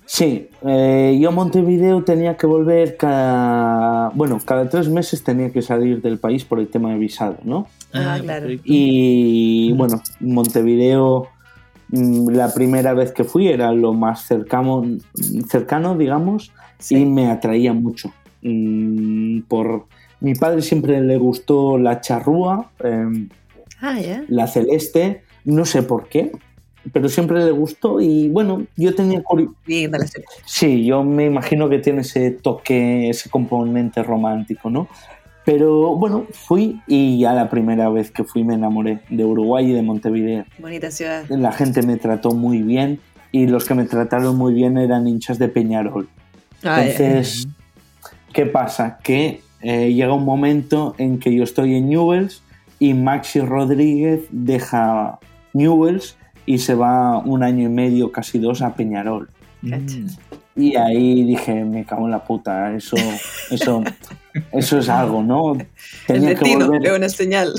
Sí, 0.08 0.50
eh, 0.68 1.18
yo 1.20 1.30
a 1.30 1.32
Montevideo 1.32 2.04
tenía 2.04 2.38
que 2.38 2.46
volver 2.46 2.96
cada... 2.96 4.10
Bueno, 4.10 4.40
cada 4.46 4.70
tres 4.70 4.88
meses 4.88 5.24
tenía 5.24 5.52
que 5.52 5.64
salir 5.64 6.00
del 6.02 6.20
país 6.20 6.46
por 6.46 6.60
el 6.60 6.68
tema 6.68 6.92
de 6.92 7.00
visado, 7.00 7.38
¿no? 7.44 7.68
Ah, 7.92 8.20
claro. 8.22 8.42
perfecto. 8.48 8.64
Y 8.66 9.74
bueno, 9.74 10.02
Montevideo, 10.20 11.28
mm, 11.90 12.30
la 12.30 12.54
primera 12.54 12.94
vez 12.94 13.14
que 13.14 13.24
fui 13.24 13.48
era 13.48 13.72
lo 13.72 13.94
más 13.94 14.28
cercano, 14.28 14.84
cercano 15.50 15.98
digamos, 15.98 16.52
Sí. 16.78 16.98
y 16.98 17.06
me 17.06 17.32
atraía 17.32 17.74
mucho. 17.74 18.12
Mm, 18.48 19.42
Por 19.48 19.88
mi 20.20 20.36
padre 20.36 20.62
siempre 20.62 21.02
le 21.02 21.18
gustó 21.18 21.78
la 21.78 22.00
charrúa, 22.00 22.70
eh, 22.84 23.28
Ah, 23.82 24.00
la 24.30 24.48
celeste, 24.48 25.22
no 25.44 25.66
sé 25.66 25.84
por 25.84 26.08
qué, 26.08 26.32
pero 26.94 27.10
siempre 27.10 27.44
le 27.44 27.52
gustó 27.52 28.00
y 28.00 28.30
bueno, 28.30 28.66
yo 28.78 28.96
tenía 28.96 29.22
serie. 29.28 30.26
Sí, 30.46 30.86
yo 30.86 31.04
me 31.04 31.26
imagino 31.26 31.70
que 31.70 31.80
tiene 31.80 32.02
ese 32.02 32.32
toque, 32.32 33.10
ese 33.10 33.30
componente 33.30 34.02
romántico, 34.02 34.70
¿no? 34.70 34.88
Pero 35.44 35.96
bueno, 35.96 36.26
fui 36.32 36.82
y 36.88 37.20
ya 37.20 37.34
la 37.34 37.50
primera 37.50 37.90
vez 37.90 38.10
que 38.10 38.24
fui 38.24 38.44
me 38.44 38.56
enamoré 38.56 39.02
de 39.10 39.26
Uruguay 39.26 39.70
y 39.70 39.74
de 39.74 39.84
Montevideo. 39.84 40.46
Bonita 40.58 40.90
ciudad. 40.90 41.26
La 41.30 41.52
gente 41.52 41.84
me 41.84 41.98
trató 41.98 42.32
muy 42.32 42.62
bien 42.64 43.00
y 43.32 43.46
los 43.48 43.66
que 43.66 43.76
me 43.76 43.86
trataron 43.86 44.36
muy 44.38 44.54
bien 44.54 44.78
eran 44.78 45.08
hinchas 45.08 45.38
de 45.38 45.50
Peñarol. 45.50 46.08
Ah. 46.64 46.82
Entonces, 46.82 47.48
¿qué 48.36 48.46
pasa? 48.46 49.00
Que 49.02 49.42
eh, 49.62 49.94
llega 49.94 50.14
un 50.14 50.26
momento 50.26 50.94
en 51.00 51.20
que 51.20 51.34
yo 51.34 51.44
estoy 51.44 51.76
en 51.76 51.90
Newells 51.90 52.44
y 52.78 52.94
Maxi 52.94 53.40
Rodríguez 53.40 54.28
deja 54.30 55.20
Newells 55.54 56.18
y 56.46 56.60
se 56.60 56.76
va 56.76 57.20
un 57.20 57.42
año 57.44 57.64
y 57.64 57.72
medio, 57.72 58.12
casi 58.12 58.38
dos, 58.38 58.62
a 58.62 58.76
Peñarol. 58.76 59.30
Mm. 59.62 60.08
Y 60.58 60.76
ahí 60.76 61.24
dije, 61.24 61.64
me 61.64 61.86
cago 61.86 62.06
en 62.06 62.12
la 62.12 62.24
puta, 62.24 62.76
eso, 62.76 62.98
eso, 63.50 63.82
eso 64.52 64.78
es 64.80 64.90
algo, 64.90 65.24
¿no? 65.24 65.54
El 65.54 65.68
Tenía 66.06 66.30
que 66.30 66.36
destino 66.36 66.68
volver, 66.68 66.86
es 66.86 66.98
una 66.98 67.10
señal. 67.10 67.54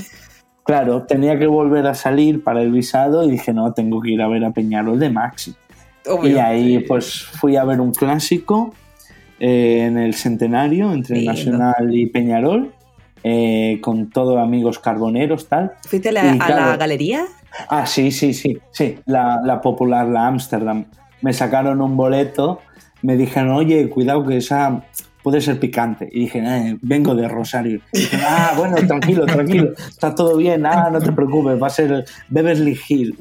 claro, 0.63 1.05
tenía 1.05 1.39
que 1.39 1.47
volver 1.47 1.87
a 1.87 1.95
salir 1.95 2.45
para 2.45 2.61
el 2.61 2.71
visado 2.71 3.25
y 3.25 3.31
dije, 3.31 3.55
no, 3.55 3.73
tengo 3.73 4.01
que 4.03 4.11
ir 4.11 4.21
a 4.21 4.29
ver 4.29 4.45
a 4.45 4.51
Peñarol 4.51 4.99
de 4.99 5.09
Maxi. 5.09 5.55
Obvio. 6.07 6.37
Y 6.37 6.39
ahí 6.39 6.79
pues 6.81 7.25
fui 7.25 7.57
a 7.57 7.65
ver 7.65 7.81
un 7.81 7.93
clásico 7.93 8.75
eh, 9.41 9.85
en 9.87 9.99
el 9.99 10.15
centenario 10.15 10.93
entre. 10.93 11.25
Nacional 11.25 11.95
y 11.95 12.07
Peñarol, 12.07 12.73
eh, 13.23 13.79
con 13.83 14.11
todos 14.11 14.39
amigos 14.39 14.79
carboneros, 14.79 15.49
tal. 15.49 15.73
¿Fuiste 15.87 16.11
a 16.11 16.13
la, 16.13 16.77
galería? 16.77 17.25
Ah, 17.69 17.87
sí, 17.87 18.11
sí, 18.11 18.35
sí, 18.35 18.59
sí, 18.71 18.99
la, 19.07 19.41
la 19.45 19.61
popular, 19.61 20.07
la 20.07 20.27
Amsterdam. 20.27 20.85
Me 21.23 21.33
sacaron 21.33 21.81
un 21.81 21.97
boleto, 21.97 22.61
me 23.03 23.17
dijeron, 23.17 23.51
oye, 23.51 23.89
cuidado 23.89 24.27
que 24.27 24.37
esa 24.37 24.83
puede 25.27 25.41
ser 25.41 25.59
picante. 25.59 26.09
Y 26.13 26.21
dije, 26.21 26.39
"Eh, 26.39 26.79
vengo 26.83 27.17
de 27.17 27.27
Rosario. 27.27 27.81
Y 27.93 27.99
dije, 27.99 28.17
ah, 28.25 28.55
bueno, 28.57 28.77
tranquilo, 28.87 29.27
tranquilo, 29.27 29.73
está 29.89 30.15
todo 30.15 30.37
bien, 30.37 30.65
ah, 30.65 30.89
no 30.93 31.01
te 31.01 31.11
preocupes, 31.11 31.61
va 31.61 31.67
a 31.67 31.71
ser 31.71 32.05
Beverly 32.29 32.79
Hills. 32.89 33.17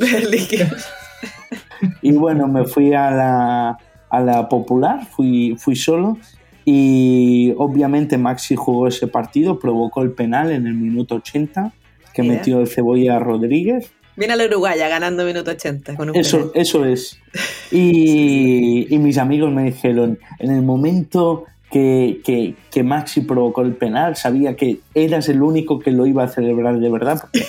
Y 2.03 2.11
bueno, 2.11 2.47
me 2.47 2.66
fui 2.66 2.93
a 2.93 3.09
la, 3.09 3.78
a 4.18 4.22
la 4.22 4.49
popular, 4.49 5.05
fui, 5.05 5.55
fui 5.57 5.76
solo 5.76 6.18
y 6.63 7.53
obviamente 7.57 8.18
Maxi 8.18 8.55
jugó 8.55 8.88
ese 8.88 9.07
partido, 9.07 9.59
provocó 9.59 10.01
el 10.01 10.11
penal 10.11 10.51
en 10.51 10.66
el 10.68 10.74
minuto 10.74 11.16
80 11.16 11.72
que 12.13 12.22
Mira. 12.22 12.36
metió 12.36 12.59
el 12.61 12.68
cebolla 12.68 13.20
Rodríguez 13.20 13.91
Viene 14.18 14.38
la 14.38 14.45
Uruguaya 14.45 14.88
ganando 14.88 15.26
minuto 15.26 15.51
80 15.51 15.95
con 15.95 16.09
un 16.09 16.16
Eso, 16.16 16.38
penal. 16.38 16.51
eso 16.55 16.86
es. 16.86 17.20
Y, 17.72 18.88
y 18.93 18.97
mis 18.99 19.18
amigos 19.18 19.51
me 19.51 19.63
dijeron, 19.63 20.18
en 20.39 20.51
el 20.51 20.61
momento 20.61 21.43
que, 21.70 22.22
que, 22.24 22.55
que 22.72 22.84
Maxi 22.84 23.22
provocó 23.22 23.61
el 23.63 23.74
penal, 23.76 24.16
sabía 24.16 24.55
que 24.55 24.80
eras 24.93 25.28
el 25.28 25.41
único 25.41 25.80
que 25.80 25.91
lo 25.91 26.05
iba 26.05 26.24
a 26.24 26.28
celebrar 26.30 26.80
de 26.80 26.89
verdad, 26.89 27.22
porque 27.22 27.45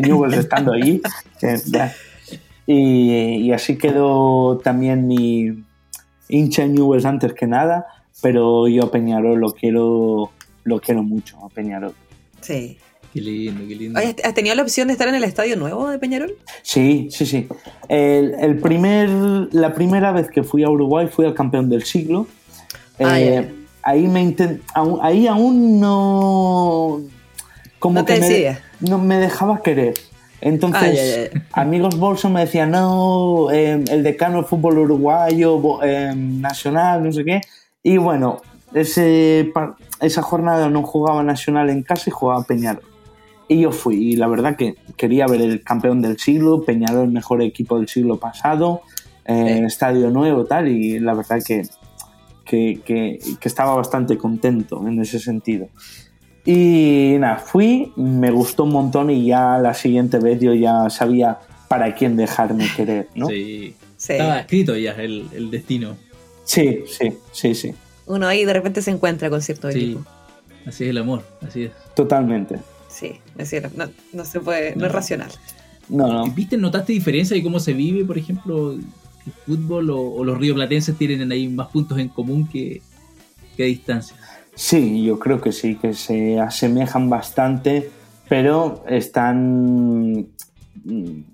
Newell's 0.00 0.38
estando 0.38 0.72
allí. 0.72 1.02
Y, 2.66 3.42
y 3.42 3.52
así 3.52 3.76
quedó 3.76 4.58
también 4.58 5.06
mi 5.06 5.64
hincha 6.28 6.66
Newell's 6.66 7.04
antes 7.04 7.32
que 7.34 7.46
nada, 7.46 7.86
pero 8.22 8.68
yo 8.68 8.84
a 8.84 8.90
Peñarol 8.90 9.38
lo 9.40 9.52
quiero, 9.52 10.30
lo 10.64 10.80
quiero 10.80 11.02
mucho, 11.02 11.36
a 11.44 11.48
Peñarol. 11.48 11.94
Sí. 12.40 12.78
Qué 13.12 13.20
lindo, 13.22 13.66
qué 13.66 13.74
lindo. 13.74 13.98
Oye, 13.98 14.14
¿has 14.22 14.34
tenido 14.34 14.54
la 14.54 14.62
opción 14.62 14.88
de 14.88 14.92
estar 14.92 15.08
en 15.08 15.14
el 15.14 15.24
estadio 15.24 15.56
nuevo 15.56 15.88
de 15.88 15.98
Peñarol? 15.98 16.34
Sí, 16.62 17.08
sí, 17.10 17.24
sí. 17.24 17.48
El, 17.88 18.34
el 18.38 18.58
primer, 18.58 19.08
la 19.52 19.72
primera 19.74 20.12
vez 20.12 20.30
que 20.30 20.42
fui 20.42 20.62
a 20.62 20.68
Uruguay 20.68 21.08
fui 21.08 21.24
al 21.24 21.34
campeón 21.34 21.70
del 21.70 21.84
siglo. 21.84 22.26
Ah, 23.00 23.18
Eh, 23.20 23.34
ya. 23.48 23.52
ahí 23.82 24.06
me 24.06 24.34
aún- 24.74 24.98
ahí 25.02 25.26
aún 25.26 25.80
no 25.80 27.00
como 27.78 27.94
No 28.00 28.04
te 28.04 28.14
que 28.14 28.20
me, 28.80 28.88
no 28.90 28.98
me 28.98 29.18
dejaba 29.18 29.62
querer. 29.62 29.94
Entonces, 30.40 31.30
amigos 31.52 31.98
bolso 31.98 32.30
me 32.30 32.40
decían, 32.40 32.70
no, 32.70 33.50
eh, 33.50 33.82
el 33.90 34.02
decano 34.02 34.36
del 34.36 34.44
fútbol 34.44 34.78
uruguayo, 34.78 35.82
eh, 35.82 36.12
nacional, 36.16 37.02
no 37.02 37.12
sé 37.12 37.24
qué. 37.24 37.40
Y 37.82 37.96
bueno, 37.96 38.40
ese, 38.74 39.52
esa 40.00 40.22
jornada 40.22 40.68
no 40.70 40.82
jugaba 40.82 41.22
nacional 41.22 41.70
en 41.70 41.82
casa 41.82 42.04
y 42.06 42.12
jugaba 42.12 42.44
Peñarol. 42.44 42.82
Y 43.48 43.60
yo 43.62 43.72
fui, 43.72 44.12
y 44.12 44.16
la 44.16 44.26
verdad 44.28 44.56
que 44.56 44.74
quería 44.96 45.26
ver 45.26 45.40
el 45.40 45.62
campeón 45.62 46.02
del 46.02 46.18
siglo, 46.18 46.64
Peñarol 46.64 47.04
el 47.06 47.12
mejor 47.12 47.42
equipo 47.42 47.78
del 47.78 47.88
siglo 47.88 48.18
pasado, 48.18 48.82
eh, 49.24 49.62
estadio 49.66 50.10
nuevo, 50.10 50.44
tal, 50.44 50.68
y 50.68 50.98
la 51.00 51.14
verdad 51.14 51.40
que, 51.44 51.62
que, 52.44 52.80
que- 52.84 53.18
que 53.40 53.48
estaba 53.48 53.74
bastante 53.74 54.16
contento 54.18 54.86
en 54.86 55.00
ese 55.00 55.18
sentido. 55.18 55.68
Y 56.50 57.16
nada, 57.18 57.36
fui, 57.36 57.92
me 57.96 58.30
gustó 58.30 58.64
un 58.64 58.70
montón 58.72 59.10
y 59.10 59.26
ya 59.26 59.58
la 59.58 59.74
siguiente 59.74 60.18
vez 60.18 60.40
yo 60.40 60.54
ya 60.54 60.88
sabía 60.88 61.38
para 61.68 61.94
quién 61.94 62.16
dejarme 62.16 62.66
querer, 62.74 63.06
¿no? 63.14 63.26
Sí. 63.26 63.74
Sí. 63.98 64.12
Estaba 64.14 64.40
escrito 64.40 64.74
ya 64.74 64.92
el, 64.92 65.28
el 65.34 65.50
destino. 65.50 65.96
sí, 66.44 66.84
sí, 66.86 67.12
sí, 67.32 67.54
sí, 67.54 67.74
Uno 68.06 68.26
ahí 68.26 68.46
de 68.46 68.52
repente 68.54 68.80
se 68.80 68.90
encuentra 68.92 69.28
con 69.28 69.42
cierto 69.42 69.70
Sí. 69.70 69.78
equipo. 69.78 70.04
Así 70.64 70.84
es 70.84 70.90
el 70.90 70.96
amor, 70.98 71.22
así 71.46 71.64
es. 71.64 71.72
totalmente. 71.94 72.60
Sí, 72.88 73.18
es 73.36 73.50
cierto. 73.50 73.68
No, 73.76 73.90
no 74.14 74.24
se 74.24 74.40
puede, 74.40 74.70
no, 74.74 74.80
No. 74.82 74.86
es 74.86 74.92
racional. 74.92 75.30
No, 75.90 76.06
no. 76.10 76.26
¿Viste, 76.32 76.56
notaste 76.56 76.94
diferencia 76.94 77.36
de 77.36 77.42
cómo 77.42 77.60
se 77.60 77.74
vive, 77.74 78.04
por 78.06 78.16
ejemplo, 78.16 78.72
el 78.72 78.82
fútbol 79.44 79.90
o, 79.90 80.00
o 80.00 80.24
los 80.24 80.38
rioplatenses 80.38 80.96
tienen 80.96 81.30
ahí 81.30 81.46
más 81.48 81.68
puntos 81.68 81.98
en 81.98 82.08
común 82.08 82.48
que, 82.48 82.80
que 83.56 83.64
distancia? 83.64 84.16
Sí, 84.58 85.04
yo 85.04 85.20
creo 85.20 85.40
que 85.40 85.52
sí, 85.52 85.76
que 85.76 85.94
se 85.94 86.40
asemejan 86.40 87.08
bastante, 87.08 87.90
pero 88.28 88.82
están, 88.88 90.26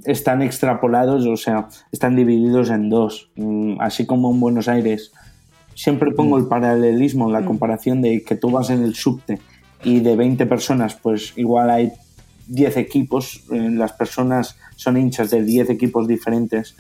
están 0.05 0.43
extrapolados, 0.43 1.25
o 1.27 1.37
sea, 1.39 1.68
están 1.91 2.16
divididos 2.16 2.68
en 2.68 2.91
dos. 2.91 3.31
Mm, 3.37 3.81
Así 3.81 4.05
como 4.05 4.31
en 4.31 4.41
Buenos 4.41 4.68
Aires. 4.68 5.11
Siempre 5.75 6.12
pongo 6.12 6.37
el 6.37 6.49
paralelismo, 6.49 7.31
la 7.31 7.41
Mm. 7.41 7.47
comparación 7.47 8.03
de 8.03 8.22
que 8.22 8.37
tú 8.37 8.51
vas 8.51 8.68
en 8.68 8.83
el 8.83 8.95
subte 8.95 9.41
y 9.83 10.01
de 10.01 10.16
20 10.16 10.45
personas, 10.45 10.95
pues 10.95 11.33
igual 11.37 11.70
hay 11.70 11.93
10 12.47 12.77
equipos, 12.77 13.43
eh, 13.51 13.70
las 13.70 13.93
personas 13.95 14.59
son 14.77 14.99
hinchas 14.99 15.31
de 15.31 15.43
10 15.43 15.70
equipos 15.70 16.07
diferentes. 16.07 16.77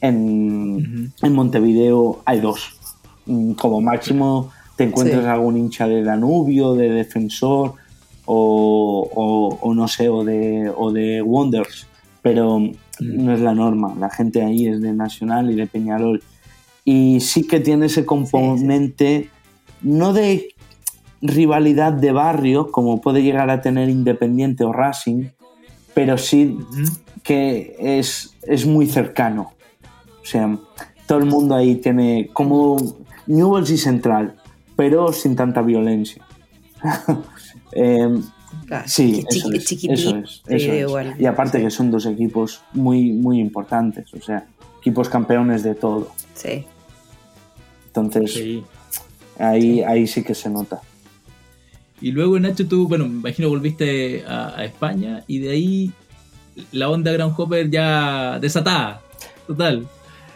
En, 0.00 1.12
en 1.20 1.32
Montevideo 1.32 2.22
hay 2.24 2.38
dos. 2.40 2.78
Mm, 3.26 3.54
Como 3.54 3.80
máximo 3.80 4.50
te 4.82 4.88
encuentras 4.90 5.22
Sí. 5.22 5.28
algún 5.28 5.56
hincha 5.56 5.86
de 5.88 6.02
Danubio, 6.02 6.74
de 6.74 6.90
Defensor 6.90 7.74
o, 8.24 9.08
o- 9.14 9.58
o 9.60 9.74
no 9.74 9.88
sé, 9.88 10.08
o 10.08 10.24
de, 10.24 10.72
o 10.76 10.92
de 10.92 11.22
Wonders, 11.22 11.86
pero 12.22 12.60
no 13.00 13.32
es 13.34 13.40
la 13.40 13.54
norma. 13.54 13.94
La 13.98 14.10
gente 14.10 14.42
ahí 14.42 14.66
es 14.68 14.80
de 14.80 14.92
Nacional 14.92 15.50
y 15.50 15.54
de 15.56 15.66
Peñarol. 15.66 16.22
Y 16.84 17.20
sí 17.20 17.46
que 17.46 17.60
tiene 17.60 17.86
ese 17.86 18.04
componente, 18.04 19.28
no 19.82 20.12
de 20.12 20.48
rivalidad 21.20 21.92
de 21.92 22.12
barrio, 22.12 22.70
como 22.70 23.00
puede 23.00 23.22
llegar 23.22 23.50
a 23.50 23.60
tener 23.60 23.88
Independiente 23.88 24.64
o 24.64 24.72
Racing, 24.72 25.26
pero 25.94 26.18
sí 26.18 26.56
que 27.22 27.76
es, 27.78 28.36
es 28.42 28.66
muy 28.66 28.86
cercano. 28.86 29.52
O 30.22 30.24
sea, 30.26 30.58
todo 31.06 31.18
el 31.18 31.26
mundo 31.26 31.54
ahí 31.54 31.76
tiene 31.76 32.30
como 32.32 32.76
Newell's 33.26 33.70
y 33.70 33.78
Central, 33.78 34.34
pero 34.76 35.12
sin 35.12 35.36
tanta 35.36 35.62
violencia. 35.62 36.22
Em, 37.72 38.22
Claro, 38.66 38.84
sí, 38.86 39.24
eso 39.28 39.50
es, 39.50 39.72
eso 39.72 40.16
es, 40.18 40.42
eso 40.46 40.72
es. 40.72 40.80
igual. 40.82 41.14
Y 41.18 41.24
aparte 41.26 41.60
que 41.60 41.70
son 41.70 41.90
dos 41.90 42.04
equipos 42.06 42.60
muy, 42.74 43.10
muy 43.12 43.40
importantes, 43.40 44.12
o 44.14 44.20
sea, 44.20 44.46
equipos 44.78 45.08
campeones 45.08 45.62
de 45.62 45.74
todo. 45.74 46.10
Sí. 46.34 46.64
Entonces, 47.86 48.32
Sí. 48.32 48.62
ahí, 49.38 49.82
ahí 49.82 50.06
sí 50.06 50.22
que 50.22 50.34
se 50.34 50.50
nota. 50.50 50.80
Y 52.00 52.10
luego, 52.12 52.38
Nacho, 52.38 52.66
tú, 52.68 52.88
bueno, 52.88 53.06
me 53.08 53.14
imagino 53.20 53.48
volviste 53.48 54.24
a, 54.26 54.54
a 54.58 54.64
España 54.64 55.24
y 55.26 55.38
de 55.38 55.50
ahí 55.50 55.92
la 56.72 56.90
onda 56.90 57.10
Groundhopper 57.12 57.70
ya 57.70 58.38
desatada. 58.38 59.00
Total. 59.46 59.86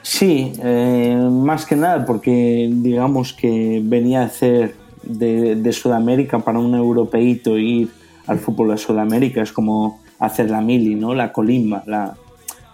Sí, 0.09 0.53
eh, 0.63 1.19
más 1.33 1.67
que 1.67 1.75
nada 1.75 2.07
porque 2.07 2.71
digamos 2.73 3.33
que 3.33 3.81
venía 3.83 4.23
a 4.23 4.27
hacer 4.27 4.77
de, 5.03 5.57
de 5.57 5.73
Sudamérica 5.73 6.39
para 6.39 6.61
un 6.61 6.77
europeíto 6.77 7.59
ir 7.59 7.91
al 8.29 8.39
fútbol 8.39 8.71
de 8.71 8.79
Sudamérica 8.79 9.43
es 9.43 9.51
como 9.51 10.01
hacer 10.21 10.49
la 10.49 10.61
mili, 10.61 10.95
¿no? 10.95 11.13
La 11.13 11.33
colimba, 11.33 11.83
la, 11.87 12.15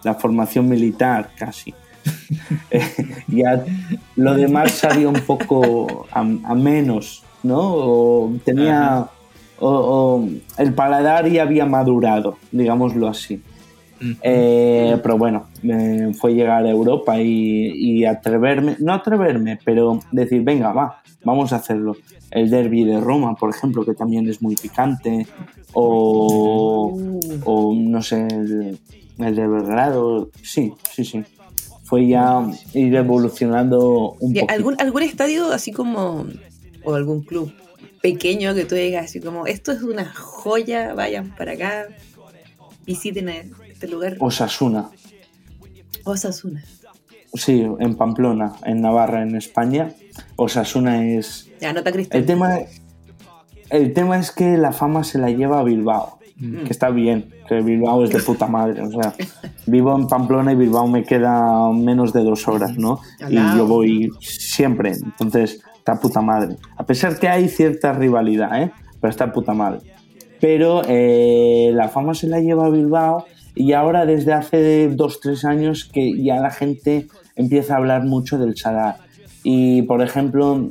la 0.04 0.14
formación 0.14 0.68
militar 0.68 1.30
casi. 1.34 1.72
Eh, 2.70 2.82
ya 3.28 3.64
lo 4.16 4.34
demás 4.34 4.72
sabía 4.72 5.08
un 5.08 5.22
poco 5.22 6.06
a, 6.12 6.20
a 6.20 6.54
menos, 6.54 7.22
¿no? 7.42 7.60
O 7.60 8.32
tenía... 8.44 9.06
O, 9.58 9.70
o 9.70 10.28
el 10.58 10.74
paladar 10.74 11.30
ya 11.30 11.42
había 11.42 11.64
madurado, 11.64 12.36
digámoslo 12.50 13.08
así. 13.08 13.40
Eh, 14.22 14.98
pero 15.02 15.18
bueno, 15.18 15.48
eh, 15.62 16.12
fue 16.18 16.34
llegar 16.34 16.64
a 16.64 16.70
Europa 16.70 17.20
y, 17.20 18.00
y 18.00 18.04
atreverme, 18.04 18.76
no 18.80 18.94
atreverme, 18.94 19.58
pero 19.64 20.00
decir, 20.10 20.42
venga, 20.42 20.72
va, 20.72 21.02
vamos 21.24 21.52
a 21.52 21.56
hacerlo. 21.56 21.96
El 22.30 22.50
derby 22.50 22.84
de 22.84 23.00
Roma, 23.00 23.34
por 23.36 23.50
ejemplo, 23.50 23.84
que 23.84 23.94
también 23.94 24.28
es 24.28 24.40
muy 24.42 24.56
picante, 24.56 25.26
o, 25.72 26.98
o 27.44 27.74
no 27.74 28.02
sé, 28.02 28.26
el, 28.26 28.78
el 29.18 29.36
de 29.36 29.46
Belgrado, 29.46 30.30
sí, 30.42 30.72
sí, 30.90 31.04
sí. 31.04 31.22
Fue 31.84 32.06
ya 32.06 32.46
ir 32.72 32.94
evolucionando 32.94 34.16
un 34.18 34.34
¿Y 34.34 34.40
poco. 34.40 34.52
¿Algún, 34.52 34.76
¿Algún 34.78 35.02
estadio 35.02 35.52
así 35.52 35.72
como, 35.72 36.26
o 36.84 36.94
algún 36.94 37.22
club 37.22 37.52
pequeño 38.00 38.54
que 38.54 38.64
tú 38.64 38.74
digas 38.74 39.04
así 39.04 39.20
como, 39.20 39.46
esto 39.46 39.72
es 39.72 39.82
una 39.82 40.06
joya, 40.06 40.94
vayan 40.94 41.36
para 41.36 41.52
acá, 41.52 41.86
visiten 42.86 43.28
a 43.28 43.34
este 43.82 43.88
lugar? 43.94 44.16
Osasuna, 44.20 44.90
Osasuna. 46.04 46.62
sí, 47.34 47.66
en 47.80 47.94
Pamplona, 47.96 48.52
en 48.64 48.80
Navarra, 48.80 49.22
en 49.22 49.36
España. 49.36 49.90
Osasuna 50.36 51.06
es 51.06 51.50
Ya, 51.60 51.72
nota 51.72 51.90
Cristian. 51.92 52.20
El 52.20 52.26
tema, 52.26 52.58
el 53.70 53.92
tema 53.92 54.18
es 54.18 54.30
que 54.30 54.56
la 54.56 54.72
fama 54.72 55.04
se 55.04 55.18
la 55.18 55.30
lleva 55.30 55.58
a 55.60 55.62
Bilbao, 55.64 56.18
Mm. 56.36 56.64
que 56.64 56.72
está 56.72 56.90
bien, 56.90 57.30
que 57.48 57.60
Bilbao 57.60 58.02
es 58.04 58.10
de 58.10 58.18
puta 58.20 58.46
madre. 58.48 58.82
O 58.82 58.90
sea, 58.90 59.14
vivo 59.66 59.94
en 59.96 60.08
Pamplona 60.08 60.52
y 60.52 60.56
Bilbao 60.56 60.88
me 60.88 61.04
queda 61.04 61.70
menos 61.72 62.12
de 62.12 62.24
dos 62.24 62.48
horas, 62.48 62.76
¿no? 62.76 63.00
Y 63.28 63.34
yo 63.56 63.66
voy 63.66 64.10
siempre, 64.20 64.92
entonces 64.92 65.60
está 65.76 66.00
puta 66.00 66.20
madre. 66.20 66.56
A 66.76 66.84
pesar 66.84 67.18
que 67.18 67.28
hay 67.28 67.48
cierta 67.48 67.92
rivalidad, 67.92 68.60
¿eh? 68.62 68.72
Pero 69.00 69.10
está 69.10 69.32
puta 69.32 69.52
madre. 69.54 69.80
Pero 70.40 70.82
eh, 70.88 71.70
la 71.74 71.88
fama 71.88 72.14
se 72.14 72.26
la 72.26 72.40
lleva 72.40 72.66
a 72.66 72.70
Bilbao 72.70 73.26
y 73.54 73.72
ahora 73.72 74.06
desde 74.06 74.32
hace 74.32 74.88
dos, 74.88 75.20
tres 75.20 75.44
años 75.44 75.88
que 75.92 76.22
ya 76.22 76.36
la 76.36 76.50
gente 76.50 77.06
empieza 77.36 77.74
a 77.74 77.78
hablar 77.78 78.04
mucho 78.04 78.38
del 78.38 78.56
Sadar. 78.56 78.96
Y 79.44 79.82
por 79.82 80.02
ejemplo, 80.02 80.70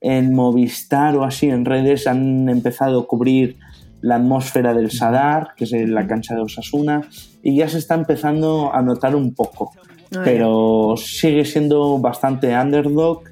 en 0.00 0.34
Movistar 0.34 1.16
o 1.16 1.24
así 1.24 1.48
en 1.48 1.64
redes 1.64 2.06
han 2.06 2.48
empezado 2.48 3.00
a 3.00 3.06
cubrir 3.06 3.56
la 4.00 4.16
atmósfera 4.16 4.74
del 4.74 4.90
Sadar, 4.90 5.50
que 5.56 5.64
es 5.64 5.72
la 5.72 6.06
cancha 6.06 6.34
de 6.34 6.42
Osasuna, 6.42 7.02
y 7.42 7.56
ya 7.56 7.68
se 7.68 7.78
está 7.78 7.94
empezando 7.94 8.74
a 8.74 8.82
notar 8.82 9.14
un 9.14 9.34
poco. 9.34 9.72
Ah, 10.14 10.20
pero 10.24 10.94
sigue 10.98 11.44
siendo 11.44 11.98
bastante 11.98 12.54
underdog 12.54 13.22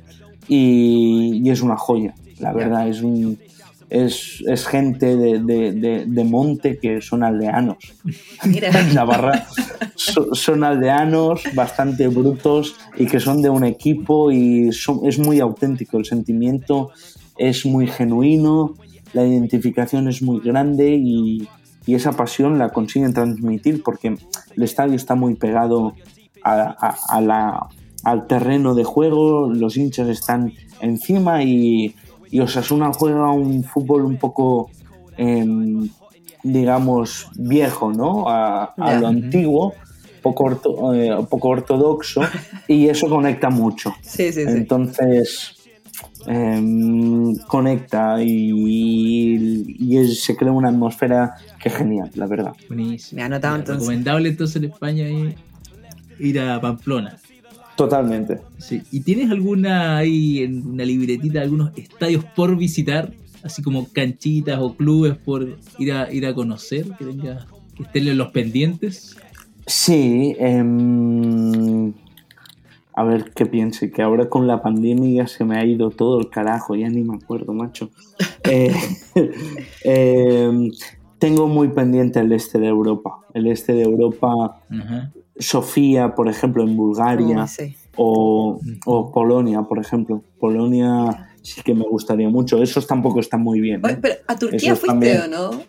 y, 0.48 1.42
y 1.44 1.50
es 1.50 1.60
una 1.60 1.76
joya, 1.76 2.14
la 2.38 2.52
verdad, 2.52 2.88
es 2.88 3.02
un, 3.02 3.38
es, 3.90 4.42
es 4.46 4.66
gente 4.66 5.16
de, 5.16 5.40
de- 5.40 5.72
de- 5.72 6.04
de 6.06 6.24
monte 6.24 6.78
que 6.78 7.00
son 7.02 7.22
aldeanos. 7.24 7.76
Mira. 8.46 8.70
Navarra 8.94 9.46
so- 9.96 10.34
son 10.34 10.62
aldeanos 10.64 11.42
bastante 11.54 12.06
brutos 12.08 12.76
y 12.96 13.06
que 13.06 13.20
son 13.20 13.42
de 13.42 13.50
un 13.50 13.64
equipo 13.64 14.30
y 14.30 14.72
son- 14.72 15.00
es 15.04 15.18
muy 15.18 15.40
auténtico. 15.40 15.98
El 15.98 16.04
sentimiento 16.04 16.90
es 17.36 17.66
muy 17.66 17.86
genuino, 17.88 18.74
la 19.12 19.26
identificación 19.26 20.08
es 20.08 20.22
muy 20.22 20.40
grande 20.40 20.94
y, 20.94 21.48
y 21.86 21.94
esa 21.94 22.12
pasión 22.12 22.58
la 22.58 22.68
consiguen 22.70 23.12
transmitir 23.12 23.82
porque 23.82 24.16
el 24.56 24.62
estadio 24.62 24.94
está 24.94 25.14
muy 25.16 25.34
pegado 25.34 25.94
a- 26.44 26.76
a- 26.78 27.16
a 27.16 27.20
la- 27.20 27.66
al 28.04 28.26
terreno 28.28 28.74
de 28.74 28.84
juego, 28.84 29.52
los 29.52 29.76
hinchas 29.76 30.08
están 30.08 30.52
encima 30.80 31.42
y, 31.42 31.94
y 32.30 32.40
Osasuna 32.40 32.92
juega 32.92 33.30
un 33.32 33.64
fútbol 33.64 34.04
un 34.04 34.16
poco, 34.16 34.70
em, 35.16 35.88
digamos, 36.42 37.28
viejo, 37.34 37.92
¿no? 37.92 38.28
A, 38.28 38.74
lo 39.00 39.06
antiguo, 39.08 39.74
poco, 40.22 40.44
orto- 40.44 40.94
eh, 40.94 41.26
poco 41.28 41.48
ortodoxo 41.48 42.22
y 42.68 42.88
eso 42.88 43.08
conecta 43.08 43.50
mucho. 43.50 43.94
Sí, 44.02 44.32
sí, 44.32 44.44
sí. 44.44 44.48
Entonces, 44.48 45.56
em, 46.26 47.36
conecta 47.46 48.22
y, 48.22 48.52
y 49.78 49.96
es- 49.98 50.22
se 50.22 50.36
crea 50.36 50.52
una 50.52 50.68
atmósfera 50.68 51.34
que 51.58 51.68
es 51.68 51.74
genial, 51.74 52.10
la 52.14 52.26
verdad. 52.26 52.52
Buenísimo. 52.68 53.16
Me 53.18 53.22
ha 53.22 53.26
anotado, 53.26 53.56
entonces. 53.56 53.80
Recomendable 53.82 54.28
entonces 54.28 54.56
en 54.56 54.64
España 54.64 55.08
ir, 55.10 55.34
ir 56.18 56.40
a 56.40 56.60
Pamplona. 56.60 57.16
Totalmente. 57.80 58.42
Sí. 58.58 58.82
¿Y 58.92 59.00
tienes 59.00 59.30
alguna 59.30 59.96
ahí 59.96 60.40
en 60.40 60.66
una 60.66 60.84
libretita 60.84 61.40
algunos 61.40 61.70
estadios 61.78 62.22
por 62.36 62.54
visitar? 62.54 63.10
Así 63.42 63.62
como 63.62 63.88
canchitas 63.90 64.58
o 64.60 64.76
clubes 64.76 65.16
por 65.16 65.56
ir 65.78 65.92
a 65.94 66.12
ir 66.12 66.26
a 66.26 66.34
conocer, 66.34 66.84
que 66.98 67.06
tengas, 67.06 67.46
que 67.74 67.84
estén 67.84 68.06
en 68.08 68.18
los 68.18 68.32
pendientes. 68.32 69.16
Sí, 69.66 70.36
em, 70.38 71.94
a 72.92 73.02
ver 73.02 73.32
qué 73.34 73.46
piense, 73.46 73.90
que 73.90 74.02
ahora 74.02 74.28
con 74.28 74.46
la 74.46 74.60
pandemia 74.60 75.26
se 75.26 75.46
me 75.46 75.56
ha 75.56 75.64
ido 75.64 75.88
todo 75.88 76.20
el 76.20 76.28
carajo, 76.28 76.76
ya 76.76 76.90
ni 76.90 77.02
me 77.02 77.16
acuerdo, 77.16 77.54
macho. 77.54 77.90
Eh, 78.44 78.74
em, 79.84 80.70
tengo 81.18 81.46
muy 81.46 81.68
pendiente 81.68 82.20
el 82.20 82.32
este 82.32 82.58
de 82.58 82.66
Europa. 82.68 83.20
El 83.32 83.46
este 83.46 83.74
de 83.74 83.82
Europa, 83.82 84.60
Ajá. 84.68 85.12
Sofía, 85.40 86.14
por 86.14 86.28
ejemplo, 86.28 86.62
en 86.62 86.76
Bulgaria, 86.76 87.42
Oh, 87.44 87.46
sí. 87.48 87.74
o, 87.96 88.60
o 88.86 89.12
Polonia, 89.12 89.62
por 89.62 89.78
ejemplo. 89.78 90.22
Polonia 90.38 91.28
sí 91.42 91.62
que 91.62 91.74
me 91.74 91.84
gustaría 91.84 92.28
mucho. 92.28 92.62
Esos 92.62 92.86
tampoco 92.86 93.18
están 93.20 93.42
muy 93.42 93.60
bien. 93.60 93.76
¿eh? 93.80 93.82
Oye, 93.84 93.96
pero 94.00 94.14
¿a 94.28 94.36
Turquía 94.36 94.58
Esos 94.74 94.78
fuiste 94.80 94.88
también. 95.16 95.34
o 95.34 95.50
no? 95.50 95.62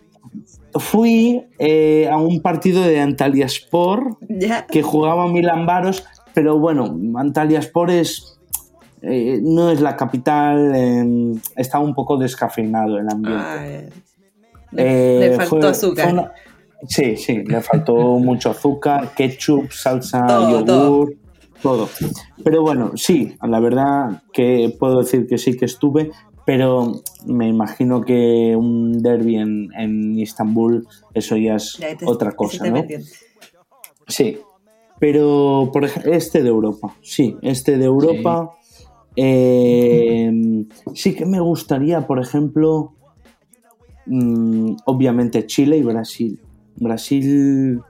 Fui 0.80 1.44
eh, 1.58 2.08
a 2.10 2.16
un 2.16 2.40
partido 2.40 2.82
de 2.82 3.00
Antalyaspor 3.00 4.16
Ya. 4.28 4.66
que 4.66 4.82
jugaba 4.82 5.26
Milan 5.28 5.66
Baros, 5.66 6.04
pero 6.32 6.58
bueno, 6.58 6.96
Antalyaspor 7.18 7.90
es, 7.90 8.38
eh, 9.02 9.40
no 9.42 9.70
es 9.70 9.80
la 9.80 9.96
capital, 9.96 10.72
eh, 10.74 11.34
está 11.56 11.78
un 11.80 11.94
poco 11.94 12.16
descafeinado 12.16 12.98
el 12.98 13.08
ambiente. 13.10 13.44
Ay, 13.44 13.88
Eh, 14.74 15.18
le 15.20 15.36
faltó 15.36 15.56
fue- 15.60 15.68
azúcar. 15.68 16.04
fue 16.04 16.12
una- 16.14 16.32
Sí, 16.88 17.16
sí, 17.16 17.44
le 17.44 17.60
faltó 17.60 17.94
mucho 18.18 18.50
azúcar, 18.50 19.14
ketchup, 19.14 19.70
salsa, 19.70 20.26
Todo, 20.26 20.50
yogur, 20.66 21.14
todo. 21.62 21.88
Pero 22.44 22.62
bueno, 22.62 22.92
sí, 22.96 23.34
la 23.42 23.60
verdad 23.60 24.22
que 24.32 24.74
puedo 24.78 24.98
decir 25.00 25.26
que 25.26 25.38
sí 25.38 25.56
que 25.56 25.66
estuve, 25.66 26.10
pero 26.44 27.02
me 27.26 27.46
imagino 27.48 28.00
que 28.00 28.56
un 28.56 29.00
derby 29.00 29.36
en, 29.36 29.68
en 29.78 30.18
Istambul, 30.18 30.86
eso 31.14 31.36
ya 31.36 31.54
es 31.56 31.76
ya 31.78 31.96
te- 31.96 32.04
otra 32.06 32.32
cosa, 32.32 32.64
¿no? 32.66 32.84
Sí, 34.08 34.38
pero 34.98 35.70
por 35.72 35.84
ejemplo, 35.84 36.12
este 36.12 36.42
de 36.42 36.48
Europa, 36.48 36.96
sí, 37.02 37.36
este 37.42 37.78
de 37.78 37.84
Europa. 37.84 38.50
eh, 39.14 40.64
sí 40.94 41.14
que 41.14 41.26
me 41.26 41.38
gustaría, 41.40 42.06
por 42.06 42.20
ejemplo, 42.20 42.92
mm, 44.06 44.74
obviamente 44.86 45.46
Chile 45.46 45.76
y 45.78 45.82
Brasil. 45.82 46.40
Brasil 46.76 47.80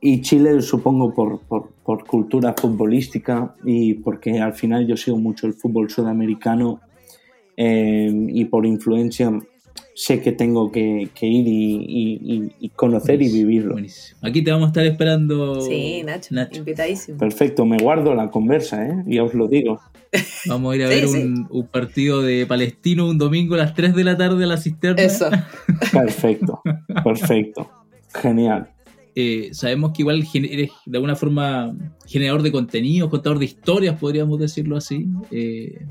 y 0.00 0.20
Chile 0.22 0.60
supongo 0.62 1.12
por, 1.14 1.40
por- 1.40 1.70
por 1.84 2.06
cultura 2.06 2.54
futbolística 2.58 3.54
y 3.64 3.94
porque 3.94 4.40
al 4.40 4.52
final 4.54 4.86
yo 4.86 4.96
sigo 4.96 5.16
mucho 5.18 5.46
el 5.46 5.54
fútbol 5.54 5.90
sudamericano 5.90 6.80
eh, 7.56 8.10
y 8.28 8.44
por 8.44 8.66
influencia 8.66 9.32
sé 9.94 10.20
que 10.20 10.30
tengo 10.30 10.70
que, 10.70 11.08
que 11.12 11.26
ir 11.26 11.48
y, 11.48 11.74
y- 11.74 12.20
y- 12.22 12.52
y 12.60 12.68
conocer 12.68 13.20
y 13.20 13.32
vivirlo. 13.32 13.72
buenísimo. 13.72 14.20
Aquí 14.22 14.42
te 14.44 14.52
vamos 14.52 14.66
a 14.66 14.68
estar 14.68 14.86
esperando. 14.86 15.60
Sí, 15.60 16.02
Nacho, 16.04 16.34
invitadísimo. 16.58 17.18
Perfecto, 17.18 17.64
me 17.66 17.78
guardo 17.78 18.14
la 18.14 18.30
conversa, 18.30 18.86
¿eh? 18.86 19.02
ya 19.06 19.24
os 19.24 19.34
lo 19.34 19.48
digo. 19.48 19.80
Vamos 20.46 20.72
a 20.72 20.76
ir 20.76 20.84
a 20.84 20.88
Sí, 20.88 20.94
ver 20.94 21.08
sí. 21.08 21.18
Un, 21.22 21.48
un 21.50 21.66
partido 21.66 22.22
de 22.22 22.46
Palestino 22.46 23.08
un 23.08 23.18
domingo 23.18 23.56
a 23.56 23.58
las 23.58 23.74
3 23.74 23.94
de 23.96 24.04
la 24.04 24.16
tarde 24.16 24.44
a 24.44 24.46
la 24.46 24.56
cisterna. 24.56 25.02
Eso. 25.02 25.28
Perfecto, 25.92 26.60
perfecto. 27.02 27.68
Genial. 28.14 28.70
Eh, 29.14 29.50
sabemos 29.52 29.92
que 29.92 30.02
igual 30.02 30.24
eres 30.34 30.70
de 30.86 30.96
alguna 30.98 31.16
forma 31.16 31.74
generador 32.06 32.42
de 32.42 32.52
contenido, 32.52 33.10
contador 33.10 33.38
de 33.38 33.46
historias, 33.46 33.98
podríamos 33.98 34.38
decirlo 34.38 34.76
así. 34.76 35.06
Eh, 35.30 35.84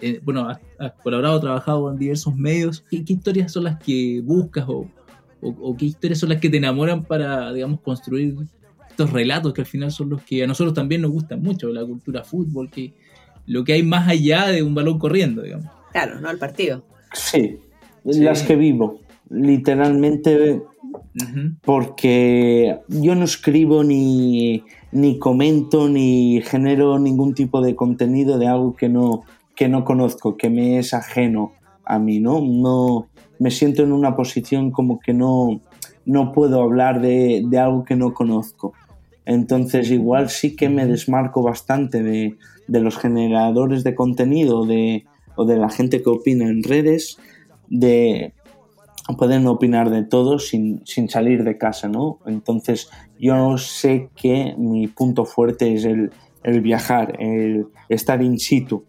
eh, 0.00 0.20
bueno, 0.24 0.48
has, 0.48 0.58
has 0.78 0.92
colaborado, 1.02 1.40
trabajado 1.40 1.90
en 1.92 1.98
diversos 1.98 2.34
medios. 2.34 2.84
¿Qué, 2.90 3.04
qué 3.04 3.12
historias 3.14 3.52
son 3.52 3.64
las 3.64 3.78
que 3.78 4.20
buscas 4.24 4.64
o, 4.68 4.88
o- 5.40 5.56
o 5.60 5.76
qué 5.76 5.86
historias 5.86 6.18
son 6.18 6.30
las 6.30 6.40
que 6.40 6.50
te 6.50 6.56
enamoran 6.56 7.04
para, 7.04 7.52
digamos, 7.52 7.80
construir 7.80 8.34
estos 8.90 9.12
relatos 9.12 9.52
que 9.52 9.60
al 9.60 9.66
final 9.66 9.92
son 9.92 10.10
los 10.10 10.22
que 10.22 10.42
a 10.42 10.46
nosotros 10.46 10.74
también 10.74 11.02
nos 11.02 11.12
gustan 11.12 11.40
mucho, 11.42 11.68
la 11.68 11.84
cultura 11.84 12.24
fútbol, 12.24 12.68
que 12.70 12.92
lo 13.46 13.62
que 13.62 13.74
hay 13.74 13.82
más 13.84 14.08
allá 14.08 14.46
de 14.48 14.62
un 14.64 14.74
balón 14.74 14.98
corriendo, 14.98 15.42
digamos. 15.42 15.66
Claro, 15.92 16.20
no 16.20 16.30
el 16.30 16.38
partido. 16.38 16.84
Sí, 17.12 17.58
Sí. 18.10 18.20
las 18.20 18.42
que 18.42 18.56
vivo. 18.56 19.00
Literalmente 19.30 20.62
Porque 21.62 22.78
yo 22.88 23.14
no 23.14 23.24
escribo 23.24 23.82
ni, 23.82 24.64
ni 24.92 25.18
comento 25.18 25.88
ni 25.88 26.42
genero 26.42 26.98
ningún 26.98 27.34
tipo 27.34 27.60
de 27.60 27.74
contenido 27.74 28.38
de 28.38 28.48
algo 28.48 28.76
que 28.76 28.88
no, 28.88 29.22
que 29.54 29.68
no 29.68 29.84
conozco, 29.84 30.36
que 30.36 30.50
me 30.50 30.78
es 30.78 30.92
ajeno 30.92 31.52
a 31.84 31.98
mí, 31.98 32.20
¿no? 32.20 32.40
No 32.40 33.08
me 33.38 33.50
siento 33.50 33.82
en 33.82 33.92
una 33.92 34.16
posición 34.16 34.70
como 34.70 35.00
que 35.00 35.14
no, 35.14 35.60
no 36.04 36.32
puedo 36.32 36.62
hablar 36.62 37.00
de, 37.00 37.42
de 37.46 37.58
algo 37.58 37.84
que 37.84 37.96
no 37.96 38.12
conozco. 38.12 38.74
Entonces 39.24 39.90
igual 39.90 40.30
sí 40.30 40.54
que 40.54 40.68
me 40.68 40.86
desmarco 40.86 41.42
bastante 41.42 42.02
de, 42.02 42.36
de 42.68 42.80
los 42.80 42.96
generadores 42.96 43.84
de 43.84 43.94
contenido 43.94 44.66
de, 44.66 45.04
o 45.34 45.44
de 45.44 45.56
la 45.56 45.68
gente 45.68 46.02
que 46.02 46.10
opina 46.10 46.48
en 46.48 46.62
redes, 46.62 47.18
de 47.68 48.32
pueden 49.18 49.46
opinar 49.46 49.90
de 49.90 50.02
todo 50.02 50.38
sin, 50.38 50.82
sin 50.84 51.08
salir 51.08 51.44
de 51.44 51.58
casa, 51.58 51.88
¿no? 51.88 52.18
Entonces 52.26 52.90
yo 53.18 53.56
sé 53.58 54.10
que 54.16 54.54
mi 54.58 54.88
punto 54.88 55.24
fuerte 55.24 55.74
es 55.74 55.84
el, 55.84 56.10
el 56.42 56.60
viajar, 56.60 57.16
el 57.20 57.66
estar 57.88 58.22
in 58.22 58.38
situ 58.38 58.84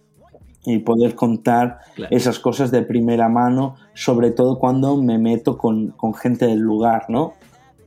y 0.65 0.79
poder 0.79 1.15
contar 1.15 1.79
Claro. 1.95 2.15
esas 2.15 2.39
cosas 2.39 2.71
de 2.71 2.81
primera 2.81 3.29
mano, 3.29 3.75
sobre 3.93 4.31
todo 4.31 4.59
cuando 4.59 4.97
me 5.01 5.17
meto 5.17 5.57
con, 5.57 5.89
con 5.91 6.13
gente 6.13 6.45
del 6.45 6.59
lugar, 6.59 7.05
¿no? 7.09 7.33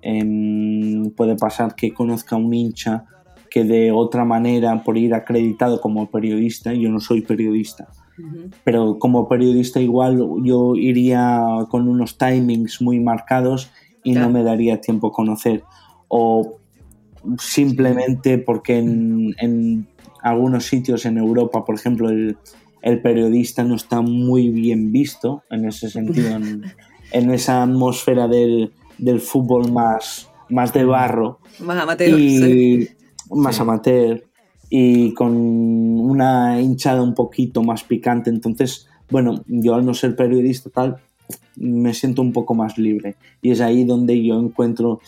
Em, 0.03 1.11
puede 1.11 1.37
pasar 1.37 1.75
que 1.75 1.93
conozca 1.93 2.37
a 2.37 2.39
un 2.39 2.55
hincha 2.55 3.05
que 3.51 3.65
de 3.65 3.93
otra 3.93 4.25
manera, 4.25 4.83
por 4.83 4.97
ir 4.97 5.13
acreditado 5.13 5.81
como 5.81 6.09
periodista, 6.11 6.73
yo 6.73 6.89
no 6.89 7.01
soy 7.01 7.21
periodista, 7.21 7.89
Pero 8.65 8.99
como 8.99 9.29
periodista 9.29 9.81
igual 9.81 10.27
yo 10.43 10.75
iría 10.77 11.43
con 11.71 11.89
unos 11.89 12.19
timings 12.19 12.81
muy 12.83 13.01
marcados 13.01 13.71
y 14.03 14.13
Claro. 14.13 14.27
no 14.29 14.33
me 14.35 14.43
daría 14.43 14.81
tiempo 14.81 15.09
a 15.09 15.13
conocer. 15.13 15.63
O 16.09 16.57
simplemente 17.39 18.39
porque 18.39 18.79
en, 18.79 19.35
en 19.39 19.87
algunos 20.23 20.67
sitios 20.67 21.05
en 21.07 21.19
Europa, 21.19 21.65
por 21.65 21.75
ejemplo, 21.75 22.09
el, 22.11 22.37
el 22.83 23.01
periodista 23.03 23.63
no 23.65 23.75
está 23.77 24.01
muy 24.01 24.49
bien 24.51 24.93
visto 24.93 25.43
en 25.51 25.67
ese 25.67 25.91
sentido, 25.91 26.31
en, 26.37 26.65
en 27.13 27.31
esa 27.31 27.63
atmósfera 27.63 28.29
del, 28.29 28.73
del 28.99 29.21
fútbol 29.21 29.71
más, 29.73 30.29
más 30.49 30.73
de 30.73 30.85
barro 30.85 31.39
Más 31.61 31.79
amateur. 31.79 32.17
sí. 32.19 32.89
más 33.31 33.57
Sí. 33.57 33.63
amateur 33.63 34.25
y 34.71 35.13
con 35.15 35.37
una 35.37 36.61
hinchada 36.61 37.03
un 37.03 37.15
poquito 37.15 37.63
más 37.63 37.83
picante. 37.85 38.31
Entonces, 38.31 38.89
bueno, 39.11 39.43
yo 39.49 39.75
al 39.75 39.85
no 39.85 39.93
ser 39.93 40.15
periodista 40.17 40.71
tal, 40.71 40.97
me 41.57 41.93
siento 41.93 42.23
un 42.23 42.33
poco 42.33 42.55
más 42.55 42.79
libre. 42.79 43.17
Y 43.43 43.51
es 43.51 43.61
ahí 43.61 43.85
donde 43.85 44.25
yo 44.25 44.39
encuentro 44.41 45.01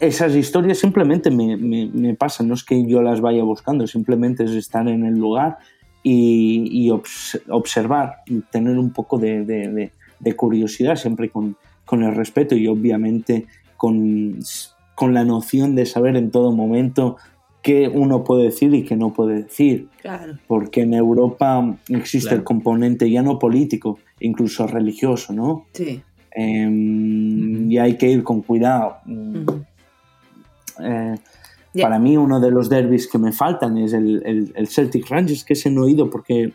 esas 0.00 0.34
historias 0.36 0.78
simplemente 0.78 1.30
me, 1.30 1.56
me- 1.56 2.14
pasan, 2.14 2.48
no 2.48 2.54
es 2.54 2.62
que 2.64 2.86
yo 2.86 3.02
las 3.02 3.20
vaya 3.20 3.42
buscando, 3.42 3.86
simplemente 3.86 4.44
es 4.44 4.52
estar 4.52 4.86
en 4.88 5.04
el 5.04 5.14
lugar 5.18 5.58
y, 6.04 6.68
y 6.70 6.88
obs- 6.90 7.40
observar 7.48 8.18
y 8.26 8.40
tener 8.42 8.78
un 8.78 8.90
poco 8.92 9.18
de, 9.18 9.44
de- 9.44 9.68
de- 9.72 9.92
de 10.20 10.36
curiosidad, 10.36 10.96
siempre 10.96 11.30
con, 11.30 11.56
con 11.84 12.02
el 12.04 12.14
respeto 12.14 12.54
y 12.56 12.66
obviamente 12.68 13.46
con, 13.76 14.38
con 14.94 15.14
la 15.14 15.24
noción 15.24 15.74
de 15.74 15.86
saber 15.86 16.16
en 16.16 16.30
todo 16.30 16.52
momento 16.52 17.16
qué 17.68 17.86
uno 17.88 18.24
puede 18.24 18.44
decir 18.44 18.72
y 18.74 18.82
qué 18.84 18.96
no 18.96 19.12
puede 19.12 19.42
decir 19.42 19.88
Claro. 20.00 20.38
porque 20.46 20.80
en 20.82 20.94
Europa 20.94 21.76
existe 21.88 22.28
Claro. 22.30 22.38
el 22.38 22.44
componente 22.44 23.10
ya 23.10 23.20
no 23.22 23.38
político, 23.38 23.98
incluso 24.20 24.66
religioso, 24.66 25.32
¿no? 25.34 25.66
Sí. 25.74 26.00
Em. 26.30 27.70
Y 27.70 27.76
hay 27.78 27.96
que 27.98 28.08
ir 28.10 28.22
con 28.22 28.40
cuidado. 28.42 28.96
Eh. 30.80 31.14
Para 31.82 31.98
mí 31.98 32.16
uno 32.16 32.40
de 32.40 32.50
los 32.50 32.68
derbis 32.68 33.06
que 33.06 33.18
me 33.18 33.32
faltan 33.32 33.76
es 33.78 33.92
el, 33.92 34.22
el- 34.24 34.52
el 34.56 34.66
Celtic 34.68 35.08
Rangers, 35.08 35.44
que 35.44 35.52
ese 35.52 35.70
no 35.70 35.86
he 35.86 35.90
ido 35.90 36.08
porque 36.10 36.52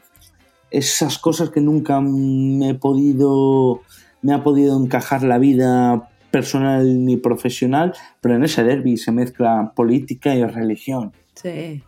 esas 0.72 1.18
cosas 1.20 1.50
que 1.52 1.62
nunca 1.62 2.02
me 2.02 2.70
he 2.72 2.74
podido 2.74 3.82
me 4.24 4.34
ha 4.34 4.44
podido 4.44 4.82
encajar 4.82 5.22
la 5.24 5.38
vida 5.38 6.10
personal 6.34 7.06
ni 7.06 7.16
profesional, 7.18 7.94
pero 8.20 8.36
en 8.36 8.44
ese 8.44 8.64
derby 8.64 8.98
se 8.98 9.12
mezcla 9.12 9.72
política 9.76 10.34
y 10.36 10.44
religión. 10.44 11.14
Sí. 11.36 11.84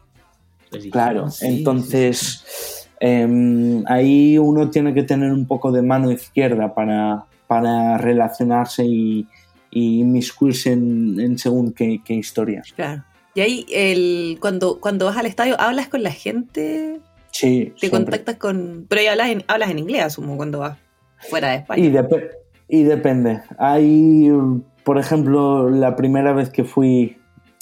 Claro, 0.92 1.30
Sí, 1.32 1.48
entonces 1.48 2.88
em, 3.00 3.84
ahí 3.88 4.38
uno 4.38 4.70
tiene 4.70 4.94
que 4.94 5.02
tener 5.04 5.32
un 5.32 5.48
poco 5.48 5.72
de 5.72 5.82
mano 5.82 6.12
izquierda 6.12 6.74
para, 6.76 7.26
para 7.48 7.98
relacionarse 7.98 8.86
y, 8.86 9.28
y 9.72 10.00
inmiscuirse 10.02 10.74
en, 10.74 11.20
en 11.20 11.38
según 11.40 11.72
qué, 11.74 12.02
qué 12.06 12.14
historias. 12.14 12.72
Claro. 12.76 13.04
Y 13.34 13.42
ahí, 13.42 13.66
el, 13.74 14.38
cuando, 14.40 14.80
cuando 14.80 15.06
vas 15.06 15.18
al 15.18 15.26
estadio, 15.26 15.60
¿hablas 15.60 15.88
con 15.88 16.04
la 16.04 16.12
gente? 16.12 17.00
Sí, 17.32 17.74
¿Te 17.74 17.80
siempre. 17.80 17.90
contactas 17.90 18.36
con...? 18.38 18.86
Pero 18.88 19.02
ahí 19.02 19.08
hablas 19.08 19.30
en, 19.30 19.44
hablas 19.48 19.70
en 19.72 19.80
inglés, 19.80 20.04
asumo, 20.04 20.38
cuando 20.38 20.60
vas 20.60 20.78
fuera 21.30 21.50
de 21.50 21.56
España. 21.58 21.84
Y, 21.84 21.90
dep- 21.92 22.30
y 22.68 22.84
depende. 22.84 23.42
Hay, 23.58 24.32
por 24.84 24.98
ejemplo, 24.98 25.70
la 25.70 25.96
primera 25.96 26.34
vez 26.34 26.50
que 26.50 26.64
fui, 26.64 27.18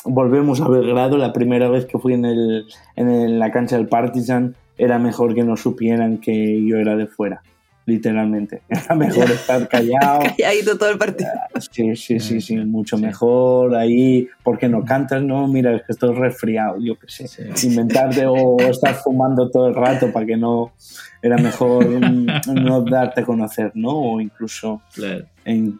volvemos 0.06 0.62
a 0.62 0.68
Belgrado, 0.68 1.18
la 1.18 1.34
primera 1.34 1.70
vez 1.70 1.86
que 1.86 2.00
fui 2.00 2.14
en, 2.14 2.26
el, 2.26 2.66
en 2.96 3.40
la 3.40 3.52
cancha 3.52 3.78
del 3.78 3.88
Partizan, 3.88 4.56
era 4.78 5.00
mejor 5.00 5.36
que 5.36 5.44
no 5.44 5.58
supieran 5.58 6.18
que 6.18 6.66
yo 6.66 6.78
era 6.78 6.96
de 6.96 7.08
fuera, 7.08 7.42
literalmente. 7.86 8.62
Era 8.70 8.96
mejor 8.96 9.30
estar 9.32 9.68
callado. 9.68 10.20
Calladito 10.38 10.78
todo 10.78 10.90
el 10.90 10.98
partido. 10.98 11.30
Sí, 11.72 11.96
sí, 11.96 12.20
sí, 12.20 12.42
sí, 12.42 12.56
mucho 12.58 12.98
mejor 12.98 13.76
ahí, 13.76 14.28
porque 14.44 14.68
no 14.70 14.84
cantas, 14.86 15.22
no, 15.24 15.48
mira, 15.48 15.76
es 15.76 15.82
que 15.84 15.92
estoy 15.92 16.16
resfriado, 16.16 16.78
yo 16.80 16.98
qué 16.98 17.08
sé. 17.10 17.28
Sí. 17.28 17.68
Inventarte 17.68 18.26
o 18.26 18.58
estar 18.60 18.96
fumando 18.96 19.50
todo 19.50 19.68
el 19.68 19.76
rato 19.76 20.12
para 20.12 20.26
que 20.26 20.38
no, 20.38 20.74
era 21.22 21.38
mejor 21.38 21.86
no 22.54 22.82
darte 22.84 23.22
a 23.22 23.26
conocer, 23.26 23.72
¿no? 23.76 23.90
O 23.90 24.22
incluso, 24.22 24.82
Claro. 24.94 25.26
en, 25.46 25.80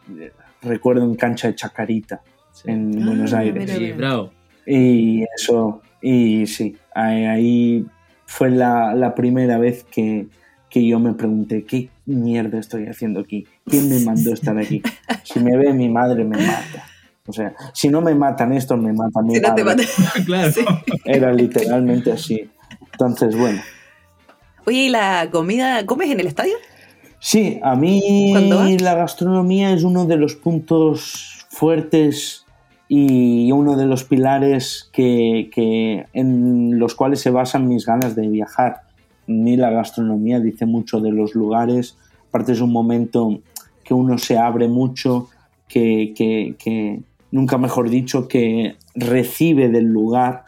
recuerdo 0.62 1.04
en 1.04 1.16
cancha 1.16 1.48
de 1.48 1.56
Chacarita, 1.56 2.22
Sí. 2.52 2.70
en 2.70 3.02
Ah, 3.02 3.06
Buenos 3.08 3.34
Aires. 3.34 3.64
mira. 3.64 3.76
Sí, 3.76 3.92
bravo. 3.94 4.32
Y 4.66 5.24
eso, 5.38 5.82
y 6.02 6.46
sí, 6.48 6.78
ahí, 6.94 7.26
ahí 7.26 7.86
fue 8.28 8.50
la, 8.52 8.94
la 8.94 9.16
primera 9.16 9.58
vez 9.58 9.84
que, 9.92 10.28
que 10.70 10.86
yo 10.86 11.00
me 11.00 11.14
pregunté, 11.14 11.64
¿qué 11.66 11.90
mierda 12.06 12.60
estoy 12.60 12.88
haciendo 12.88 13.20
aquí? 13.22 13.46
¿Quién 13.66 13.90
me 13.90 14.00
mandó 14.00 14.32
a 14.32 14.34
estar 14.34 14.58
aquí? 14.58 14.82
Si 15.24 15.40
me 15.40 15.56
ve 15.58 15.74
mi 15.74 15.90
madre, 15.90 16.24
me 16.24 16.38
mata. 16.38 16.86
O 17.26 17.32
sea, 17.34 17.54
si 17.74 17.88
no 17.88 18.02
me 18.02 18.14
matan 18.14 18.52
estos, 18.54 18.78
me 18.80 18.92
matan 18.92 19.26
mi 19.28 19.36
Si 19.36 19.42
no 19.42 19.56
te 19.56 19.64
madre. 19.64 19.86
matan- 19.86 20.24
claro. 20.26 20.52
Sí. 20.52 20.66
Era 21.06 21.32
literalmente 21.32 22.12
así. 22.12 22.50
Entonces, 22.92 23.38
bueno. 23.38 23.62
Oye, 24.66 24.78
¿y 24.86 24.90
la 24.90 25.30
comida 25.32 25.86
comes 25.86 26.10
en 26.12 26.20
el 26.20 26.28
estadio? 26.28 26.54
Sí, 27.20 27.60
a 27.64 27.76
mí 27.76 28.78
la 28.80 28.96
gastronomía 28.96 29.72
es 29.72 29.84
uno 29.84 30.06
de 30.06 30.18
los 30.18 30.36
puntos 30.36 31.46
fuertes 31.50 32.46
y 32.90 33.50
uno 33.54 33.78
de 33.78 33.86
los 33.86 34.04
pilares 34.04 34.90
que, 34.92 35.50
que- 35.54 36.06
en 36.14 36.78
los 36.80 36.96
cuales 36.96 37.22
se 37.22 37.30
basan 37.30 37.68
mis 37.70 37.86
ganas 37.86 38.16
de 38.16 38.28
viajar. 38.28 38.82
Mí 39.28 39.56
la 39.58 39.70
gastronomía 39.70 40.40
dice 40.40 40.66
mucho 40.66 41.00
de 41.00 41.12
los 41.12 41.34
lugares, 41.36 41.98
aparte 42.30 42.52
es 42.52 42.62
un 42.62 42.72
momento 42.72 43.40
que 43.84 43.94
uno 43.94 44.18
se 44.18 44.38
abre 44.38 44.68
mucho, 44.68 45.30
que, 45.68 46.14
que- 46.16 46.56
que, 46.58 47.02
nunca 47.32 47.58
mejor 47.58 47.90
dicho, 47.90 48.28
que 48.28 48.76
recibe 48.96 49.70
del 49.70 49.86
lugar 49.86 50.44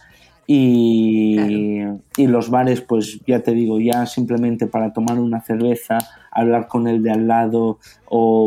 y, 0.48 1.80
y 2.18 2.28
los 2.28 2.50
bares, 2.50 2.82
pues 2.82 3.20
ya 3.26 3.40
te 3.42 3.52
digo, 3.54 3.80
ya 3.80 4.06
simplemente 4.06 4.68
para 4.68 4.94
tomar 4.94 5.20
una 5.20 5.42
cerveza, 5.42 5.98
hablar 6.32 6.68
con 6.68 6.88
el 6.88 7.02
de 7.02 7.12
al 7.12 7.28
lado 7.28 7.80
o 8.08 8.46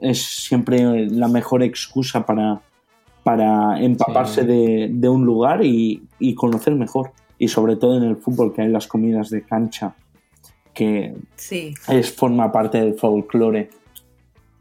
es 0.00 0.22
siempre 0.22 1.06
la 1.08 1.28
mejor 1.28 1.62
excusa 1.62 2.26
para, 2.26 2.60
para 3.22 3.80
empaparse 3.80 4.40
Sí. 4.42 4.46
de, 4.46 4.90
de 4.92 5.08
un 5.08 5.24
lugar 5.24 5.64
y, 5.64 6.02
y 6.18 6.34
conocer 6.34 6.74
mejor. 6.74 7.12
Y 7.38 7.48
sobre 7.48 7.76
todo 7.76 7.96
en 7.98 8.04
el 8.04 8.16
fútbol, 8.16 8.52
que 8.54 8.62
hay 8.62 8.68
las 8.68 8.86
comidas 8.86 9.30
de 9.30 9.42
cancha, 9.42 9.94
que 10.74 11.14
Sí. 11.36 11.74
es, 11.88 12.12
forma 12.12 12.50
parte 12.52 12.78
del 12.78 12.94
folclore. 12.94 13.70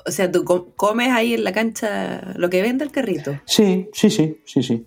O 0.08 0.12
sea, 0.12 0.32
tú 0.32 0.44
com- 0.44 0.66
comes 0.76 1.10
ahí 1.10 1.34
en 1.34 1.44
la 1.44 1.52
cancha 1.54 2.34
lo 2.36 2.50
que 2.50 2.62
vende 2.62 2.84
el 2.86 2.92
carrito. 2.92 3.40
Sí, 3.46 3.90
sí, 3.94 4.10
sí, 4.10 4.38
sí, 4.46 4.62
sí. 4.64 4.86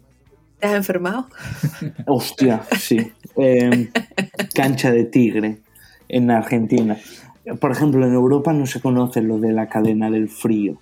¿Te 0.60 0.66
has 0.68 0.74
enfermado? 0.74 1.28
Hostia, 2.06 2.62
sí. 2.78 3.12
Eh, 3.36 3.90
cancha 4.54 4.90
de 4.90 5.04
tigre 5.04 5.58
en 6.08 6.30
Argentina. 6.30 6.96
Por 7.60 7.70
ejemplo, 7.72 8.06
en 8.06 8.12
Europa 8.12 8.52
no 8.52 8.66
se 8.66 8.80
conoce 8.80 9.22
lo 9.22 9.38
de 9.38 9.52
la 9.52 9.68
cadena 9.68 10.10
del 10.10 10.28
frío. 10.28 10.78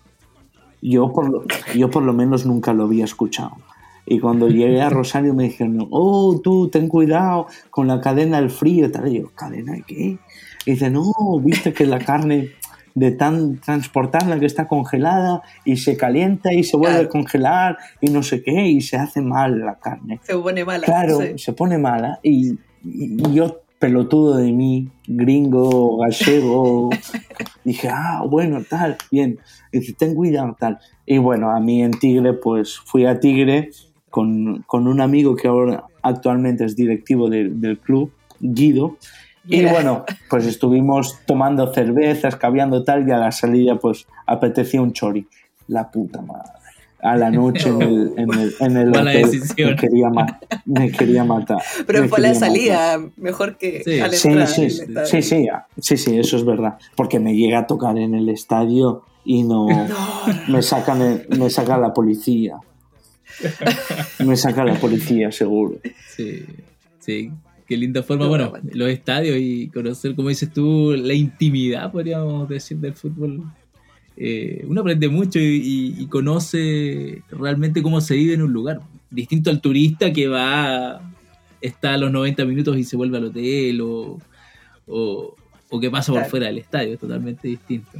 Yo 0.82 1.12
por 1.12 1.28
lo, 1.30 1.44
yo 1.74 1.90
por 1.90 2.02
lo 2.02 2.12
menos 2.12 2.44
nunca 2.46 2.72
lo 2.72 2.84
había 2.84 3.04
escuchado. 3.04 3.52
Y 4.06 4.20
cuando 4.20 4.48
llegué 4.48 4.80
a 4.80 4.88
Rosario 4.88 5.34
me 5.34 5.44
dijeron, 5.44 5.86
oh, 5.90 6.40
tú 6.42 6.68
ten 6.68 6.86
cuidado 6.88 7.46
con 7.70 7.88
la 7.88 8.00
cadena 8.00 8.40
del 8.40 8.50
frío 8.50 8.86
y 8.86 8.92
tal. 8.92 9.08
Y 9.08 9.20
yo, 9.20 9.30
¿cadena 9.34 9.72
de 9.72 9.82
qué? 9.82 10.18
Y 10.64 10.70
dice, 10.70 10.90
no, 10.90 11.12
viste 11.42 11.72
que 11.72 11.86
la 11.86 11.98
carne 11.98 12.50
de 12.94 13.10
tan 13.10 13.58
transportarla 13.60 14.38
que 14.40 14.46
está 14.46 14.68
congelada 14.68 15.42
y 15.64 15.76
se 15.76 15.96
calienta 15.96 16.54
y 16.54 16.64
se 16.64 16.76
vuelve 16.76 16.94
Claro. 16.94 17.08
a 17.08 17.12
congelar 17.12 17.78
y 18.00 18.08
no 18.10 18.22
sé 18.22 18.42
qué 18.42 18.68
y 18.68 18.80
se 18.80 18.96
hace 18.96 19.20
mal 19.20 19.58
la 19.60 19.74
carne. 19.74 20.18
Se 20.22 20.34
pone 20.38 20.64
mala. 20.64 20.84
Claro, 20.86 21.20
Sí. 21.20 21.32
se 21.36 21.52
pone 21.52 21.76
mala 21.76 22.20
y, 22.22 22.52
y- 22.52 22.58
y 23.28 23.34
yo, 23.34 23.60
pelotudo 23.78 24.38
de 24.38 24.50
mí, 24.52 24.88
gringo, 25.06 25.98
gallego, 25.98 26.88
dije, 27.64 27.88
ah, 27.92 28.22
bueno, 28.26 28.62
tal, 28.68 28.96
bien. 29.10 29.38
Y 29.72 29.80
dice, 29.80 29.92
ten 29.92 30.14
cuidado, 30.14 30.56
tal. 30.58 30.78
Y 31.04 31.18
bueno, 31.18 31.50
a 31.50 31.60
mí 31.60 31.82
en 31.82 31.90
Tigre, 31.90 32.32
pues 32.32 32.78
fui 32.78 33.04
a 33.04 33.20
Tigre 33.20 33.70
con, 34.10 34.62
con 34.66 34.86
un 34.86 35.00
amigo 35.00 35.36
que 35.36 35.48
ahora 35.48 35.84
actualmente 36.02 36.64
es 36.64 36.76
directivo 36.76 37.28
de- 37.28 37.50
del 37.50 37.78
club, 37.78 38.10
Guido. 38.40 38.96
Y 39.48 39.64
bueno, 39.64 40.04
pues 40.28 40.44
estuvimos 40.46 41.20
tomando 41.24 41.72
cervezas, 41.72 42.34
caviando 42.36 42.82
tal, 42.82 43.06
y 43.08 43.12
a 43.12 43.18
la 43.18 43.30
salida, 43.30 43.76
pues 43.76 44.06
apetecía 44.26 44.82
un 44.82 44.92
chori. 44.92 45.26
La 45.68 45.90
puta 45.90 46.20
madre. 46.22 46.50
A 47.02 47.16
la 47.16 47.30
noche 47.30 47.68
en 47.68 47.82
el, 47.82 48.12
en 48.16 48.32
el, 48.32 48.54
en 48.58 48.76
el 48.76 48.88
hotel 48.88 49.30
decisión. 49.30 49.70
me 49.70 49.76
quería, 49.76 50.08
me 50.64 50.90
quería 50.90 51.24
matar. 51.24 51.58
Pero 51.86 52.02
me 52.02 52.08
fue 52.08 52.20
la 52.20 52.28
matar. 52.28 52.48
salida 52.48 52.98
mejor 53.16 53.56
que 53.58 53.82
Sí. 53.84 54.00
Sí, 54.16 54.46
sí, 54.46 54.70
sí, 54.70 55.50
sí, 55.78 55.96
sí, 55.96 56.18
eso 56.18 56.36
es 56.36 56.44
verdad. 56.44 56.78
Porque 56.96 57.20
me 57.20 57.36
llega 57.36 57.60
a 57.60 57.66
tocar 57.66 57.96
en 57.98 58.14
el 58.14 58.28
estadio 58.28 59.02
y 59.24 59.42
no, 59.44 59.66
me 60.48 60.62
sacan 60.62 61.02
el- 61.02 61.26
me 61.38 61.50
saca 61.50 61.78
la 61.78 61.92
policía. 61.94 62.56
Me 64.24 64.36
saca 64.36 64.64
la 64.64 64.74
policía, 64.74 65.30
seguro. 65.32 65.78
Sí, 66.08 66.44
sí. 67.00 67.30
Qué 67.66 67.76
linda 67.76 68.02
forma, 68.02 68.24
No, 68.24 68.28
bueno, 68.30 68.50
bueno. 68.50 68.70
los 68.74 68.88
estadios 68.88 69.36
y 69.40 69.68
conocer, 69.68 70.14
como 70.14 70.28
dices 70.28 70.52
tú, 70.52 70.94
la 70.96 71.14
intimidad, 71.14 71.90
podríamos 71.90 72.48
decir, 72.48 72.76
del 72.78 72.94
fútbol. 72.94 73.42
Eh, 74.16 74.64
uno 74.68 74.80
aprende 74.82 75.08
mucho 75.08 75.38
y, 75.40 75.42
y- 75.56 75.94
y 76.02 76.06
conoce 76.06 77.22
realmente 77.28 77.82
cómo 77.82 78.00
se 78.00 78.14
vive 78.14 78.34
en 78.34 78.42
un 78.42 78.52
lugar. 78.52 78.80
Distinto 79.10 79.50
al 79.50 79.60
turista 79.60 80.12
que 80.12 80.28
va, 80.28 81.00
está 81.60 81.94
a 81.94 81.98
los 81.98 82.12
90 82.12 82.44
minutos 82.44 82.78
y 82.78 82.84
se 82.84 82.96
vuelve 82.96 83.18
al 83.18 83.24
hotel 83.26 83.80
o, 83.80 84.18
o, 84.86 85.34
o 85.68 85.80
que 85.80 85.90
pasa 85.90 86.12
por 86.12 86.20
Claro. 86.20 86.30
fuera 86.30 86.46
del 86.46 86.58
estadio, 86.58 86.94
es 86.94 87.00
totalmente 87.00 87.48
distinto. 87.48 87.90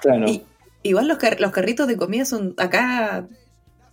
Claro. 0.00 0.28
Y- 0.30 0.42
igual 0.84 1.08
los, 1.08 1.18
car- 1.18 1.40
los 1.40 1.50
carritos 1.50 1.88
de 1.88 1.96
comida 1.96 2.24
son 2.24 2.54
acá. 2.56 3.26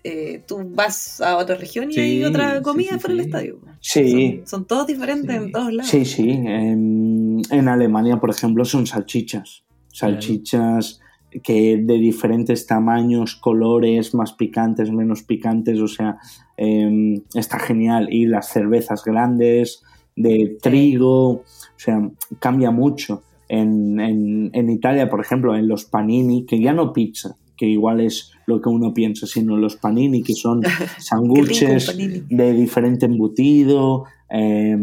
Eh, 0.03 0.41
tú 0.47 0.61
vas 0.73 1.19
a 1.21 1.37
otra 1.37 1.55
región 1.55 1.89
y 1.91 1.93
Sí, 1.93 1.99
hay 1.99 2.23
otra 2.23 2.61
comida 2.61 2.93
sí, 2.93 2.99
fuera 2.99 3.15
del 3.15 3.23
sí. 3.23 3.29
estadio. 3.29 3.59
Sí, 3.81 4.31
Son, 4.39 4.47
son 4.47 4.65
todos 4.65 4.87
diferentes 4.87 5.35
Sí. 5.35 5.43
en 5.43 5.51
todos 5.51 5.73
lados. 5.73 5.89
sí, 5.91 6.05
sí. 6.05 6.29
En, 6.29 7.41
en 7.49 7.67
Alemania, 7.67 8.17
por 8.17 8.29
ejemplo, 8.29 8.63
son 8.65 8.87
salchichas. 8.87 9.63
Salchichas 9.91 11.01
que 11.43 11.77
de 11.77 11.93
diferentes 11.99 12.65
tamaños, 12.65 13.35
colores, 13.35 14.13
más 14.15 14.33
picantes, 14.33 14.91
menos 14.91 15.21
picantes, 15.23 15.79
o 15.79 15.87
sea, 15.87 16.17
eh, 16.57 17.21
está 17.35 17.59
genial. 17.59 18.07
Y 18.11 18.25
las 18.25 18.49
cervezas 18.49 19.03
grandes, 19.03 19.83
de 20.15 20.57
trigo, 20.61 21.29
o 21.31 21.43
sea, 21.77 22.09
cambia 22.39 22.71
mucho. 22.71 23.23
En, 23.47 23.99
en, 23.99 24.49
en 24.53 24.69
Italia, 24.69 25.09
por 25.09 25.21
ejemplo, 25.21 25.55
en 25.55 25.67
los 25.67 25.85
panini, 25.85 26.45
que 26.45 26.59
ya 26.59 26.73
no 26.73 26.93
pizza, 26.93 27.35
que 27.59 27.65
igual 27.65 27.99
es 27.99 28.31
lo 28.47 28.61
que 28.61 28.69
uno 28.69 28.93
piensa, 28.93 29.27
sino 29.27 29.57
los 29.57 29.75
panini, 29.75 30.23
que 30.23 30.33
son 30.33 30.61
sanguches 30.97 31.93
de 32.29 32.53
diferente 32.53 33.05
embutido, 33.05 34.05
eh, 34.29 34.77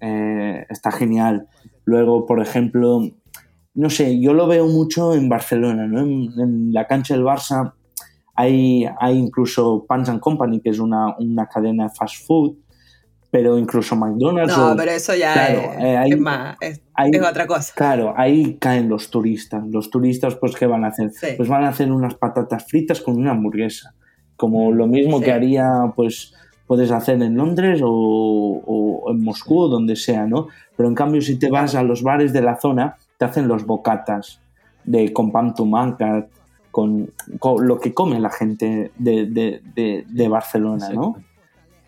eh, 0.00 0.66
está 0.68 0.90
genial. 0.90 1.46
Luego, 1.84 2.26
por 2.26 2.42
ejemplo, 2.42 3.08
no 3.74 3.88
sé, 3.88 4.20
yo 4.20 4.34
lo 4.34 4.48
veo 4.48 4.66
mucho 4.66 5.14
en 5.14 5.28
Barcelona, 5.28 5.86
¿no? 5.86 6.00
En, 6.00 6.72
la 6.72 6.88
cancha 6.88 7.14
del 7.14 7.22
Barça 7.22 7.72
hay, 8.34 8.84
hay 8.98 9.16
incluso 9.16 9.84
Pans 9.86 10.08
and 10.08 10.18
Company, 10.18 10.60
que 10.60 10.70
es 10.70 10.80
una, 10.80 11.16
una 11.18 11.46
cadena 11.46 11.84
de 11.84 11.90
fast 11.90 12.26
food, 12.26 12.56
pero 13.32 13.56
incluso 13.56 13.96
McDonald's. 13.96 14.54
No, 14.54 14.76
pero 14.76 14.90
eso 14.90 15.14
ya 15.14 15.48
eh, 15.48 16.04
es, 16.06 16.20
más, 16.20 16.54
es, 16.60 16.82
otra 17.26 17.46
cosa. 17.46 17.72
Claro, 17.74 18.12
ahí 18.14 18.58
caen 18.60 18.90
los 18.90 19.08
turistas. 19.08 19.66
Los 19.68 19.88
turistas, 19.88 20.36
pues, 20.36 20.54
¿qué 20.54 20.66
van 20.66 20.84
a 20.84 20.88
hacer? 20.88 21.10
Pues 21.38 21.48
van 21.48 21.64
a 21.64 21.68
hacer 21.68 21.90
unas 21.90 22.14
patatas 22.14 22.66
fritas 22.66 23.00
con 23.00 23.16
una 23.16 23.30
hamburguesa. 23.30 23.94
Como 24.36 24.70
lo 24.70 24.86
mismo 24.86 25.22
que 25.22 25.32
haría, 25.32 25.66
pues, 25.96 26.34
puedes 26.66 26.90
hacer 26.90 27.22
en 27.22 27.34
Londres 27.34 27.80
o, 27.82 29.06
en 29.08 29.24
Moscú 29.24 29.60
o 29.60 29.68
donde 29.68 29.96
sea, 29.96 30.26
¿no? 30.26 30.48
Pero 30.76 30.90
en 30.90 30.94
cambio, 30.94 31.22
si 31.22 31.38
te 31.38 31.48
vas 31.48 31.74
a 31.74 31.82
los 31.82 32.02
bares 32.02 32.34
de 32.34 32.42
la 32.42 32.60
zona, 32.60 32.98
te 33.16 33.24
hacen 33.24 33.48
los 33.48 33.64
bocatas 33.64 34.42
de, 34.84 35.10
con 35.10 35.32
pan 35.32 35.54
tumanca, 35.54 36.26
con, 36.70 37.10
con 37.38 37.66
lo 37.66 37.80
que 37.80 37.94
come 37.94 38.20
la 38.20 38.30
gente 38.30 38.90
de, 38.98 39.24
de, 39.24 40.04
de 40.06 40.28
Barcelona, 40.28 40.90
¿no? 40.90 41.16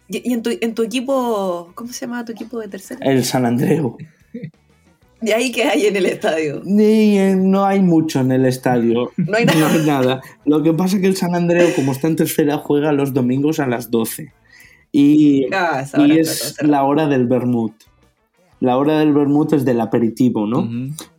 ¿Y, 0.08 0.32
en, 0.32 0.42
tu, 0.42 0.50
en 0.60 0.74
tu 0.74 0.82
equipo, 0.82 1.72
cómo 1.74 1.92
se 1.92 2.06
llama 2.06 2.24
tu 2.24 2.32
equipo 2.32 2.60
de 2.60 2.68
tercera? 2.68 3.00
El 3.04 3.24
San 3.24 3.46
Andreu. 3.46 3.96
¿Y 5.22 5.30
ahí 5.32 5.50
qué 5.50 5.64
hay 5.64 5.86
en 5.86 5.96
el 5.96 6.06
estadio? 6.06 6.60
Ni, 6.64 7.18
eh, 7.18 7.34
no 7.34 7.64
hay 7.64 7.80
mucho 7.80 8.20
en 8.20 8.30
el 8.32 8.44
estadio. 8.44 9.10
No 9.16 9.36
hay 9.36 9.46
nada. 9.46 9.78
nada. 9.86 10.20
Lo 10.44 10.62
que 10.62 10.74
pasa 10.74 10.96
es 10.96 11.02
que 11.02 11.08
el 11.08 11.16
San 11.16 11.34
Andreu, 11.34 11.74
como 11.74 11.92
está 11.92 12.08
en 12.08 12.16
tercera, 12.16 12.58
juega 12.58 12.92
los 12.92 13.14
domingos 13.14 13.58
a 13.58 13.66
las 13.66 13.90
12. 13.90 14.32
Y, 14.92 15.46
ah, 15.54 15.84
y 15.96 16.18
es 16.18 16.56
la 16.62 16.84
hora 16.84 17.08
del 17.08 17.26
vermut. 17.26 17.72
La 18.60 18.76
hora 18.76 18.98
del 18.98 19.12
vermut 19.12 19.54
es 19.54 19.64
del 19.64 19.80
aperitivo, 19.80 20.46
¿no? 20.46 20.68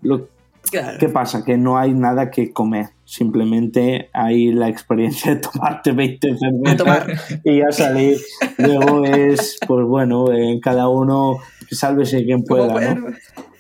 Lo, 0.02 0.30
¿Qué 0.72 1.10
pasa? 1.10 1.44
Que 1.44 1.58
no 1.58 1.78
hay 1.78 1.94
nada 1.94 2.32
que 2.32 2.52
comer. 2.52 2.90
Simplemente 3.06 4.10
hay 4.14 4.52
la 4.52 4.68
experiencia 4.68 5.36
de 5.36 5.42
tomarte 5.42 5.92
20 5.92 6.38
cervezas 6.38 7.40
y 7.44 7.60
ya 7.60 7.72
salir. 7.72 8.18
Luego 8.58 9.06
es, 9.06 9.58
pues 9.66 9.86
bueno, 9.86 10.34
en 10.34 10.60
cada 10.60 10.90
uno 10.90 11.38
sálvese 11.70 12.26
quien 12.26 12.44
pueda. 12.44 12.96
¿no? 12.96 13.08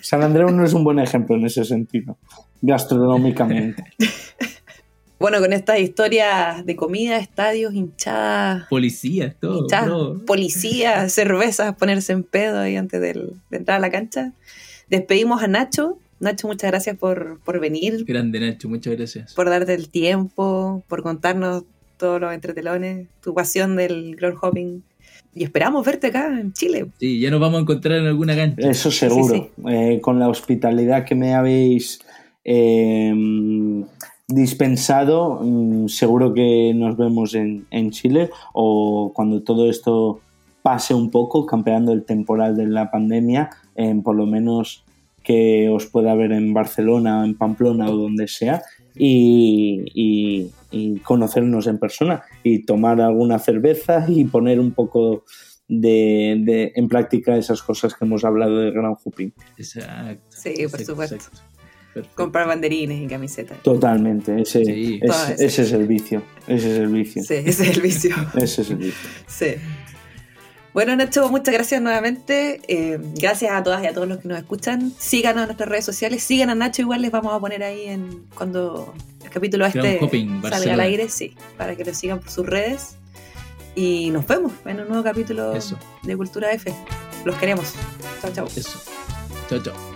San 0.01 0.23
Andreu 0.23 0.49
no 0.49 0.65
es 0.65 0.73
un 0.73 0.83
buen 0.83 0.99
ejemplo 0.99 1.35
en 1.35 1.45
ese 1.45 1.63
sentido, 1.63 2.17
gastronómicamente. 2.61 3.83
Bueno, 5.17 5.39
con 5.39 5.53
estas 5.53 5.79
historias 5.79 6.65
de 6.65 6.75
comida, 6.75 7.17
estadios, 7.17 7.73
hinchadas. 7.73 8.67
Policías, 8.69 9.33
todo. 9.39 10.23
Policías, 10.25 11.13
cervezas, 11.13 11.73
ponerse 11.75 12.11
en 12.11 12.23
pedo 12.23 12.59
ahí 12.59 12.75
antes 12.75 12.99
de 12.99 13.33
entrar 13.49 13.77
a 13.77 13.79
la 13.79 13.89
cancha. 13.89 14.33
Despedimos 14.89 15.41
a 15.41 15.47
Nacho, 15.47 15.97
Nacho, 16.19 16.47
muchas 16.47 16.71
gracias 16.71 16.97
por, 16.97 17.59
venir. 17.59 18.05
Grande 18.05 18.39
Nacho, 18.39 18.69
muchas 18.69 18.95
gracias. 18.95 19.33
Por 19.33 19.49
darte 19.49 19.73
el 19.73 19.89
tiempo, 19.89 20.83
por 20.87 21.03
contarnos 21.03 21.63
todos 21.97 22.21
los 22.21 22.33
entretelones, 22.33 23.07
tu 23.21 23.33
pasión 23.33 23.75
del 23.75 24.15
ground 24.15 24.37
hopping. 24.41 24.83
Y 25.33 25.43
esperamos 25.43 25.85
verte 25.85 26.07
acá 26.07 26.39
en 26.39 26.53
Chile. 26.53 26.87
Sí, 26.99 27.19
ya 27.19 27.29
nos 27.29 27.41
vamos 27.41 27.59
a 27.59 27.61
encontrar 27.61 27.99
en 27.99 28.07
alguna 28.07 28.35
cancha. 28.35 28.69
Eso 28.69 28.89
seguro. 28.89 29.49
Eh, 29.67 29.99
con 30.01 30.17
la 30.17 30.29
hospitalidad 30.29 31.05
que 31.05 31.15
me 31.15 31.33
habéis 31.35 31.99
em, 32.45 33.83
dispensado, 34.27 35.41
mm, 35.41 35.89
seguro 35.89 36.33
que 36.33 36.73
nos 36.73 36.95
vemos 36.95 37.35
en, 37.35 37.91
Chile 37.91 38.29
o 38.53 39.11
cuando 39.13 39.43
todo 39.43 39.69
esto 39.69 40.21
pase 40.61 40.93
un 40.93 41.11
poco, 41.11 41.45
campeando 41.45 41.91
el 41.91 42.05
temporal 42.05 42.55
de 42.55 42.67
la 42.67 42.89
pandemia, 42.89 43.49
por 44.03 44.15
lo 44.15 44.25
menos 44.25 44.84
que 45.25 45.67
os 45.69 45.87
pueda 45.87 46.15
ver 46.15 46.31
en 46.31 46.53
Barcelona, 46.53 47.25
en 47.25 47.35
Pamplona 47.35 47.89
o 47.89 47.97
donde 47.97 48.27
sea 48.27 48.61
y, 48.95 50.51
conocernos 51.03 51.67
en 51.67 51.79
persona 51.79 52.23
y 52.43 52.65
tomar 52.65 53.01
alguna 53.01 53.39
cerveza 53.39 54.05
y 54.07 54.25
poner 54.25 54.59
un 54.59 54.73
poco 54.73 55.23
de, 55.67 56.71
en 56.75 56.87
práctica 56.87 57.37
esas 57.37 57.61
cosas 57.61 57.93
que 57.93 58.05
hemos 58.05 58.23
hablado 58.23 58.59
de 58.59 58.71
Gran 58.71 58.95
Hooping. 59.03 59.33
Exacto. 59.57 60.23
Sí, 60.29 60.53
por 60.69 60.83
supuesto. 60.83 61.17
Comprar 62.13 62.47
banderines 62.47 63.01
y 63.01 63.07
camisetas. 63.07 63.63
Totalmente, 63.63 64.41
ese, 64.41 64.99
ese 65.39 65.61
es 65.61 65.71
el 65.71 65.87
vicio. 65.87 66.21
Ese 66.45 66.73
es 66.73 66.79
el 66.79 66.87
vicio. 66.87 67.23
Sí, 67.23 67.35
ese 67.35 67.63
es 67.63 67.77
el 67.77 67.81
vicio. 67.81 68.15
ese 68.35 68.61
es 68.61 68.69
el 68.69 68.77
vicio. 68.77 69.09
Sí. 69.27 69.55
Bueno, 70.75 70.93
Nacho, 70.97 71.29
muchas 71.29 71.53
gracias 71.53 71.81
nuevamente. 71.81 72.59
Eh, 72.67 72.99
gracias 73.13 73.53
a 73.53 73.63
todas 73.63 73.81
y 73.81 73.87
a 73.87 73.93
todos 73.93 74.09
los 74.09 74.17
que 74.17 74.27
nos 74.27 74.37
escuchan. 74.37 74.91
Síganos 74.99 75.43
en 75.43 75.47
nuestras 75.47 75.69
redes 75.69 75.85
sociales. 75.85 76.21
Sigan 76.21 76.49
a 76.49 76.55
Nacho, 76.55 76.81
igual 76.81 77.01
les 77.01 77.11
vamos 77.11 77.33
a 77.33 77.39
poner 77.39 77.63
ahí 77.63 77.85
en 77.85 78.25
cuando 78.35 78.93
el 79.23 79.29
capítulo 79.29 79.65
este 79.65 80.01
salga 80.49 80.73
al 80.73 80.81
aire, 80.81 81.07
sí, 81.07 81.33
para 81.57 81.77
que 81.77 81.85
lo 81.85 81.93
sigan 81.93 82.19
por 82.19 82.29
sus 82.29 82.45
redes. 82.45 82.97
Y 83.73 84.09
nos 84.09 84.27
vemos 84.27 84.51
en 84.65 84.81
un 84.81 84.89
nuevo 84.89 85.01
capítulo 85.01 85.53
de 86.03 86.17
Cultura 86.17 86.51
F. 86.51 86.75
Los 87.23 87.37
queremos. 87.37 87.73
Chao, 88.21 88.33
chao. 88.33 88.47
Eso. 88.53 88.77
Chao, 89.47 89.63
chao. 89.63 89.94